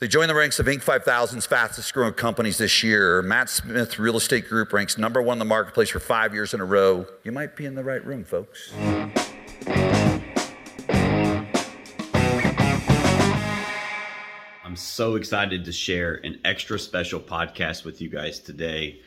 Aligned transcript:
They 0.00 0.08
joined 0.08 0.30
the 0.30 0.34
ranks 0.34 0.58
of 0.58 0.64
Inc. 0.64 0.82
5000's 0.82 1.44
fastest 1.44 1.92
growing 1.92 2.14
companies 2.14 2.56
this 2.56 2.82
year. 2.82 3.20
Matt 3.20 3.50
Smith 3.50 3.98
Real 3.98 4.16
Estate 4.16 4.48
Group 4.48 4.72
ranks 4.72 4.96
number 4.96 5.20
one 5.20 5.34
in 5.34 5.38
the 5.40 5.44
marketplace 5.44 5.90
for 5.90 6.00
five 6.00 6.32
years 6.32 6.54
in 6.54 6.60
a 6.62 6.64
row. 6.64 7.04
You 7.22 7.32
might 7.32 7.54
be 7.54 7.66
in 7.66 7.74
the 7.74 7.84
right 7.84 8.02
room, 8.02 8.24
folks. 8.24 8.72
I'm 14.64 14.74
so 14.74 15.16
excited 15.16 15.66
to 15.66 15.72
share 15.72 16.14
an 16.24 16.40
extra 16.46 16.78
special 16.78 17.20
podcast 17.20 17.84
with 17.84 18.00
you 18.00 18.08
guys 18.08 18.38
today. 18.38 19.02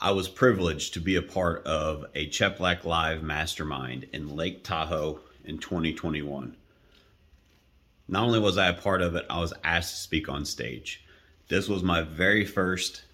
I 0.00 0.12
was 0.12 0.28
privileged 0.28 0.94
to 0.94 1.00
be 1.00 1.16
a 1.16 1.22
part 1.22 1.62
of 1.66 2.06
a 2.14 2.30
Cheplak 2.30 2.84
Live 2.84 3.22
mastermind 3.22 4.06
in 4.14 4.34
Lake 4.34 4.64
Tahoe 4.64 5.20
in 5.44 5.58
2021. 5.58 6.56
Not 8.06 8.24
only 8.24 8.38
was 8.38 8.58
I 8.58 8.68
a 8.68 8.74
part 8.74 9.00
of 9.00 9.14
it, 9.16 9.24
I 9.30 9.40
was 9.40 9.54
asked 9.64 9.94
to 9.94 10.00
speak 10.00 10.28
on 10.28 10.44
stage. 10.44 11.04
This 11.48 11.68
was 11.68 11.82
my 11.82 12.02
very 12.02 12.44
first 12.44 13.04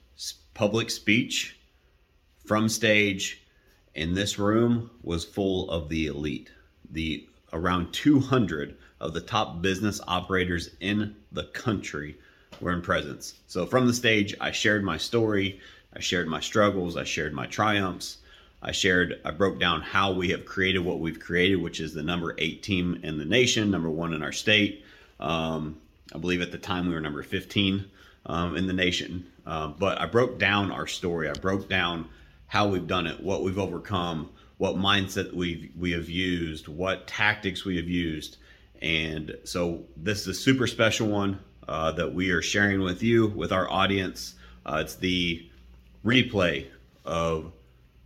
public 0.53 0.91
speech 0.91 1.57
from 2.45 2.69
stage, 2.69 3.43
and 3.95 4.17
this 4.17 4.39
room 4.39 4.91
was 5.03 5.25
full 5.25 5.71
of 5.71 5.89
the 5.89 6.07
elite, 6.07 6.51
the 6.91 7.29
around 7.53 7.93
200 7.93 8.77
of 9.01 9.15
the 9.15 9.21
top 9.21 9.63
business 9.63 10.01
operators 10.07 10.71
in 10.81 11.17
the 11.33 11.45
country 11.45 12.17
were 12.61 12.73
in 12.73 12.83
presence. 12.83 13.35
So 13.47 13.67
from 13.67 13.87
the 13.87 13.95
stage, 13.95 14.35
I 14.41 14.51
shared 14.51 14.85
my 14.85 14.97
story, 14.97 15.61
I 15.95 16.01
shared 16.01 16.29
my 16.29 16.41
struggles, 16.41 16.97
I 16.97 17.05
shared 17.05 17.33
my 17.33 17.47
triumphs. 17.47 18.19
I 18.63 18.73
shared, 18.73 19.21
I 19.25 19.31
broke 19.31 19.59
down 19.59 19.81
how 19.81 20.13
we 20.13 20.29
have 20.31 20.45
created 20.45 20.81
what 20.81 21.01
we've 21.01 21.19
created, 21.19 21.57
which 21.57 21.81
is 21.81 21.95
the 21.95 22.03
number 22.03 22.35
eight 22.37 22.63
team 22.63 23.01
in 23.03 23.17
the 23.17 23.25
nation, 23.25 23.71
number 23.71 23.89
one 23.89 24.13
in 24.13 24.23
our 24.23 24.33
state. 24.33 24.85
Um, 25.21 25.79
I 26.15 26.19
believe 26.19 26.41
at 26.41 26.51
the 26.51 26.59
time 26.59 26.89
we 26.89 26.95
were 26.95 27.01
number 27.01 27.23
15 27.23 27.85
um, 28.27 28.57
in 28.57 28.67
the 28.67 28.73
nation. 28.73 29.27
Uh, 29.47 29.69
but 29.69 30.01
I 30.01 30.07
broke 30.07 30.39
down 30.39 30.71
our 30.73 30.87
story. 30.87 31.29
I 31.29 31.33
broke 31.35 31.69
down 31.69 32.09
how 32.47 32.69
we've 32.69 32.87
done 32.87 33.07
it, 33.07 33.21
what 33.23 33.43
we've 33.43 33.59
overcome, 33.59 34.31
what 34.59 34.77
mindset 34.77 35.33
we 35.33 35.71
we 35.79 35.93
have 35.93 36.09
used, 36.09 36.69
what 36.69 37.07
tactics 37.07 37.65
we 37.65 37.77
have 37.77 37.89
used, 37.89 38.37
and 38.83 39.37
so 39.45 39.85
this 39.97 40.21
is 40.21 40.27
a 40.27 40.35
super 40.35 40.67
special 40.67 41.09
one 41.09 41.39
uh, 41.69 41.93
that 41.93 42.13
we 42.13 42.31
are 42.31 42.43
sharing 42.43 42.81
with 42.81 43.03
you, 43.03 43.29
with 43.29 43.53
our 43.53 43.71
audience. 43.71 44.35
Uh, 44.67 44.83
it's 44.85 44.97
the 44.97 45.49
replay 46.05 46.67
of 47.05 47.53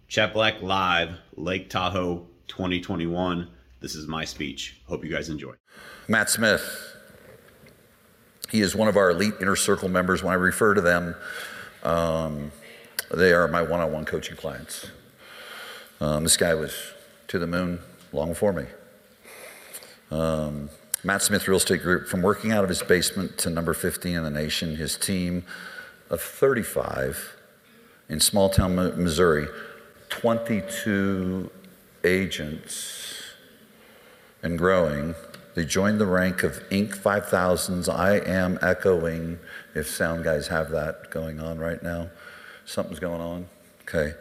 Cheplak 0.09 0.63
Live 0.63 1.17
Lake 1.37 1.71
Tahoe 1.71 2.27
2021. 2.49 3.49
This 3.81 3.95
is 3.95 4.07
my 4.07 4.25
speech. 4.25 4.81
Hope 4.87 5.05
you 5.05 5.11
guys 5.11 5.29
enjoy. 5.29 5.55
Matt 6.09 6.31
Smith. 6.31 6.84
He 8.55 8.61
is 8.61 8.77
one 8.77 8.87
of 8.87 8.97
our 8.97 9.11
elite 9.11 9.35
inner 9.41 9.57
circle 9.57 9.89
members. 9.89 10.23
When 10.23 10.33
I 10.33 10.37
refer 10.37 10.75
to 10.75 10.81
them, 10.81 11.17
um, 11.83 12.53
they 13.13 13.33
are 13.33 13.49
my 13.49 13.63
one 13.63 13.81
on 13.81 13.91
one 13.91 14.05
coaching 14.05 14.37
clients. 14.37 14.87
Um, 16.01 16.23
this 16.23 16.37
guy 16.37 16.55
was 16.55 16.73
to 17.27 17.41
the 17.41 17.49
moon 17.49 17.81
long 18.13 18.29
before 18.29 18.53
me. 18.53 18.67
Um, 20.13 20.71
Matt 21.03 21.23
Smith 21.23 21.49
Real 21.49 21.57
Estate 21.57 21.83
Group, 21.83 22.07
from 22.07 22.23
working 22.23 22.53
out 22.53 22.63
of 22.63 22.69
his 22.69 22.81
basement 22.81 23.39
to 23.39 23.51
number 23.51 23.75
15 23.75 24.15
in 24.15 24.23
the 24.23 24.31
nation, 24.31 24.77
his 24.77 24.97
team 24.97 25.43
of 26.09 26.21
35 26.21 27.35
in 28.09 28.21
small 28.21 28.51
town 28.51 28.77
Missouri, 28.77 29.49
22 30.11 31.51
agents 32.05 33.21
and 34.45 34.57
growing. 34.57 35.17
They 35.55 35.65
joined 35.65 36.01
the 36.01 36.07
rank 36.07 36.43
of 36.43 36.61
Inc. 36.71 36.97
5000's. 36.97 37.89
I 37.89 38.17
am 38.17 38.59
echoing, 38.61 39.39
if 39.75 39.87
sound 39.89 40.25
guys 40.25 40.49
have 40.49 40.71
that 40.71 41.11
going 41.11 41.39
on 41.41 41.59
right 41.59 41.83
now. 41.83 42.11
Something's 42.65 42.99
going 42.99 43.21
on. 43.21 43.47
Okay. 43.83 44.15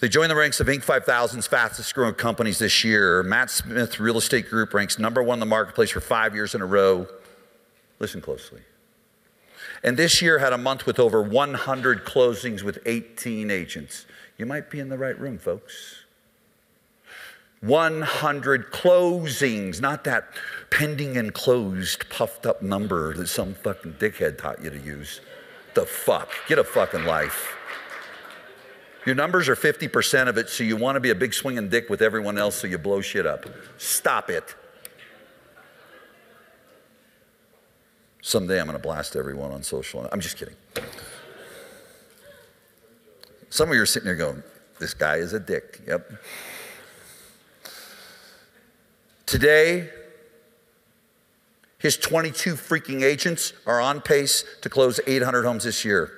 They 0.00 0.08
joined 0.08 0.30
the 0.30 0.36
ranks 0.36 0.60
of 0.60 0.68
Inc. 0.68 0.84
5000's 0.84 1.46
fastest 1.46 1.92
growing 1.94 2.14
companies 2.14 2.58
this 2.58 2.84
year. 2.84 3.22
Matt 3.24 3.50
Smith 3.50 3.98
Real 3.98 4.18
Estate 4.18 4.48
Group 4.48 4.74
ranks 4.74 4.98
number 4.98 5.22
one 5.22 5.36
in 5.36 5.40
the 5.40 5.46
marketplace 5.46 5.90
for 5.90 6.00
five 6.00 6.34
years 6.34 6.54
in 6.54 6.60
a 6.60 6.66
row. 6.66 7.08
Listen 7.98 8.20
closely. 8.20 8.60
And 9.82 9.96
this 9.96 10.22
year 10.22 10.38
had 10.38 10.52
a 10.52 10.58
month 10.58 10.86
with 10.86 11.00
over 11.00 11.22
100 11.22 12.04
closings 12.04 12.62
with 12.62 12.78
18 12.86 13.50
agents. 13.50 14.06
You 14.38 14.46
might 14.46 14.70
be 14.70 14.78
in 14.78 14.88
the 14.88 14.98
right 14.98 15.18
room, 15.18 15.38
folks. 15.38 16.03
100 17.66 18.70
closings, 18.70 19.80
not 19.80 20.04
that 20.04 20.28
pending 20.70 21.16
and 21.16 21.32
closed 21.32 22.08
puffed 22.10 22.46
up 22.46 22.62
number 22.62 23.14
that 23.14 23.28
some 23.28 23.54
fucking 23.54 23.94
dickhead 23.94 24.38
taught 24.38 24.62
you 24.62 24.70
to 24.70 24.78
use. 24.78 25.20
The 25.74 25.86
fuck? 25.86 26.30
Get 26.46 26.58
a 26.58 26.64
fucking 26.64 27.04
life. 27.04 27.56
Your 29.06 29.14
numbers 29.14 29.48
are 29.48 29.56
50% 29.56 30.28
of 30.28 30.38
it, 30.38 30.48
so 30.48 30.64
you 30.64 30.76
want 30.76 30.96
to 30.96 31.00
be 31.00 31.10
a 31.10 31.14
big 31.14 31.34
swinging 31.34 31.68
dick 31.68 31.90
with 31.90 32.00
everyone 32.00 32.38
else, 32.38 32.56
so 32.56 32.66
you 32.66 32.78
blow 32.78 33.00
shit 33.00 33.26
up. 33.26 33.44
Stop 33.76 34.30
it. 34.30 34.54
Someday 38.22 38.58
I'm 38.58 38.66
going 38.66 38.78
to 38.78 38.82
blast 38.82 39.16
everyone 39.16 39.52
on 39.52 39.62
social. 39.62 40.08
I'm 40.10 40.20
just 40.20 40.38
kidding. 40.38 40.54
Some 43.50 43.68
of 43.68 43.74
you 43.74 43.82
are 43.82 43.86
sitting 43.86 44.06
there 44.06 44.16
going, 44.16 44.42
this 44.80 44.94
guy 44.94 45.16
is 45.16 45.34
a 45.34 45.40
dick. 45.40 45.82
Yep. 45.86 46.10
Today, 49.26 49.88
his 51.78 51.96
22 51.96 52.54
freaking 52.54 53.02
agents 53.02 53.52
are 53.66 53.80
on 53.80 54.00
pace 54.00 54.44
to 54.62 54.68
close 54.68 55.00
800 55.06 55.44
homes 55.44 55.64
this 55.64 55.84
year. 55.84 56.12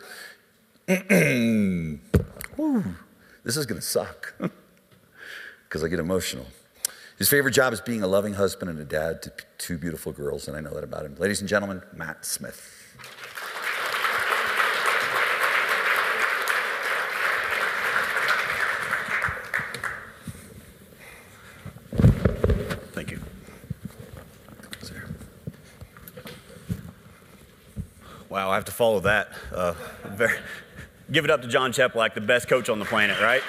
This 3.46 3.56
is 3.56 3.64
going 3.64 3.80
to 3.80 3.86
suck 3.86 4.34
because 5.68 5.84
I 5.84 5.88
get 5.88 6.00
emotional. 6.00 6.46
His 7.16 7.28
favorite 7.28 7.52
job 7.52 7.72
is 7.72 7.80
being 7.80 8.02
a 8.02 8.08
loving 8.08 8.34
husband 8.34 8.70
and 8.70 8.78
a 8.80 8.84
dad 8.84 9.22
to 9.22 9.32
two 9.56 9.78
beautiful 9.78 10.10
girls, 10.10 10.48
and 10.48 10.56
I 10.56 10.60
know 10.60 10.74
that 10.74 10.82
about 10.82 11.06
him. 11.06 11.14
Ladies 11.14 11.40
and 11.40 11.48
gentlemen, 11.48 11.80
Matt 11.94 12.26
Smith. 12.26 12.72
Thank 22.92 23.12
you. 23.12 23.20
Wow, 28.28 28.50
I 28.50 28.56
have 28.56 28.64
to 28.64 28.72
follow 28.72 29.00
that. 29.00 29.28
Uh, 29.52 29.74
very, 30.04 30.38
Give 31.10 31.24
it 31.24 31.30
up 31.30 31.42
to 31.42 31.48
Jon 31.48 31.72
Cheplak, 31.72 32.14
the 32.14 32.20
best 32.20 32.48
coach 32.48 32.68
on 32.68 32.80
the 32.80 32.84
planet, 32.84 33.20
right? 33.20 33.42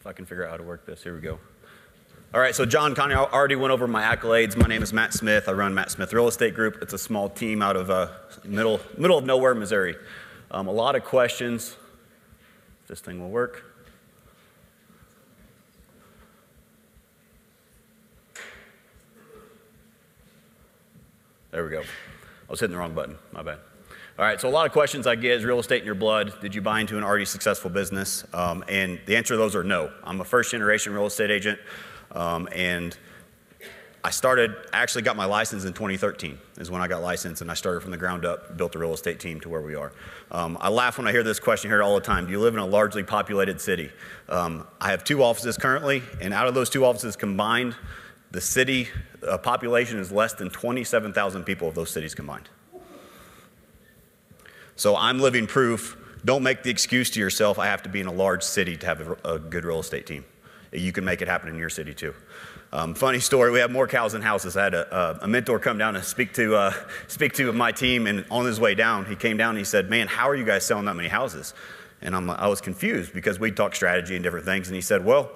If 0.00 0.06
I 0.06 0.14
can 0.14 0.24
figure 0.24 0.46
out 0.46 0.52
how 0.52 0.56
to 0.56 0.62
work 0.62 0.86
this, 0.86 1.02
here 1.02 1.14
we 1.14 1.20
go. 1.20 1.38
All 2.32 2.40
right, 2.40 2.54
so 2.54 2.64
John 2.64 2.94
Connie 2.94 3.14
already 3.14 3.56
went 3.56 3.72
over 3.72 3.86
my 3.86 4.02
accolades. 4.02 4.56
My 4.56 4.66
name 4.66 4.82
is 4.82 4.94
Matt 4.94 5.12
Smith. 5.12 5.48
I 5.48 5.52
run 5.52 5.74
Matt 5.74 5.90
Smith 5.90 6.14
Real 6.14 6.28
Estate 6.28 6.54
Group. 6.54 6.78
It's 6.80 6.94
a 6.94 6.98
small 6.98 7.28
team 7.28 7.60
out 7.60 7.76
of 7.76 7.90
uh, 7.90 8.08
middle, 8.44 8.80
middle 8.96 9.18
of 9.18 9.26
nowhere, 9.26 9.54
Missouri. 9.54 9.94
Um, 10.50 10.66
a 10.66 10.72
lot 10.72 10.96
of 10.96 11.04
questions. 11.04 11.76
This 12.86 13.00
thing 13.00 13.20
will 13.20 13.28
work. 13.28 13.64
There 21.58 21.64
we 21.64 21.72
go. 21.72 21.80
I 21.80 21.84
was 22.46 22.60
hitting 22.60 22.72
the 22.72 22.78
wrong 22.78 22.94
button. 22.94 23.18
My 23.32 23.42
bad. 23.42 23.58
All 24.16 24.24
right, 24.24 24.40
so 24.40 24.48
a 24.48 24.50
lot 24.50 24.66
of 24.66 24.70
questions 24.70 25.08
I 25.08 25.16
get 25.16 25.32
is 25.32 25.44
real 25.44 25.58
estate 25.58 25.80
in 25.80 25.86
your 25.86 25.96
blood? 25.96 26.32
Did 26.40 26.54
you 26.54 26.62
buy 26.62 26.78
into 26.78 26.96
an 26.98 27.02
already 27.02 27.24
successful 27.24 27.68
business? 27.68 28.24
Um, 28.32 28.64
and 28.68 29.00
the 29.06 29.16
answer 29.16 29.34
to 29.34 29.38
those 29.38 29.56
are 29.56 29.64
no. 29.64 29.90
I'm 30.04 30.20
a 30.20 30.24
first 30.24 30.52
generation 30.52 30.92
real 30.92 31.06
estate 31.06 31.32
agent, 31.32 31.58
um, 32.12 32.48
and 32.54 32.96
I 34.04 34.10
started, 34.10 34.54
actually 34.72 35.02
got 35.02 35.16
my 35.16 35.24
license 35.24 35.64
in 35.64 35.72
2013 35.72 36.38
is 36.58 36.70
when 36.70 36.80
I 36.80 36.86
got 36.86 37.02
licensed, 37.02 37.42
and 37.42 37.50
I 37.50 37.54
started 37.54 37.80
from 37.80 37.90
the 37.90 37.96
ground 37.96 38.24
up, 38.24 38.56
built 38.56 38.76
a 38.76 38.78
real 38.78 38.94
estate 38.94 39.18
team 39.18 39.40
to 39.40 39.48
where 39.48 39.60
we 39.60 39.74
are. 39.74 39.90
Um, 40.30 40.56
I 40.60 40.68
laugh 40.68 40.96
when 40.96 41.08
I 41.08 41.10
hear 41.10 41.24
this 41.24 41.40
question 41.40 41.72
here 41.72 41.82
all 41.82 41.96
the 41.96 42.00
time. 42.00 42.26
Do 42.26 42.30
you 42.30 42.38
live 42.38 42.54
in 42.54 42.60
a 42.60 42.66
largely 42.66 43.02
populated 43.02 43.60
city? 43.60 43.90
Um, 44.28 44.64
I 44.80 44.92
have 44.92 45.02
two 45.02 45.24
offices 45.24 45.56
currently, 45.56 46.04
and 46.20 46.32
out 46.32 46.46
of 46.46 46.54
those 46.54 46.70
two 46.70 46.84
offices 46.84 47.16
combined, 47.16 47.74
the 48.30 48.40
city 48.40 48.88
uh, 49.26 49.38
population 49.38 49.98
is 49.98 50.12
less 50.12 50.34
than 50.34 50.50
27,000 50.50 51.44
people 51.44 51.68
of 51.68 51.74
those 51.74 51.90
cities 51.90 52.14
combined. 52.14 52.48
So 54.76 54.96
I'm 54.96 55.18
living 55.18 55.46
proof. 55.46 55.96
Don't 56.24 56.42
make 56.42 56.62
the 56.62 56.70
excuse 56.70 57.10
to 57.10 57.20
yourself, 57.20 57.58
I 57.58 57.66
have 57.66 57.82
to 57.84 57.88
be 57.88 58.00
in 58.00 58.06
a 58.06 58.12
large 58.12 58.42
city 58.42 58.76
to 58.76 58.86
have 58.86 59.00
a, 59.00 59.34
a 59.34 59.38
good 59.38 59.64
real 59.64 59.80
estate 59.80 60.06
team. 60.06 60.24
You 60.72 60.92
can 60.92 61.04
make 61.04 61.22
it 61.22 61.28
happen 61.28 61.48
in 61.48 61.58
your 61.58 61.70
city 61.70 61.94
too. 61.94 62.14
Um, 62.70 62.94
funny 62.94 63.18
story, 63.18 63.50
we 63.50 63.60
have 63.60 63.70
more 63.70 63.86
cows 63.88 64.12
than 64.12 64.20
houses. 64.20 64.56
I 64.56 64.64
had 64.64 64.74
a, 64.74 65.20
a 65.22 65.28
mentor 65.28 65.58
come 65.58 65.78
down 65.78 65.96
and 65.96 66.04
speak 66.04 66.34
to, 66.34 66.54
uh, 66.54 66.72
speak 67.08 67.32
to 67.34 67.50
my 67.52 67.72
team, 67.72 68.06
and 68.06 68.26
on 68.30 68.44
his 68.44 68.60
way 68.60 68.74
down, 68.74 69.06
he 69.06 69.16
came 69.16 69.38
down 69.38 69.50
and 69.50 69.58
he 69.58 69.64
said, 69.64 69.88
Man, 69.88 70.06
how 70.06 70.28
are 70.28 70.36
you 70.36 70.44
guys 70.44 70.64
selling 70.64 70.84
that 70.84 70.94
many 70.94 71.08
houses? 71.08 71.54
And 72.02 72.14
I'm, 72.14 72.28
I 72.30 72.46
was 72.46 72.60
confused 72.60 73.14
because 73.14 73.40
we 73.40 73.50
talked 73.50 73.74
strategy 73.74 74.14
and 74.16 74.22
different 74.22 74.44
things, 74.44 74.68
and 74.68 74.74
he 74.74 74.82
said, 74.82 75.04
Well, 75.04 75.30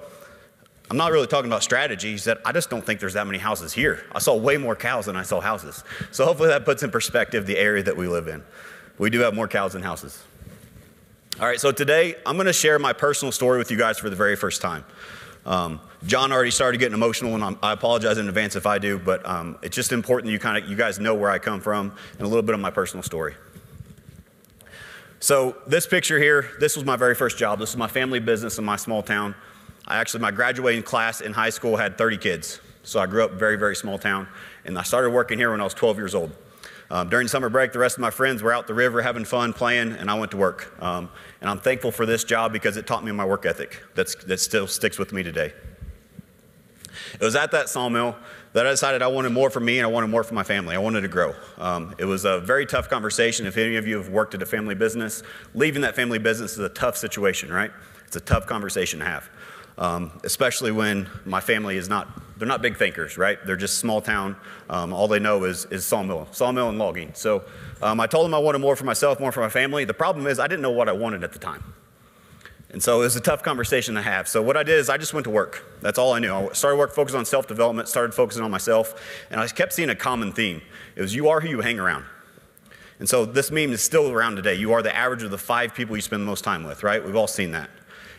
I'm 0.93 0.97
not 0.97 1.11
really 1.11 1.25
talking 1.25 1.49
about 1.49 1.63
strategy. 1.63 2.11
He 2.11 2.19
said, 2.19 2.37
I 2.45 2.51
just 2.51 2.69
don't 2.69 2.85
think 2.85 2.99
there's 2.99 3.15
that 3.15 3.25
many 3.25 3.39
houses 3.39 3.73
here. 3.73 4.05
I 4.11 4.19
saw 4.19 4.37
way 4.37 4.57
more 4.57 4.75
cows 4.75 5.07
than 5.07 5.15
I 5.15 5.23
saw 5.23 5.41
houses. 5.41 5.83
So 6.11 6.23
hopefully 6.23 6.49
that 6.49 6.65
puts 6.65 6.83
in 6.83 6.91
perspective 6.91 7.47
the 7.47 7.57
area 7.57 7.81
that 7.81 7.97
we 7.97 8.07
live 8.07 8.27
in. 8.27 8.43
We 8.99 9.09
do 9.09 9.21
have 9.21 9.33
more 9.33 9.47
cows 9.47 9.73
than 9.73 9.81
houses. 9.81 10.21
All 11.39 11.47
right, 11.47 11.59
so 11.59 11.71
today 11.71 12.13
I'm 12.27 12.35
going 12.35 12.45
to 12.45 12.53
share 12.53 12.77
my 12.77 12.93
personal 12.93 13.31
story 13.31 13.57
with 13.57 13.71
you 13.71 13.77
guys 13.77 13.97
for 13.97 14.11
the 14.11 14.15
very 14.15 14.35
first 14.35 14.61
time. 14.61 14.85
Um, 15.47 15.81
John 16.05 16.31
already 16.31 16.51
started 16.51 16.77
getting 16.77 16.93
emotional, 16.93 17.33
and 17.33 17.43
I'm, 17.43 17.57
i 17.63 17.71
apologize 17.71 18.19
in 18.19 18.27
advance 18.27 18.55
if 18.55 18.67
I 18.67 18.77
do, 18.77 18.99
but 18.99 19.27
um, 19.27 19.57
it's 19.63 19.75
just 19.75 19.93
important 19.93 20.27
that 20.27 20.33
you 20.33 20.37
kind 20.37 20.63
of 20.63 20.69
you 20.69 20.75
guys 20.75 20.99
know 20.99 21.15
where 21.15 21.31
I 21.31 21.39
come 21.39 21.59
from 21.59 21.91
and 22.11 22.21
a 22.21 22.27
little 22.27 22.43
bit 22.43 22.53
of 22.53 22.61
my 22.61 22.69
personal 22.69 23.01
story. 23.01 23.33
So 25.19 25.57
this 25.65 25.87
picture 25.87 26.19
here, 26.19 26.51
this 26.59 26.75
was 26.75 26.85
my 26.85 26.97
very 26.97 27.15
first 27.15 27.39
job. 27.39 27.57
This 27.57 27.71
is 27.71 27.77
my 27.77 27.87
family 27.87 28.19
business 28.19 28.59
in 28.59 28.63
my 28.63 28.75
small 28.75 29.01
town. 29.01 29.33
I 29.87 29.97
actually, 29.97 30.21
my 30.21 30.31
graduating 30.31 30.83
class 30.83 31.21
in 31.21 31.33
high 31.33 31.49
school 31.49 31.75
had 31.75 31.97
30 31.97 32.17
kids. 32.17 32.61
So 32.83 32.99
I 32.99 33.05
grew 33.05 33.23
up 33.23 33.33
very, 33.33 33.57
very 33.57 33.75
small 33.75 33.97
town. 33.97 34.27
And 34.65 34.77
I 34.77 34.83
started 34.83 35.09
working 35.09 35.37
here 35.37 35.51
when 35.51 35.61
I 35.61 35.63
was 35.63 35.73
12 35.73 35.97
years 35.97 36.15
old. 36.15 36.31
Um, 36.89 37.09
during 37.09 37.27
summer 37.27 37.49
break, 37.49 37.71
the 37.71 37.79
rest 37.79 37.97
of 37.97 38.01
my 38.01 38.11
friends 38.11 38.43
were 38.43 38.53
out 38.53 38.67
the 38.67 38.73
river 38.73 39.01
having 39.01 39.25
fun, 39.25 39.51
playing, 39.53 39.93
and 39.93 40.11
I 40.11 40.13
went 40.13 40.31
to 40.31 40.37
work. 40.37 40.73
Um, 40.81 41.09
and 41.41 41.49
I'm 41.49 41.59
thankful 41.59 41.91
for 41.91 42.05
this 42.05 42.23
job 42.23 42.53
because 42.53 42.77
it 42.77 42.85
taught 42.85 43.03
me 43.03 43.11
my 43.11 43.25
work 43.25 43.45
ethic 43.45 43.81
that's, 43.95 44.15
that 44.25 44.39
still 44.39 44.67
sticks 44.67 44.99
with 44.99 45.11
me 45.11 45.23
today. 45.23 45.53
It 47.13 47.21
was 47.21 47.35
at 47.35 47.51
that 47.51 47.69
sawmill 47.69 48.15
that 48.53 48.67
I 48.67 48.69
decided 48.69 49.01
I 49.01 49.07
wanted 49.07 49.31
more 49.31 49.49
for 49.49 49.59
me 49.59 49.79
and 49.79 49.87
I 49.87 49.89
wanted 49.89 50.07
more 50.07 50.23
for 50.23 50.35
my 50.35 50.43
family. 50.43 50.75
I 50.75 50.79
wanted 50.79 51.01
to 51.01 51.07
grow. 51.07 51.33
Um, 51.57 51.95
it 51.97 52.05
was 52.05 52.25
a 52.25 52.39
very 52.39 52.65
tough 52.65 52.89
conversation. 52.89 53.47
If 53.47 53.57
any 53.57 53.77
of 53.77 53.87
you 53.87 53.97
have 53.97 54.09
worked 54.09 54.35
at 54.35 54.41
a 54.41 54.45
family 54.45 54.75
business, 54.75 55.23
leaving 55.55 55.81
that 55.81 55.95
family 55.95 56.19
business 56.19 56.53
is 56.53 56.59
a 56.59 56.69
tough 56.69 56.95
situation, 56.95 57.51
right? 57.51 57.71
It's 58.05 58.15
a 58.15 58.21
tough 58.21 58.45
conversation 58.45 58.99
to 58.99 59.05
have 59.05 59.29
um, 59.77 60.11
especially 60.23 60.71
when 60.71 61.09
my 61.25 61.39
family 61.39 61.77
is 61.77 61.89
not, 61.89 62.37
they're 62.37 62.47
not 62.47 62.61
big 62.61 62.77
thinkers, 62.77 63.17
right? 63.17 63.37
They're 63.45 63.57
just 63.57 63.77
small 63.77 64.01
town. 64.01 64.35
Um, 64.69 64.93
all 64.93 65.07
they 65.07 65.19
know 65.19 65.43
is, 65.45 65.65
is 65.65 65.85
sawmill, 65.85 66.27
sawmill 66.31 66.69
and 66.69 66.77
logging. 66.77 67.11
So 67.13 67.43
um, 67.81 67.99
I 67.99 68.07
told 68.07 68.25
them 68.25 68.33
I 68.33 68.39
wanted 68.39 68.59
more 68.59 68.75
for 68.75 68.85
myself, 68.85 69.19
more 69.19 69.31
for 69.31 69.41
my 69.41 69.49
family. 69.49 69.85
The 69.85 69.93
problem 69.93 70.27
is 70.27 70.39
I 70.39 70.47
didn't 70.47 70.61
know 70.61 70.71
what 70.71 70.89
I 70.89 70.93
wanted 70.93 71.23
at 71.23 71.33
the 71.33 71.39
time. 71.39 71.63
And 72.69 72.81
so 72.81 73.01
it 73.01 73.03
was 73.03 73.15
a 73.15 73.21
tough 73.21 73.43
conversation 73.43 73.93
to 73.95 74.01
have. 74.01 74.27
So 74.27 74.41
what 74.41 74.57
I 74.57 74.63
did 74.63 74.79
is 74.79 74.89
I 74.89 74.97
just 74.97 75.13
went 75.13 75.25
to 75.25 75.29
work. 75.29 75.63
That's 75.81 75.99
all 75.99 76.11
I 76.11 76.19
knew. 76.19 76.33
I 76.33 76.49
started 76.53 76.77
work 76.77 76.91
focused 76.91 77.15
on 77.15 77.23
self-development, 77.23 77.87
started 77.87 78.15
focusing 78.15 78.43
on 78.43 78.49
myself, 78.49 78.99
and 79.29 79.39
I 79.39 79.47
kept 79.47 79.73
seeing 79.73 79.91
a 79.91 79.95
common 79.95 80.31
theme. 80.33 80.61
It 80.95 81.01
was 81.01 81.13
you 81.13 81.29
are 81.29 81.39
who 81.39 81.49
you 81.49 81.61
hang 81.61 81.79
around. 81.79 82.05
And 82.97 83.07
so 83.07 83.25
this 83.25 83.51
meme 83.51 83.73
is 83.73 83.83
still 83.83 84.11
around 84.11 84.37
today. 84.37 84.55
You 84.55 84.73
are 84.73 84.81
the 84.81 84.95
average 84.95 85.21
of 85.21 85.29
the 85.29 85.37
five 85.37 85.75
people 85.75 85.95
you 85.95 86.01
spend 86.01 86.23
the 86.23 86.25
most 86.25 86.43
time 86.43 86.63
with, 86.63 86.81
right? 86.81 87.03
We've 87.03 87.15
all 87.15 87.27
seen 87.27 87.51
that. 87.51 87.69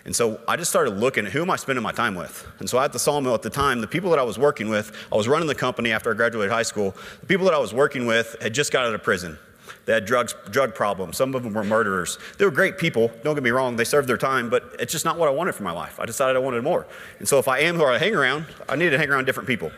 And 0.04 0.14
so 0.14 0.38
I 0.46 0.56
just 0.56 0.70
started 0.70 0.98
looking 0.98 1.24
at 1.26 1.32
who 1.32 1.42
am 1.42 1.50
I 1.50 1.56
spending 1.56 1.82
my 1.82 1.92
time 1.92 2.14
with? 2.14 2.46
And 2.58 2.68
so 2.68 2.78
at 2.78 2.92
the 2.92 2.98
sawmill 2.98 3.34
at 3.34 3.42
the 3.42 3.50
time, 3.50 3.80
the 3.80 3.86
people 3.86 4.10
that 4.10 4.18
I 4.18 4.22
was 4.22 4.38
working 4.38 4.68
with, 4.68 4.92
I 5.10 5.16
was 5.16 5.28
running 5.28 5.48
the 5.48 5.54
company 5.54 5.92
after 5.92 6.10
I 6.10 6.14
graduated 6.14 6.52
high 6.52 6.62
school. 6.62 6.94
The 7.20 7.26
people 7.26 7.46
that 7.46 7.54
I 7.54 7.58
was 7.58 7.72
working 7.72 8.06
with 8.06 8.36
had 8.40 8.52
just 8.52 8.70
got 8.70 8.84
out 8.84 8.94
of 8.94 9.02
prison. 9.02 9.38
They 9.86 9.92
had 9.92 10.04
drugs, 10.04 10.34
drug 10.50 10.74
problems. 10.74 11.16
Some 11.16 11.34
of 11.34 11.42
them 11.42 11.54
were 11.54 11.64
murderers. 11.64 12.18
They 12.38 12.44
were 12.44 12.50
great 12.50 12.78
people, 12.78 13.10
don't 13.22 13.34
get 13.34 13.44
me 13.44 13.50
wrong. 13.50 13.76
They 13.76 13.84
served 13.84 14.08
their 14.08 14.18
time, 14.18 14.50
but 14.50 14.76
it's 14.78 14.92
just 14.92 15.04
not 15.04 15.18
what 15.18 15.28
I 15.28 15.32
wanted 15.32 15.54
for 15.54 15.62
my 15.62 15.72
life. 15.72 15.98
I 16.00 16.06
decided 16.06 16.36
I 16.36 16.40
wanted 16.40 16.62
more. 16.62 16.86
And 17.18 17.28
so 17.28 17.38
if 17.38 17.48
I 17.48 17.60
am 17.60 17.76
who 17.76 17.84
I 17.84 17.98
hang 17.98 18.14
around, 18.14 18.46
I 18.68 18.76
need 18.76 18.90
to 18.90 18.98
hang 18.98 19.10
around 19.10 19.24
different 19.24 19.46
people. 19.46 19.70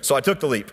So 0.00 0.14
I 0.16 0.20
took 0.20 0.40
the 0.40 0.48
leap. 0.48 0.70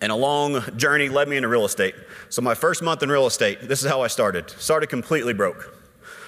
And 0.00 0.10
a 0.12 0.16
long 0.16 0.60
journey 0.76 1.08
led 1.08 1.28
me 1.28 1.36
into 1.36 1.48
real 1.48 1.64
estate. 1.64 1.94
So 2.28 2.42
my 2.42 2.54
first 2.54 2.82
month 2.82 3.02
in 3.02 3.08
real 3.08 3.26
estate, 3.26 3.60
this 3.62 3.82
is 3.82 3.88
how 3.88 4.02
I 4.02 4.08
started. 4.08 4.50
Started 4.50 4.88
completely 4.88 5.32
broke. 5.32 5.74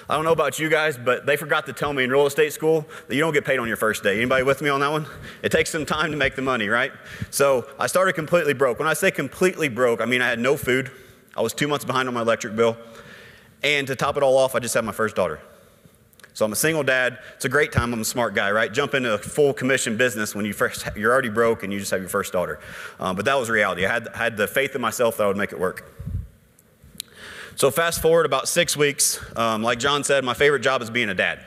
I 0.09 0.15
don't 0.15 0.23
know 0.23 0.31
about 0.31 0.57
you 0.57 0.69
guys, 0.69 0.97
but 0.97 1.25
they 1.25 1.35
forgot 1.35 1.65
to 1.65 1.73
tell 1.73 1.91
me 1.91 2.05
in 2.05 2.09
real 2.09 2.25
estate 2.25 2.53
school 2.53 2.87
that 3.07 3.15
you 3.15 3.19
don't 3.19 3.33
get 3.33 3.43
paid 3.43 3.59
on 3.59 3.67
your 3.67 3.75
first 3.75 4.03
day. 4.03 4.15
Anybody 4.15 4.43
with 4.43 4.61
me 4.61 4.69
on 4.69 4.79
that 4.79 4.91
one? 4.91 5.05
It 5.43 5.51
takes 5.51 5.69
some 5.69 5.85
time 5.85 6.11
to 6.11 6.17
make 6.17 6.35
the 6.35 6.41
money, 6.41 6.69
right? 6.69 6.93
So 7.29 7.67
I 7.77 7.87
started 7.87 8.13
completely 8.13 8.53
broke. 8.53 8.79
When 8.79 8.87
I 8.87 8.93
say 8.93 9.11
completely 9.11 9.67
broke, 9.67 9.99
I 9.99 10.05
mean 10.05 10.21
I 10.21 10.29
had 10.29 10.39
no 10.39 10.55
food. 10.55 10.91
I 11.35 11.41
was 11.41 11.53
two 11.53 11.67
months 11.67 11.83
behind 11.83 12.07
on 12.07 12.13
my 12.13 12.21
electric 12.21 12.55
bill. 12.55 12.77
And 13.63 13.85
to 13.87 13.97
top 13.97 14.15
it 14.15 14.23
all 14.23 14.37
off, 14.37 14.55
I 14.55 14.59
just 14.59 14.73
had 14.73 14.85
my 14.85 14.93
first 14.93 15.15
daughter. 15.15 15.41
So 16.33 16.45
I'm 16.45 16.53
a 16.53 16.55
single 16.55 16.83
dad. 16.83 17.17
It's 17.35 17.45
a 17.45 17.49
great 17.49 17.71
time. 17.71 17.93
I'm 17.93 18.01
a 18.01 18.05
smart 18.05 18.33
guy, 18.33 18.51
right? 18.51 18.71
Jump 18.71 18.93
into 18.93 19.13
a 19.13 19.17
full 19.17 19.53
commission 19.53 19.97
business 19.97 20.35
when 20.35 20.45
you 20.45 20.53
first, 20.53 20.87
you're 20.95 21.11
already 21.11 21.29
broke 21.29 21.63
and 21.63 21.73
you 21.73 21.79
just 21.79 21.91
have 21.91 21.99
your 21.99 22.09
first 22.09 22.31
daughter. 22.31 22.59
Um, 22.99 23.15
but 23.15 23.25
that 23.25 23.35
was 23.39 23.49
reality. 23.49 23.85
I 23.85 23.91
had, 23.91 24.07
had 24.15 24.37
the 24.37 24.47
faith 24.47 24.73
in 24.75 24.81
myself 24.81 25.17
that 25.17 25.23
I 25.23 25.27
would 25.27 25.35
make 25.35 25.51
it 25.51 25.59
work. 25.59 25.91
So 27.57 27.71
fast 27.71 28.03
forward 28.03 28.27
about 28.27 28.47
six 28.47 28.77
weeks. 28.77 29.19
Um, 29.35 29.63
like 29.63 29.79
John 29.79 30.03
said, 30.03 30.23
my 30.23 30.35
favorite 30.35 30.59
job 30.59 30.83
is 30.83 30.91
being 30.91 31.09
a 31.09 31.15
dad. 31.15 31.43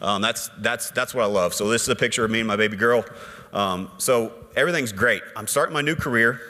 Um, 0.00 0.20
that's, 0.20 0.50
that's, 0.58 0.90
that's 0.90 1.14
what 1.14 1.22
I 1.22 1.28
love. 1.28 1.54
So 1.54 1.68
this 1.68 1.82
is 1.82 1.88
a 1.88 1.94
picture 1.94 2.24
of 2.24 2.32
me 2.32 2.40
and 2.40 2.48
my 2.48 2.56
baby 2.56 2.76
girl. 2.76 3.04
Um, 3.52 3.92
so 3.98 4.32
everything's 4.56 4.90
great. 4.90 5.22
I'm 5.36 5.46
starting 5.46 5.72
my 5.72 5.82
new 5.82 5.94
career. 5.94 6.40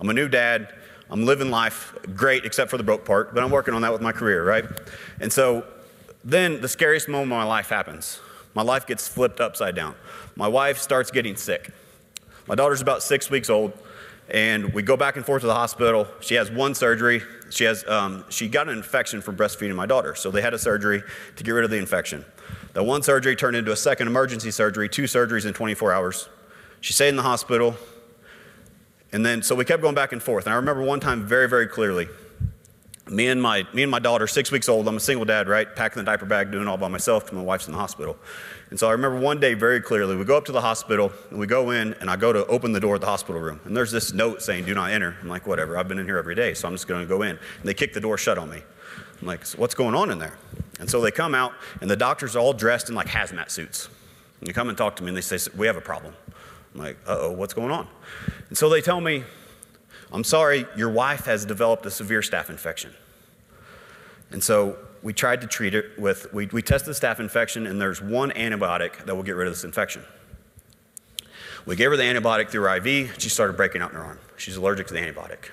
I'm 0.00 0.10
a 0.10 0.12
new 0.12 0.28
dad. 0.28 0.74
I'm 1.08 1.24
living 1.24 1.52
life 1.52 1.94
great, 2.16 2.44
except 2.44 2.68
for 2.68 2.76
the 2.76 2.82
broke 2.82 3.04
part, 3.04 3.32
but 3.32 3.44
I'm 3.44 3.50
working 3.52 3.74
on 3.74 3.82
that 3.82 3.92
with 3.92 4.02
my 4.02 4.10
career, 4.10 4.44
right? 4.44 4.64
And 5.20 5.32
so 5.32 5.64
then 6.24 6.60
the 6.60 6.68
scariest 6.68 7.08
moment 7.08 7.30
of 7.30 7.38
my 7.38 7.44
life 7.44 7.68
happens. 7.68 8.18
My 8.54 8.62
life 8.62 8.88
gets 8.88 9.06
flipped 9.06 9.38
upside 9.38 9.76
down. 9.76 9.94
My 10.34 10.48
wife 10.48 10.78
starts 10.78 11.12
getting 11.12 11.36
sick. 11.36 11.70
My 12.48 12.56
daughter's 12.56 12.82
about 12.82 13.04
six 13.04 13.30
weeks 13.30 13.48
old, 13.48 13.72
and 14.28 14.74
we 14.74 14.82
go 14.82 14.96
back 14.96 15.14
and 15.14 15.24
forth 15.24 15.42
to 15.42 15.46
the 15.46 15.54
hospital. 15.54 16.08
She 16.18 16.34
has 16.34 16.50
one 16.50 16.74
surgery. 16.74 17.22
She, 17.50 17.64
has, 17.64 17.86
um, 17.86 18.24
she 18.28 18.48
got 18.48 18.68
an 18.68 18.76
infection 18.76 19.20
from 19.20 19.36
breastfeeding 19.36 19.74
my 19.74 19.86
daughter, 19.86 20.14
so 20.14 20.30
they 20.30 20.42
had 20.42 20.54
a 20.54 20.58
surgery 20.58 21.02
to 21.36 21.44
get 21.44 21.52
rid 21.52 21.64
of 21.64 21.70
the 21.70 21.76
infection. 21.76 22.24
That 22.72 22.84
one 22.84 23.02
surgery 23.02 23.36
turned 23.36 23.56
into 23.56 23.72
a 23.72 23.76
second 23.76 24.08
emergency 24.08 24.50
surgery, 24.50 24.88
two 24.88 25.04
surgeries 25.04 25.46
in 25.46 25.54
24 25.54 25.92
hours. 25.92 26.28
She 26.80 26.92
stayed 26.92 27.08
in 27.08 27.16
the 27.16 27.22
hospital, 27.22 27.76
and 29.12 29.24
then 29.24 29.42
so 29.42 29.54
we 29.54 29.64
kept 29.64 29.82
going 29.82 29.94
back 29.94 30.12
and 30.12 30.22
forth. 30.22 30.44
And 30.46 30.52
I 30.52 30.56
remember 30.56 30.82
one 30.82 31.00
time 31.00 31.26
very, 31.26 31.48
very 31.48 31.66
clearly. 31.66 32.08
Me 33.08 33.28
and 33.28 33.40
my 33.40 33.64
me 33.72 33.82
and 33.82 33.90
my 33.90 34.00
daughter, 34.00 34.26
six 34.26 34.50
weeks 34.50 34.68
old. 34.68 34.86
I'm 34.88 34.96
a 34.96 35.00
single 35.00 35.24
dad, 35.24 35.48
right? 35.48 35.74
Packing 35.74 36.00
the 36.00 36.04
diaper 36.04 36.26
bag, 36.26 36.50
doing 36.50 36.66
all 36.66 36.76
by 36.76 36.88
myself 36.88 37.24
because 37.24 37.36
my 37.36 37.42
wife's 37.42 37.66
in 37.66 37.72
the 37.72 37.78
hospital. 37.78 38.16
And 38.76 38.80
so 38.80 38.88
I 38.88 38.92
remember 38.92 39.18
one 39.18 39.40
day 39.40 39.54
very 39.54 39.80
clearly, 39.80 40.16
we 40.16 40.26
go 40.26 40.36
up 40.36 40.44
to 40.44 40.52
the 40.52 40.60
hospital 40.60 41.10
and 41.30 41.38
we 41.38 41.46
go 41.46 41.70
in 41.70 41.94
and 41.94 42.10
I 42.10 42.16
go 42.16 42.30
to 42.30 42.44
open 42.44 42.72
the 42.72 42.78
door 42.78 42.96
of 42.96 43.00
the 43.00 43.06
hospital 43.06 43.40
room. 43.40 43.58
And 43.64 43.74
there's 43.74 43.90
this 43.90 44.12
note 44.12 44.42
saying, 44.42 44.66
do 44.66 44.74
not 44.74 44.90
enter. 44.90 45.16
I'm 45.22 45.30
like, 45.30 45.46
whatever, 45.46 45.78
I've 45.78 45.88
been 45.88 45.98
in 45.98 46.04
here 46.04 46.18
every 46.18 46.34
day, 46.34 46.52
so 46.52 46.68
I'm 46.68 46.74
just 46.74 46.86
going 46.86 47.00
to 47.00 47.06
go 47.06 47.22
in. 47.22 47.30
And 47.30 47.40
they 47.64 47.72
kick 47.72 47.94
the 47.94 48.02
door 48.02 48.18
shut 48.18 48.36
on 48.36 48.50
me. 48.50 48.62
I'm 49.22 49.26
like, 49.26 49.46
so 49.46 49.56
what's 49.56 49.74
going 49.74 49.94
on 49.94 50.10
in 50.10 50.18
there? 50.18 50.36
And 50.78 50.90
so 50.90 51.00
they 51.00 51.10
come 51.10 51.34
out 51.34 51.54
and 51.80 51.88
the 51.88 51.96
doctors 51.96 52.36
are 52.36 52.40
all 52.40 52.52
dressed 52.52 52.90
in 52.90 52.94
like 52.94 53.06
hazmat 53.06 53.48
suits. 53.48 53.88
And 54.40 54.48
they 54.50 54.52
come 54.52 54.68
and 54.68 54.76
talk 54.76 54.96
to 54.96 55.02
me 55.02 55.08
and 55.08 55.16
they 55.16 55.22
say, 55.22 55.38
we 55.56 55.66
have 55.66 55.78
a 55.78 55.80
problem. 55.80 56.12
I'm 56.74 56.80
like, 56.80 56.98
uh 57.08 57.16
oh, 57.18 57.32
what's 57.32 57.54
going 57.54 57.70
on? 57.70 57.88
And 58.50 58.58
so 58.58 58.68
they 58.68 58.82
tell 58.82 59.00
me, 59.00 59.24
I'm 60.12 60.22
sorry, 60.22 60.66
your 60.76 60.90
wife 60.90 61.24
has 61.24 61.46
developed 61.46 61.86
a 61.86 61.90
severe 61.90 62.20
staph 62.20 62.50
infection. 62.50 62.92
And 64.32 64.44
so 64.44 64.76
we 65.06 65.12
tried 65.12 65.40
to 65.40 65.46
treat 65.46 65.72
it 65.72 65.96
with, 65.96 66.34
we, 66.34 66.46
we 66.46 66.60
tested 66.60 66.92
the 66.92 66.98
staph 66.98 67.20
infection, 67.20 67.64
and 67.68 67.80
there's 67.80 68.02
one 68.02 68.32
antibiotic 68.32 69.04
that 69.04 69.14
will 69.14 69.22
get 69.22 69.36
rid 69.36 69.46
of 69.46 69.54
this 69.54 69.62
infection. 69.62 70.02
We 71.64 71.76
gave 71.76 71.90
her 71.90 71.96
the 71.96 72.02
antibiotic 72.02 72.48
through 72.48 72.68
IV. 72.68 73.14
She 73.22 73.28
started 73.28 73.56
breaking 73.56 73.82
out 73.82 73.92
in 73.92 73.98
her 73.98 74.02
arm. 74.02 74.18
She's 74.36 74.56
allergic 74.56 74.88
to 74.88 74.94
the 74.94 74.98
antibiotic. 74.98 75.50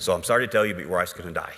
So 0.00 0.12
I'm 0.12 0.24
sorry 0.24 0.44
to 0.44 0.50
tell 0.50 0.66
you, 0.66 0.74
but 0.74 0.80
your 0.80 0.90
wife's 0.90 1.12
going 1.12 1.28
to 1.28 1.32
die. 1.32 1.52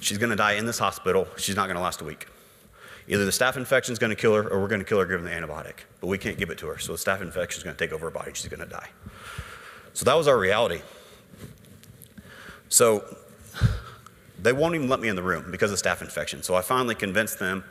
She's 0.00 0.18
going 0.18 0.28
to 0.28 0.36
die 0.36 0.52
in 0.52 0.66
this 0.66 0.78
hospital. 0.78 1.26
She's 1.38 1.56
not 1.56 1.64
going 1.64 1.76
to 1.76 1.82
last 1.82 2.02
a 2.02 2.04
week. 2.04 2.26
Either 3.08 3.24
the 3.24 3.30
staph 3.30 3.56
infection 3.56 3.94
is 3.94 3.98
going 3.98 4.10
to 4.10 4.16
kill 4.16 4.34
her, 4.34 4.46
or 4.46 4.60
we're 4.60 4.68
going 4.68 4.82
to 4.82 4.86
kill 4.86 4.98
her 4.98 5.06
giving 5.06 5.24
the 5.24 5.30
antibiotic. 5.30 5.84
But 6.02 6.08
we 6.08 6.18
can't 6.18 6.36
give 6.36 6.50
it 6.50 6.58
to 6.58 6.66
her. 6.66 6.78
So 6.78 6.92
the 6.92 6.98
staph 6.98 7.22
infection 7.22 7.60
is 7.60 7.64
going 7.64 7.76
to 7.76 7.82
take 7.82 7.94
over 7.94 8.04
her 8.04 8.10
body. 8.10 8.32
She's 8.34 8.50
going 8.50 8.60
to 8.60 8.66
die. 8.66 8.90
So 9.94 10.04
that 10.04 10.18
was 10.18 10.28
our 10.28 10.38
reality. 10.38 10.82
So 12.68 13.16
they 14.42 14.52
won't 14.52 14.74
even 14.74 14.88
let 14.88 15.00
me 15.00 15.08
in 15.08 15.16
the 15.16 15.22
room 15.22 15.50
because 15.50 15.72
of 15.72 15.80
staph 15.80 16.00
infection. 16.02 16.42
So 16.42 16.54
I 16.54 16.62
finally 16.62 16.94
convinced 16.94 17.38
them, 17.38 17.64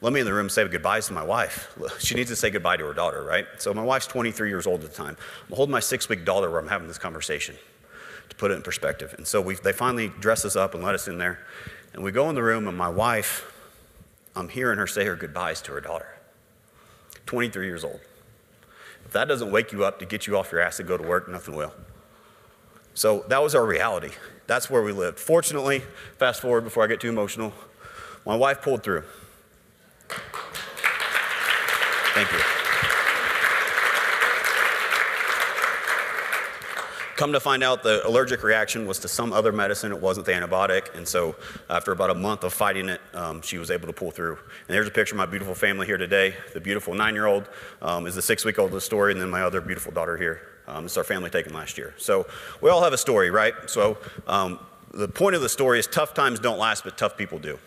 let 0.00 0.12
me 0.12 0.20
in 0.20 0.26
the 0.26 0.32
room 0.32 0.48
say 0.48 0.66
goodbyes 0.66 1.06
to 1.06 1.12
my 1.12 1.22
wife. 1.22 1.76
She 2.00 2.14
needs 2.14 2.30
to 2.30 2.36
say 2.36 2.50
goodbye 2.50 2.76
to 2.76 2.84
her 2.84 2.94
daughter, 2.94 3.22
right? 3.22 3.46
So 3.58 3.72
my 3.72 3.82
wife's 3.82 4.06
23 4.06 4.48
years 4.48 4.66
old 4.66 4.84
at 4.84 4.90
the 4.90 4.96
time. 4.96 5.16
I'm 5.48 5.56
holding 5.56 5.72
my 5.72 5.80
six 5.80 6.08
week 6.08 6.24
daughter 6.24 6.50
where 6.50 6.60
I'm 6.60 6.68
having 6.68 6.88
this 6.88 6.98
conversation 6.98 7.56
to 8.28 8.36
put 8.36 8.50
it 8.50 8.54
in 8.54 8.62
perspective. 8.62 9.14
And 9.16 9.26
so 9.26 9.40
we, 9.40 9.54
they 9.54 9.72
finally 9.72 10.08
dress 10.20 10.44
us 10.44 10.56
up 10.56 10.74
and 10.74 10.82
let 10.82 10.94
us 10.94 11.08
in 11.08 11.18
there. 11.18 11.38
And 11.94 12.02
we 12.02 12.12
go 12.12 12.28
in 12.28 12.34
the 12.34 12.42
room, 12.42 12.68
and 12.68 12.76
my 12.76 12.90
wife, 12.90 13.50
I'm 14.34 14.48
hearing 14.48 14.78
her 14.78 14.86
say 14.86 15.04
her 15.06 15.16
goodbyes 15.16 15.62
to 15.62 15.72
her 15.72 15.80
daughter. 15.80 16.08
23 17.24 17.66
years 17.66 17.84
old. 17.84 18.00
If 19.04 19.12
that 19.12 19.28
doesn't 19.28 19.50
wake 19.50 19.72
you 19.72 19.84
up 19.84 19.98
to 20.00 20.06
get 20.06 20.26
you 20.26 20.36
off 20.36 20.52
your 20.52 20.60
ass 20.60 20.76
to 20.76 20.82
go 20.82 20.96
to 20.96 21.02
work, 21.02 21.28
nothing 21.28 21.54
will. 21.54 21.72
So 22.94 23.24
that 23.28 23.42
was 23.42 23.54
our 23.54 23.64
reality. 23.64 24.10
That's 24.46 24.70
where 24.70 24.82
we 24.82 24.92
lived. 24.92 25.18
Fortunately, 25.18 25.82
fast 26.18 26.40
forward 26.40 26.62
before 26.64 26.84
I 26.84 26.86
get 26.86 27.00
too 27.00 27.08
emotional, 27.08 27.52
my 28.24 28.36
wife 28.36 28.62
pulled 28.62 28.82
through. 28.82 29.04
Thank 32.14 32.32
you. 32.32 32.38
Come 37.16 37.32
to 37.32 37.40
find 37.40 37.62
out, 37.62 37.82
the 37.82 38.06
allergic 38.06 38.42
reaction 38.42 38.86
was 38.86 38.98
to 38.98 39.08
some 39.08 39.32
other 39.32 39.50
medicine. 39.50 39.90
It 39.90 40.00
wasn't 40.02 40.26
the 40.26 40.32
antibiotic. 40.32 40.94
And 40.94 41.08
so, 41.08 41.34
after 41.70 41.92
about 41.92 42.10
a 42.10 42.14
month 42.14 42.44
of 42.44 42.52
fighting 42.52 42.90
it, 42.90 43.00
um, 43.14 43.40
she 43.40 43.56
was 43.56 43.70
able 43.70 43.86
to 43.86 43.94
pull 43.94 44.10
through. 44.10 44.36
And 44.68 44.74
there's 44.74 44.86
a 44.86 44.90
picture 44.90 45.14
of 45.14 45.18
my 45.18 45.24
beautiful 45.24 45.54
family 45.54 45.86
here 45.86 45.96
today. 45.96 46.34
The 46.52 46.60
beautiful 46.60 46.92
nine 46.92 47.14
year 47.14 47.24
old 47.24 47.48
um, 47.80 48.06
is 48.06 48.16
the 48.16 48.22
six 48.22 48.44
week 48.44 48.58
old 48.58 48.68
of 48.68 48.74
the 48.74 48.82
story, 48.82 49.12
and 49.12 49.20
then 49.20 49.30
my 49.30 49.40
other 49.40 49.62
beautiful 49.62 49.92
daughter 49.92 50.18
here. 50.18 50.42
Um, 50.68 50.84
this 50.84 50.92
is 50.92 50.98
our 50.98 51.04
family 51.04 51.30
taken 51.30 51.54
last 51.54 51.78
year. 51.78 51.94
So, 51.96 52.26
we 52.60 52.70
all 52.70 52.82
have 52.82 52.92
a 52.92 52.98
story, 52.98 53.30
right? 53.30 53.54
So, 53.66 53.98
um, 54.26 54.58
the 54.92 55.08
point 55.08 55.36
of 55.36 55.42
the 55.42 55.48
story 55.48 55.78
is 55.78 55.86
tough 55.86 56.14
times 56.14 56.38
don't 56.38 56.58
last, 56.58 56.84
but 56.84 56.96
tough 56.96 57.16
people 57.16 57.38
do, 57.38 57.58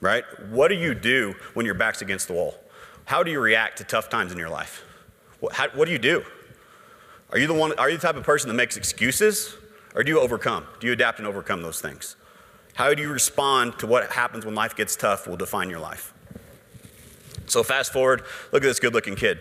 right? 0.00 0.24
What 0.50 0.68
do 0.68 0.74
you 0.74 0.94
do 0.94 1.34
when 1.54 1.64
your 1.64 1.74
back's 1.74 2.02
against 2.02 2.28
the 2.28 2.34
wall? 2.34 2.58
How 3.04 3.22
do 3.22 3.30
you 3.30 3.40
react 3.40 3.78
to 3.78 3.84
tough 3.84 4.08
times 4.08 4.32
in 4.32 4.38
your 4.38 4.48
life? 4.48 4.84
What, 5.40 5.54
how, 5.54 5.68
what 5.70 5.86
do 5.86 5.92
you 5.92 5.98
do? 5.98 6.24
Are 7.30 7.38
you 7.38 7.46
the 7.46 7.54
one? 7.54 7.72
Are 7.78 7.88
you 7.88 7.96
the 7.96 8.02
type 8.02 8.16
of 8.16 8.24
person 8.24 8.48
that 8.48 8.54
makes 8.54 8.76
excuses, 8.76 9.56
or 9.94 10.04
do 10.04 10.10
you 10.10 10.20
overcome? 10.20 10.66
Do 10.80 10.86
you 10.86 10.92
adapt 10.92 11.18
and 11.18 11.26
overcome 11.26 11.62
those 11.62 11.80
things? 11.80 12.16
How 12.74 12.92
do 12.94 13.02
you 13.02 13.10
respond 13.10 13.78
to 13.78 13.86
what 13.86 14.10
happens 14.10 14.44
when 14.44 14.54
life 14.54 14.76
gets 14.76 14.96
tough? 14.96 15.26
Will 15.26 15.36
define 15.36 15.70
your 15.70 15.80
life. 15.80 16.12
So 17.46 17.62
fast 17.62 17.92
forward. 17.92 18.22
Look 18.50 18.62
at 18.62 18.66
this 18.66 18.80
good-looking 18.80 19.16
kid. 19.16 19.40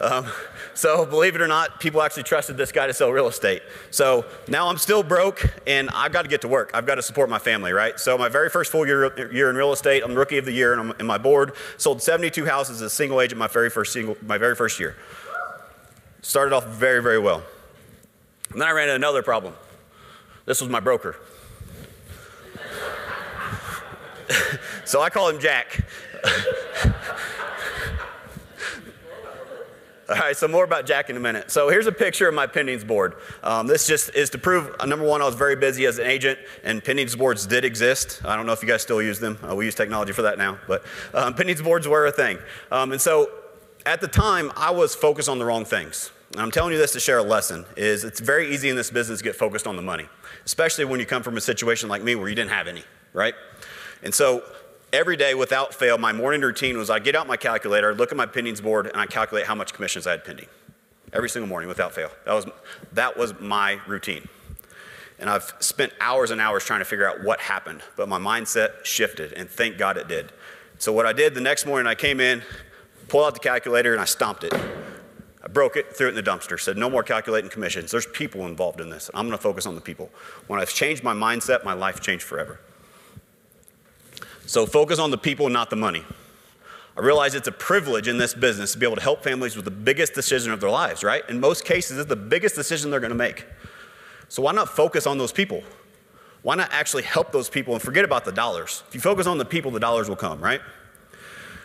Um, 0.00 0.26
so 0.74 1.06
believe 1.06 1.36
it 1.36 1.40
or 1.40 1.46
not, 1.46 1.78
people 1.78 2.02
actually 2.02 2.24
trusted 2.24 2.56
this 2.56 2.72
guy 2.72 2.86
to 2.86 2.92
sell 2.94 3.10
real 3.10 3.28
estate. 3.28 3.62
So 3.90 4.24
now 4.48 4.68
I'm 4.68 4.76
still 4.76 5.04
broke, 5.04 5.54
and 5.66 5.88
I've 5.90 6.12
got 6.12 6.22
to 6.22 6.28
get 6.28 6.40
to 6.40 6.48
work. 6.48 6.72
I've 6.74 6.86
got 6.86 6.96
to 6.96 7.02
support 7.02 7.30
my 7.30 7.38
family, 7.38 7.72
right? 7.72 7.98
So 8.00 8.18
my 8.18 8.28
very 8.28 8.50
first 8.50 8.72
full 8.72 8.86
year, 8.86 9.32
year 9.32 9.50
in 9.50 9.56
real 9.56 9.72
estate, 9.72 10.02
I'm 10.04 10.14
rookie 10.14 10.38
of 10.38 10.44
the 10.44 10.52
year, 10.52 10.72
and 10.72 10.80
I'm 10.80 11.00
in 11.00 11.06
my 11.06 11.18
board. 11.18 11.52
Sold 11.76 12.02
72 12.02 12.44
houses 12.44 12.82
as 12.82 12.92
a 12.92 12.94
single 12.94 13.20
agent 13.20 13.38
my 13.38 13.46
very 13.46 13.70
first 13.70 13.92
single, 13.92 14.16
my 14.22 14.36
very 14.36 14.56
first 14.56 14.80
year. 14.80 14.96
Started 16.22 16.54
off 16.54 16.66
very, 16.66 17.02
very 17.02 17.18
well. 17.18 17.42
And 18.50 18.60
then 18.60 18.68
I 18.68 18.72
ran 18.72 18.88
into 18.88 18.96
another 18.96 19.22
problem. 19.22 19.54
This 20.44 20.60
was 20.60 20.70
my 20.70 20.80
broker. 20.80 21.16
so 24.84 25.00
I 25.02 25.10
call 25.10 25.28
him 25.28 25.38
Jack. 25.38 25.84
All 30.06 30.16
right, 30.16 30.36
so 30.36 30.46
more 30.46 30.64
about 30.64 30.84
Jack 30.84 31.08
in 31.08 31.16
a 31.16 31.20
minute. 31.20 31.50
So 31.50 31.70
here's 31.70 31.86
a 31.86 31.92
picture 31.92 32.28
of 32.28 32.34
my 32.34 32.46
pendings 32.46 32.86
board. 32.86 33.14
Um, 33.42 33.66
this 33.66 33.86
just 33.86 34.14
is 34.14 34.28
to 34.30 34.38
prove, 34.38 34.76
uh, 34.78 34.84
number 34.84 35.06
one, 35.06 35.22
I 35.22 35.24
was 35.24 35.34
very 35.34 35.56
busy 35.56 35.86
as 35.86 35.98
an 35.98 36.06
agent, 36.06 36.38
and 36.62 36.84
pendings 36.84 37.16
boards 37.16 37.46
did 37.46 37.64
exist. 37.64 38.20
I 38.22 38.36
don't 38.36 38.44
know 38.44 38.52
if 38.52 38.60
you 38.60 38.68
guys 38.68 38.82
still 38.82 39.00
use 39.00 39.18
them. 39.18 39.38
Uh, 39.42 39.54
we 39.54 39.64
use 39.64 39.74
technology 39.74 40.12
for 40.12 40.20
that 40.22 40.36
now, 40.36 40.58
but 40.68 40.84
um, 41.14 41.32
pendings 41.32 41.64
boards 41.64 41.88
were 41.88 42.04
a 42.04 42.12
thing. 42.12 42.38
Um, 42.70 42.92
and 42.92 43.00
so 43.00 43.30
at 43.86 44.02
the 44.02 44.08
time, 44.08 44.52
I 44.56 44.72
was 44.72 44.94
focused 44.94 45.30
on 45.30 45.38
the 45.38 45.46
wrong 45.46 45.64
things. 45.64 46.10
And 46.32 46.42
I'm 46.42 46.50
telling 46.50 46.72
you 46.72 46.78
this 46.78 46.92
to 46.92 47.00
share 47.00 47.18
a 47.18 47.22
lesson, 47.22 47.64
is 47.74 48.04
it's 48.04 48.20
very 48.20 48.52
easy 48.52 48.68
in 48.68 48.76
this 48.76 48.90
business 48.90 49.20
to 49.20 49.24
get 49.24 49.36
focused 49.36 49.66
on 49.66 49.76
the 49.76 49.82
money, 49.82 50.06
especially 50.44 50.84
when 50.84 51.00
you 51.00 51.06
come 51.06 51.22
from 51.22 51.38
a 51.38 51.40
situation 51.40 51.88
like 51.88 52.02
me 52.02 52.14
where 52.14 52.28
you 52.28 52.34
didn't 52.34 52.50
have 52.50 52.68
any, 52.68 52.84
right? 53.14 53.34
And 54.02 54.12
so 54.12 54.42
every 54.94 55.16
day 55.16 55.34
without 55.34 55.74
fail, 55.74 55.98
my 55.98 56.12
morning 56.12 56.40
routine 56.40 56.78
was 56.78 56.88
I'd 56.88 57.04
get 57.04 57.16
out 57.16 57.26
my 57.26 57.36
calculator, 57.36 57.94
look 57.94 58.12
at 58.12 58.16
my 58.16 58.26
pendings 58.26 58.62
board, 58.62 58.86
and 58.86 58.96
I 58.96 59.06
calculate 59.06 59.46
how 59.46 59.54
much 59.54 59.74
commissions 59.74 60.06
I 60.06 60.12
had 60.12 60.24
pending. 60.24 60.46
Every 61.12 61.28
single 61.28 61.48
morning 61.48 61.68
without 61.68 61.92
fail. 61.92 62.10
That 62.24 62.32
was, 62.32 62.46
that 62.92 63.16
was 63.16 63.38
my 63.40 63.80
routine. 63.86 64.28
And 65.18 65.28
I've 65.28 65.52
spent 65.60 65.92
hours 66.00 66.30
and 66.30 66.40
hours 66.40 66.64
trying 66.64 66.80
to 66.80 66.84
figure 66.84 67.08
out 67.08 67.22
what 67.22 67.40
happened, 67.40 67.82
but 67.96 68.08
my 68.08 68.18
mindset 68.18 68.84
shifted, 68.84 69.32
and 69.32 69.48
thank 69.48 69.78
God 69.78 69.96
it 69.96 70.08
did. 70.08 70.32
So, 70.78 70.92
what 70.92 71.06
I 71.06 71.12
did 71.12 71.34
the 71.34 71.40
next 71.40 71.66
morning, 71.66 71.86
I 71.86 71.94
came 71.94 72.18
in, 72.18 72.42
pulled 73.08 73.26
out 73.26 73.34
the 73.34 73.40
calculator, 73.40 73.92
and 73.92 74.00
I 74.00 74.06
stomped 74.06 74.42
it. 74.42 74.52
I 74.52 75.48
broke 75.48 75.76
it, 75.76 75.94
threw 75.94 76.06
it 76.06 76.16
in 76.16 76.16
the 76.16 76.22
dumpster, 76.22 76.58
said, 76.58 76.76
no 76.76 76.88
more 76.88 77.02
calculating 77.02 77.50
commissions. 77.50 77.90
There's 77.90 78.06
people 78.06 78.46
involved 78.46 78.80
in 78.80 78.88
this. 78.90 79.10
I'm 79.14 79.26
going 79.26 79.36
to 79.36 79.42
focus 79.42 79.66
on 79.66 79.74
the 79.74 79.80
people. 79.80 80.10
When 80.46 80.58
I've 80.58 80.72
changed 80.72 81.04
my 81.04 81.14
mindset, 81.14 81.64
my 81.64 81.74
life 81.74 82.00
changed 82.00 82.24
forever. 82.24 82.58
So 84.46 84.66
focus 84.66 84.98
on 84.98 85.10
the 85.10 85.18
people, 85.18 85.48
not 85.48 85.70
the 85.70 85.76
money. 85.76 86.04
I 86.96 87.00
realize 87.00 87.34
it's 87.34 87.48
a 87.48 87.52
privilege 87.52 88.06
in 88.06 88.18
this 88.18 88.34
business 88.34 88.72
to 88.72 88.78
be 88.78 88.86
able 88.86 88.96
to 88.96 89.02
help 89.02 89.24
families 89.24 89.56
with 89.56 89.64
the 89.64 89.70
biggest 89.70 90.14
decision 90.14 90.52
of 90.52 90.60
their 90.60 90.70
lives, 90.70 91.02
right? 91.02 91.22
In 91.28 91.40
most 91.40 91.64
cases, 91.64 91.98
it's 91.98 92.08
the 92.08 92.16
biggest 92.16 92.54
decision 92.54 92.90
they're 92.90 93.00
going 93.00 93.10
to 93.10 93.16
make. 93.16 93.46
So 94.28 94.42
why 94.42 94.52
not 94.52 94.68
focus 94.68 95.06
on 95.06 95.18
those 95.18 95.32
people? 95.32 95.64
Why 96.42 96.54
not 96.54 96.68
actually 96.72 97.02
help 97.02 97.32
those 97.32 97.48
people 97.48 97.74
and 97.74 97.82
forget 97.82 98.04
about 98.04 98.24
the 98.24 98.32
dollars? 98.32 98.84
If 98.88 98.94
you 98.94 99.00
focus 99.00 99.26
on 99.26 99.38
the 99.38 99.44
people, 99.44 99.70
the 99.70 99.80
dollars 99.80 100.08
will 100.08 100.16
come, 100.16 100.40
right? 100.40 100.60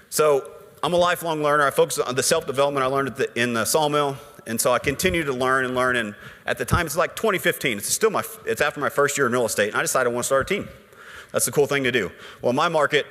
So 0.10 0.50
I'm 0.82 0.94
a 0.94 0.98
lifelong 0.98 1.44
learner. 1.44 1.68
I 1.68 1.72
focus 1.72 2.00
on 2.00 2.16
the 2.16 2.24
self 2.24 2.48
development 2.48 2.84
I 2.84 2.88
learned 2.88 3.10
the, 3.10 3.40
in 3.40 3.54
the 3.54 3.66
sawmill. 3.66 4.18
And 4.48 4.60
so 4.60 4.72
I 4.72 4.80
continue 4.80 5.24
to 5.26 5.34
learn 5.34 5.66
and 5.66 5.76
learn. 5.76 5.96
And 5.96 6.16
at 6.46 6.58
the 6.58 6.66
time, 6.66 6.86
it's 6.86 6.98
like 6.98 7.16
2015. 7.16 7.78
It's 7.78 7.90
still 7.90 8.10
my, 8.10 8.24
it's 8.46 8.62
after 8.62 8.80
my 8.80 8.90
first 8.90 9.18
year 9.18 9.28
in 9.28 9.34
real 9.34 9.46
estate. 9.46 9.70
And 9.70 9.78
I 9.78 9.82
decided 9.82 10.10
I 10.10 10.14
want 10.14 10.24
to 10.24 10.28
start 10.28 10.50
a 10.50 10.56
team. 10.56 10.68
That's 11.32 11.46
the 11.46 11.52
cool 11.52 11.68
thing 11.68 11.84
to 11.84 11.92
do. 11.92 12.12
Well, 12.42 12.52
in 12.52 12.56
my 12.56 12.70
market, 12.70 13.06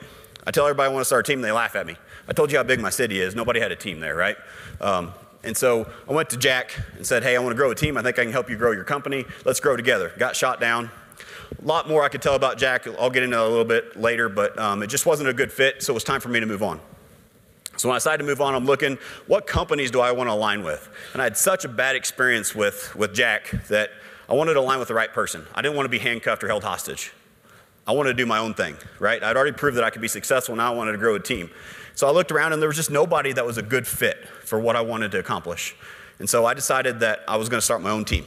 I 0.47 0.51
tell 0.51 0.67
everybody 0.67 0.91
I 0.91 0.93
want 0.93 1.03
to 1.03 1.07
start 1.07 1.27
a 1.27 1.31
team, 1.31 1.39
and 1.39 1.45
they 1.45 1.53
laugh 1.53 1.77
at 1.77 1.87
me. 1.87 1.97
I 2.29 2.33
told 2.33 2.51
you 2.51 2.59
how 2.59 2.65
big 2.65 2.81
my 2.81 2.91
city 2.91 3.21
is. 3.21 3.35
Nobody 3.35 3.61
had 3.61 3.73
a 3.73 3.77
team 3.77 4.01
there, 4.01 4.15
right? 4.15 4.37
Um, 4.81 5.13
and 5.45 5.57
so 5.57 5.91
I 6.09 6.13
went 6.13 6.31
to 6.31 6.37
Jack 6.37 6.79
and 6.97 7.07
said, 7.07 7.23
Hey, 7.23 7.37
I 7.37 7.39
want 7.39 7.53
to 7.53 7.57
grow 7.57 7.71
a 7.71 7.75
team. 7.75 7.97
I 7.97 8.03
think 8.03 8.19
I 8.19 8.25
can 8.25 8.33
help 8.33 8.51
you 8.51 8.57
grow 8.57 8.73
your 8.73 8.85
company. 8.85 9.25
Let's 9.45 9.61
grow 9.61 9.77
together. 9.77 10.13
Got 10.19 10.37
shot 10.37 10.61
down. 10.61 10.91
A 11.63 11.65
lot 11.65 11.89
more 11.89 12.03
I 12.03 12.09
could 12.09 12.21
tell 12.21 12.35
about 12.35 12.59
Jack. 12.59 12.87
I'll 12.99 13.11
get 13.11 13.23
into 13.23 13.41
a 13.41 13.47
little 13.47 13.65
bit 13.65 13.97
later, 13.97 14.29
but 14.29 14.59
um, 14.59 14.83
it 14.83 14.89
just 14.89 15.07
wasn't 15.07 15.29
a 15.29 15.33
good 15.33 15.51
fit, 15.51 15.83
so 15.83 15.93
it 15.93 15.95
was 15.95 16.05
time 16.05 16.21
for 16.21 16.29
me 16.29 16.41
to 16.41 16.47
move 16.47 16.63
on. 16.63 16.81
So 17.79 17.89
when 17.89 17.95
I 17.95 17.99
decided 17.99 18.19
to 18.19 18.25
move 18.25 18.41
on, 18.41 18.55
I'm 18.55 18.67
looking, 18.67 18.99
what 19.27 19.47
companies 19.47 19.91
do 19.91 20.01
I 20.01 20.13
want 20.13 20.29
to 20.29 20.35
align 20.35 20.65
with? 20.65 20.89
And 21.13 21.23
I 21.23 21.25
had 21.25 21.37
such 21.37 21.65
a 21.65 21.69
bad 21.69 21.95
experience 21.95 22.55
with, 22.55 22.95
with 22.97 23.15
Jack 23.15 23.51
that 23.69 23.91
I 24.29 24.35
wanted 24.35 24.55
to 24.55 24.61
align 24.61 24.79
with 24.79 24.89
the 24.89 24.95
right 24.95 25.13
person. 25.13 25.47
I 25.55 25.63
didn't 25.63 25.77
want 25.77 25.87
to 25.87 25.91
be 25.91 25.99
handcuffed 25.99 26.43
or 26.43 26.49
held 26.49 26.65
hostage. 26.65 27.13
I 27.89 27.93
wanted 27.93 28.11
to 28.11 28.15
do 28.15 28.27
my 28.27 28.39
own 28.39 28.53
thing, 28.53 28.77
right? 28.99 29.23
I'd 29.23 29.35
already 29.35 29.57
proved 29.57 29.79
that 29.79 29.85
I 29.85 29.89
could 29.89 30.03
be 30.03 30.09
successful. 30.09 30.55
Now 30.55 30.73
I 30.73 30.77
wanted 30.77 30.93
to 30.93 30.99
grow 30.99 31.15
a 31.15 31.21
team. 31.21 31.49
So 31.95 32.07
I 32.07 32.11
looked 32.11 32.31
around 32.31 32.53
and 32.53 32.61
there 32.61 32.69
was 32.69 32.77
just 32.77 32.91
nobody 32.91 33.33
that 33.33 33.47
was 33.47 33.57
a 33.57 33.63
good 33.63 33.87
fit 33.87 34.29
for 34.45 34.61
what 34.61 34.77
I 34.77 34.83
wanted 34.83 35.11
to 35.13 35.19
accomplish. 35.19 35.75
And 36.19 36.29
so 36.29 36.45
I 36.45 36.53
decided 36.53 37.01
that 37.01 37.25
I 37.27 37.37
was 37.37 37.49
going 37.49 37.59
to 37.59 37.65
start 37.65 37.81
my 37.81 37.91
own 37.91 38.05
team. 38.05 38.27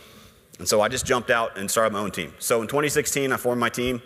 And 0.57 0.67
so 0.67 0.81
I 0.81 0.87
just 0.87 1.05
jumped 1.05 1.29
out 1.29 1.59
and 1.59 1.69
started 1.69 1.93
my 1.93 1.99
own 1.99 2.09
team. 2.09 2.33
So 2.39 2.61
in 2.61 2.67
2016, 2.67 3.31
I 3.31 3.37
formed 3.37 3.59
my 3.59 3.69
team. 3.69 4.01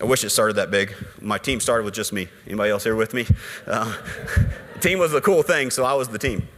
I 0.00 0.04
wish 0.04 0.24
it 0.24 0.30
started 0.30 0.56
that 0.56 0.72
big. 0.72 0.94
My 1.20 1.38
team 1.38 1.60
started 1.60 1.84
with 1.84 1.94
just 1.94 2.12
me. 2.12 2.28
Anybody 2.46 2.70
else 2.70 2.82
here 2.82 2.96
with 2.96 3.14
me? 3.14 3.26
Uh, 3.64 3.96
team 4.80 4.98
was 4.98 5.12
the 5.12 5.20
cool 5.20 5.42
thing, 5.44 5.70
so 5.70 5.84
I 5.84 5.94
was 5.94 6.08
the 6.08 6.18
team. 6.18 6.48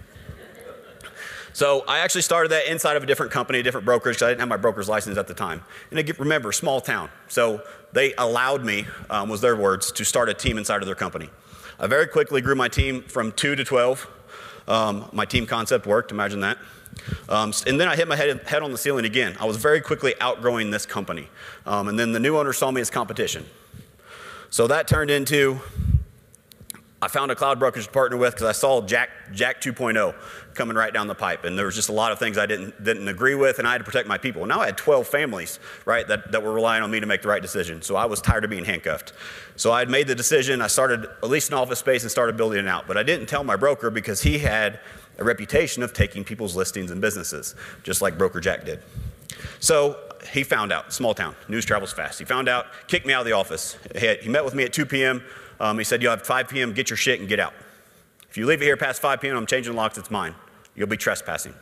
So 1.53 1.85
I 1.89 1.99
actually 1.99 2.23
started 2.23 2.51
that 2.53 2.71
inside 2.71 2.97
of 2.97 3.03
a 3.03 3.07
different 3.07 3.33
company, 3.33 3.59
a 3.59 3.63
different 3.63 3.85
brokerage, 3.85 4.17
because 4.17 4.27
I 4.27 4.31
didn't 4.31 4.41
have 4.41 4.49
my 4.49 4.57
broker's 4.57 4.89
license 4.89 5.19
at 5.19 5.27
the 5.27 5.35
time. 5.35 5.63
And 5.91 6.19
remember, 6.19 6.53
small 6.53 6.81
town. 6.81 7.11
So 7.29 7.63
they 7.93 8.15
allowed 8.15 8.65
me, 8.65 8.87
um, 9.09 9.29
was 9.29 9.41
their 9.41 9.57
words, 9.57 9.93
to 9.93 10.05
start 10.05 10.29
a 10.29 10.35
team 10.35 10.59
inside 10.59 10.83
of 10.83 10.87
their 10.87 10.95
company. 10.95 11.31
I 11.79 11.87
very 11.87 12.07
quickly 12.07 12.41
grew 12.41 12.55
my 12.55 12.69
team 12.69 13.03
from 13.03 13.33
two 13.33 13.57
to 13.57 13.65
12. 13.65 14.09
Um, 14.69 15.09
my 15.13 15.25
team 15.25 15.47
concept 15.47 15.87
worked, 15.87 16.13
imagine 16.13 16.41
that. 16.41 16.59
Um, 17.29 17.53
and 17.67 17.81
then 17.81 17.89
I 17.89 17.97
hit 17.97 18.07
my 18.07 18.17
head, 18.17 18.41
head, 18.47 18.63
on 18.63 18.73
the 18.73 18.79
ceiling 18.79 19.05
again. 19.05 19.37
I 19.41 19.47
was 19.47 19.57
very 19.57 19.81
quickly 19.81 20.15
outgrowing 20.21 20.71
this 20.71 20.87
company. 20.87 21.29
Um, 21.67 21.89
and 21.89 21.99
then 21.99 22.13
the 22.13 22.21
new 22.21 22.37
owner 22.37 22.53
saw 22.53 22.71
me 22.71 22.81
as 22.81 22.91
competition. 22.91 23.47
So 24.51 24.67
that 24.67 24.87
turned 24.87 25.11
into 25.11 25.61
I 27.03 27.09
found 27.09 27.31
a 27.31 27.35
cloud 27.35 27.59
brokerage 27.59 27.87
to 27.87 27.91
partner 27.91 28.19
with 28.19 28.35
because 28.35 28.47
I 28.47 28.53
saw 28.53 28.83
Jack, 28.83 29.09
Jack 29.33 29.63
2.0 29.63 30.15
coming 30.53 30.77
right 30.77 30.93
down 30.93 31.07
the 31.07 31.15
pipe. 31.15 31.45
And 31.45 31.59
there 31.59 31.65
was 31.65 31.75
just 31.75 31.89
a 31.89 31.93
lot 31.93 32.13
of 32.13 32.19
things 32.19 32.37
I 32.37 32.45
didn't, 32.45 32.83
didn't 32.85 33.09
agree 33.09 33.35
with, 33.35 33.59
and 33.59 33.67
I 33.67 33.73
had 33.73 33.79
to 33.79 33.85
protect 33.85 34.07
my 34.07 34.19
people. 34.19 34.45
Now 34.45 34.61
I 34.61 34.67
had 34.67 34.77
12 34.77 35.07
families, 35.07 35.59
right, 35.87 36.07
that, 36.09 36.31
that 36.33 36.43
were 36.43 36.53
relying 36.53 36.83
on 36.83 36.91
me 36.91 37.01
to 37.01 37.07
make 37.07 37.23
the 37.23 37.29
right 37.29 37.41
decision. 37.41 37.81
So 37.81 37.97
I 37.97 38.05
was 38.05 38.21
tired 38.21 38.45
of 38.45 38.51
being 38.51 38.67
handcuffed. 38.67 39.15
So 39.57 39.73
I 39.73 39.79
had 39.79 39.89
made 39.89 40.09
the 40.09 40.15
decision. 40.15 40.61
I 40.61 40.67
started 40.67 41.05
at 41.05 41.31
least 41.31 41.49
an 41.49 41.55
office 41.55 41.79
space 41.79 42.03
and 42.03 42.11
started 42.11 42.37
building 42.37 42.59
it 42.59 42.69
out. 42.69 42.87
But 42.87 42.99
I 42.99 43.03
didn't 43.03 43.27
tell 43.27 43.45
my 43.45 43.57
broker 43.57 43.89
because 43.89 44.21
he 44.21 44.39
had 44.39 44.81
a 45.19 45.25
reputation 45.25 45.83
of 45.83 45.95
taking 45.95 46.23
people's 46.23 46.55
listings 46.55 46.91
and 46.91 47.01
businesses, 47.01 47.55
just 47.83 48.03
like 48.03 48.19
Broker 48.19 48.41
Jack 48.41 48.67
did. 48.67 48.83
So 49.59 49.99
he 50.33 50.43
found 50.43 50.71
out, 50.71 50.93
small 50.93 51.15
town, 51.15 51.35
news 51.49 51.65
travels 51.65 51.93
fast. 51.93 52.19
He 52.19 52.25
found 52.27 52.49
out, 52.49 52.67
kicked 52.89 53.07
me 53.07 53.15
out 53.15 53.21
of 53.21 53.27
the 53.27 53.33
office. 53.33 53.79
He, 53.97 54.07
had, 54.07 54.19
he 54.21 54.29
met 54.29 54.45
with 54.45 54.55
me 54.55 54.65
at 54.65 54.73
2 54.73 54.85
p.m. 54.85 55.23
Um, 55.61 55.79
he 55.79 55.85
said, 55.85 56.03
You'll 56.03 56.11
have 56.11 56.27
5 56.27 56.49
p.m., 56.49 56.73
get 56.73 56.91
your 56.91 56.97
shit 56.97 57.21
and 57.21 57.29
get 57.29 57.39
out. 57.39 57.53
If 58.29 58.37
you 58.37 58.47
leave 58.47 58.63
it 58.63 58.65
here 58.65 58.77
past 58.77 59.01
5 59.03 59.21
p.m., 59.21 59.37
I'm 59.37 59.47
changing 59.47 59.75
locks, 59.75 59.99
it's 59.99 60.11
mine. 60.11 60.35
You'll 60.75 60.89
be 60.89 60.97
trespassing. 60.97 61.55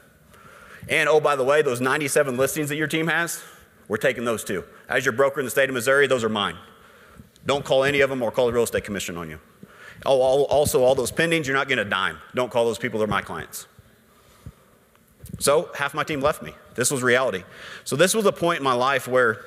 And 0.88 1.08
oh, 1.08 1.20
by 1.20 1.36
the 1.36 1.44
way, 1.44 1.60
those 1.62 1.80
97 1.80 2.36
listings 2.36 2.68
that 2.68 2.76
your 2.76 2.86
team 2.86 3.08
has, 3.08 3.42
we're 3.88 3.96
taking 3.96 4.24
those 4.24 4.44
too. 4.44 4.64
As 4.88 5.04
your 5.04 5.12
broker 5.12 5.40
in 5.40 5.44
the 5.44 5.50
state 5.50 5.68
of 5.68 5.74
Missouri, 5.74 6.06
those 6.06 6.22
are 6.24 6.28
mine. 6.28 6.56
Don't 7.46 7.64
call 7.64 7.84
any 7.84 8.00
of 8.00 8.10
them 8.10 8.22
or 8.22 8.30
call 8.30 8.46
the 8.46 8.52
real 8.52 8.62
estate 8.62 8.84
commission 8.84 9.16
on 9.16 9.28
you. 9.28 9.40
Oh, 10.06 10.20
also, 10.20 10.84
all 10.84 10.94
those 10.94 11.10
pendings, 11.10 11.46
you're 11.46 11.56
not 11.56 11.68
getting 11.68 11.84
a 11.84 11.88
dime. 11.88 12.18
Don't 12.34 12.50
call 12.50 12.64
those 12.64 12.78
people, 12.78 12.98
they're 12.98 13.08
my 13.08 13.22
clients. 13.22 13.66
So 15.40 15.70
half 15.74 15.94
my 15.94 16.04
team 16.04 16.20
left 16.20 16.42
me. 16.42 16.52
This 16.74 16.90
was 16.90 17.02
reality. 17.02 17.44
So 17.84 17.96
this 17.96 18.14
was 18.14 18.26
a 18.26 18.32
point 18.32 18.58
in 18.58 18.64
my 18.64 18.74
life 18.74 19.08
where 19.08 19.40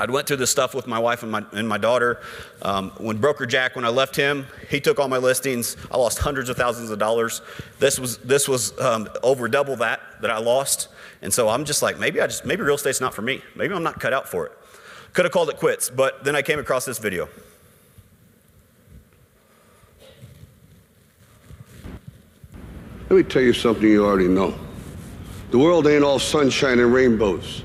I 0.00 0.06
went 0.06 0.26
through 0.26 0.38
this 0.38 0.50
stuff 0.50 0.74
with 0.74 0.86
my 0.86 0.98
wife 0.98 1.22
and 1.22 1.30
my, 1.30 1.44
and 1.52 1.68
my 1.68 1.76
daughter. 1.76 2.22
Um, 2.62 2.90
when 2.96 3.18
Broker 3.18 3.44
Jack, 3.44 3.76
when 3.76 3.84
I 3.84 3.90
left 3.90 4.16
him, 4.16 4.46
he 4.70 4.80
took 4.80 4.98
all 4.98 5.08
my 5.08 5.18
listings. 5.18 5.76
I 5.90 5.98
lost 5.98 6.18
hundreds 6.18 6.48
of 6.48 6.56
thousands 6.56 6.90
of 6.90 6.98
dollars. 6.98 7.42
This 7.80 7.98
was, 7.98 8.16
this 8.18 8.48
was 8.48 8.78
um, 8.80 9.10
over 9.22 9.46
double 9.46 9.76
that 9.76 10.00
that 10.22 10.30
I 10.30 10.38
lost. 10.38 10.88
And 11.20 11.30
so 11.30 11.50
I'm 11.50 11.66
just 11.66 11.82
like, 11.82 11.98
maybe 11.98 12.18
I 12.18 12.26
just, 12.26 12.46
maybe 12.46 12.62
real 12.62 12.76
estate's 12.76 13.02
not 13.02 13.12
for 13.12 13.20
me. 13.20 13.42
Maybe 13.54 13.74
I'm 13.74 13.82
not 13.82 14.00
cut 14.00 14.14
out 14.14 14.26
for 14.26 14.46
it. 14.46 14.52
Could 15.12 15.26
have 15.26 15.32
called 15.32 15.50
it 15.50 15.58
quits, 15.58 15.90
but 15.90 16.24
then 16.24 16.34
I 16.34 16.40
came 16.40 16.58
across 16.58 16.86
this 16.86 16.98
video. 16.98 17.28
Let 23.10 23.16
me 23.16 23.22
tell 23.22 23.42
you 23.42 23.52
something 23.52 23.86
you 23.86 24.06
already 24.06 24.28
know. 24.28 24.54
The 25.50 25.58
world 25.58 25.86
ain't 25.88 26.04
all 26.04 26.18
sunshine 26.18 26.78
and 26.78 26.94
rainbows. 26.94 27.64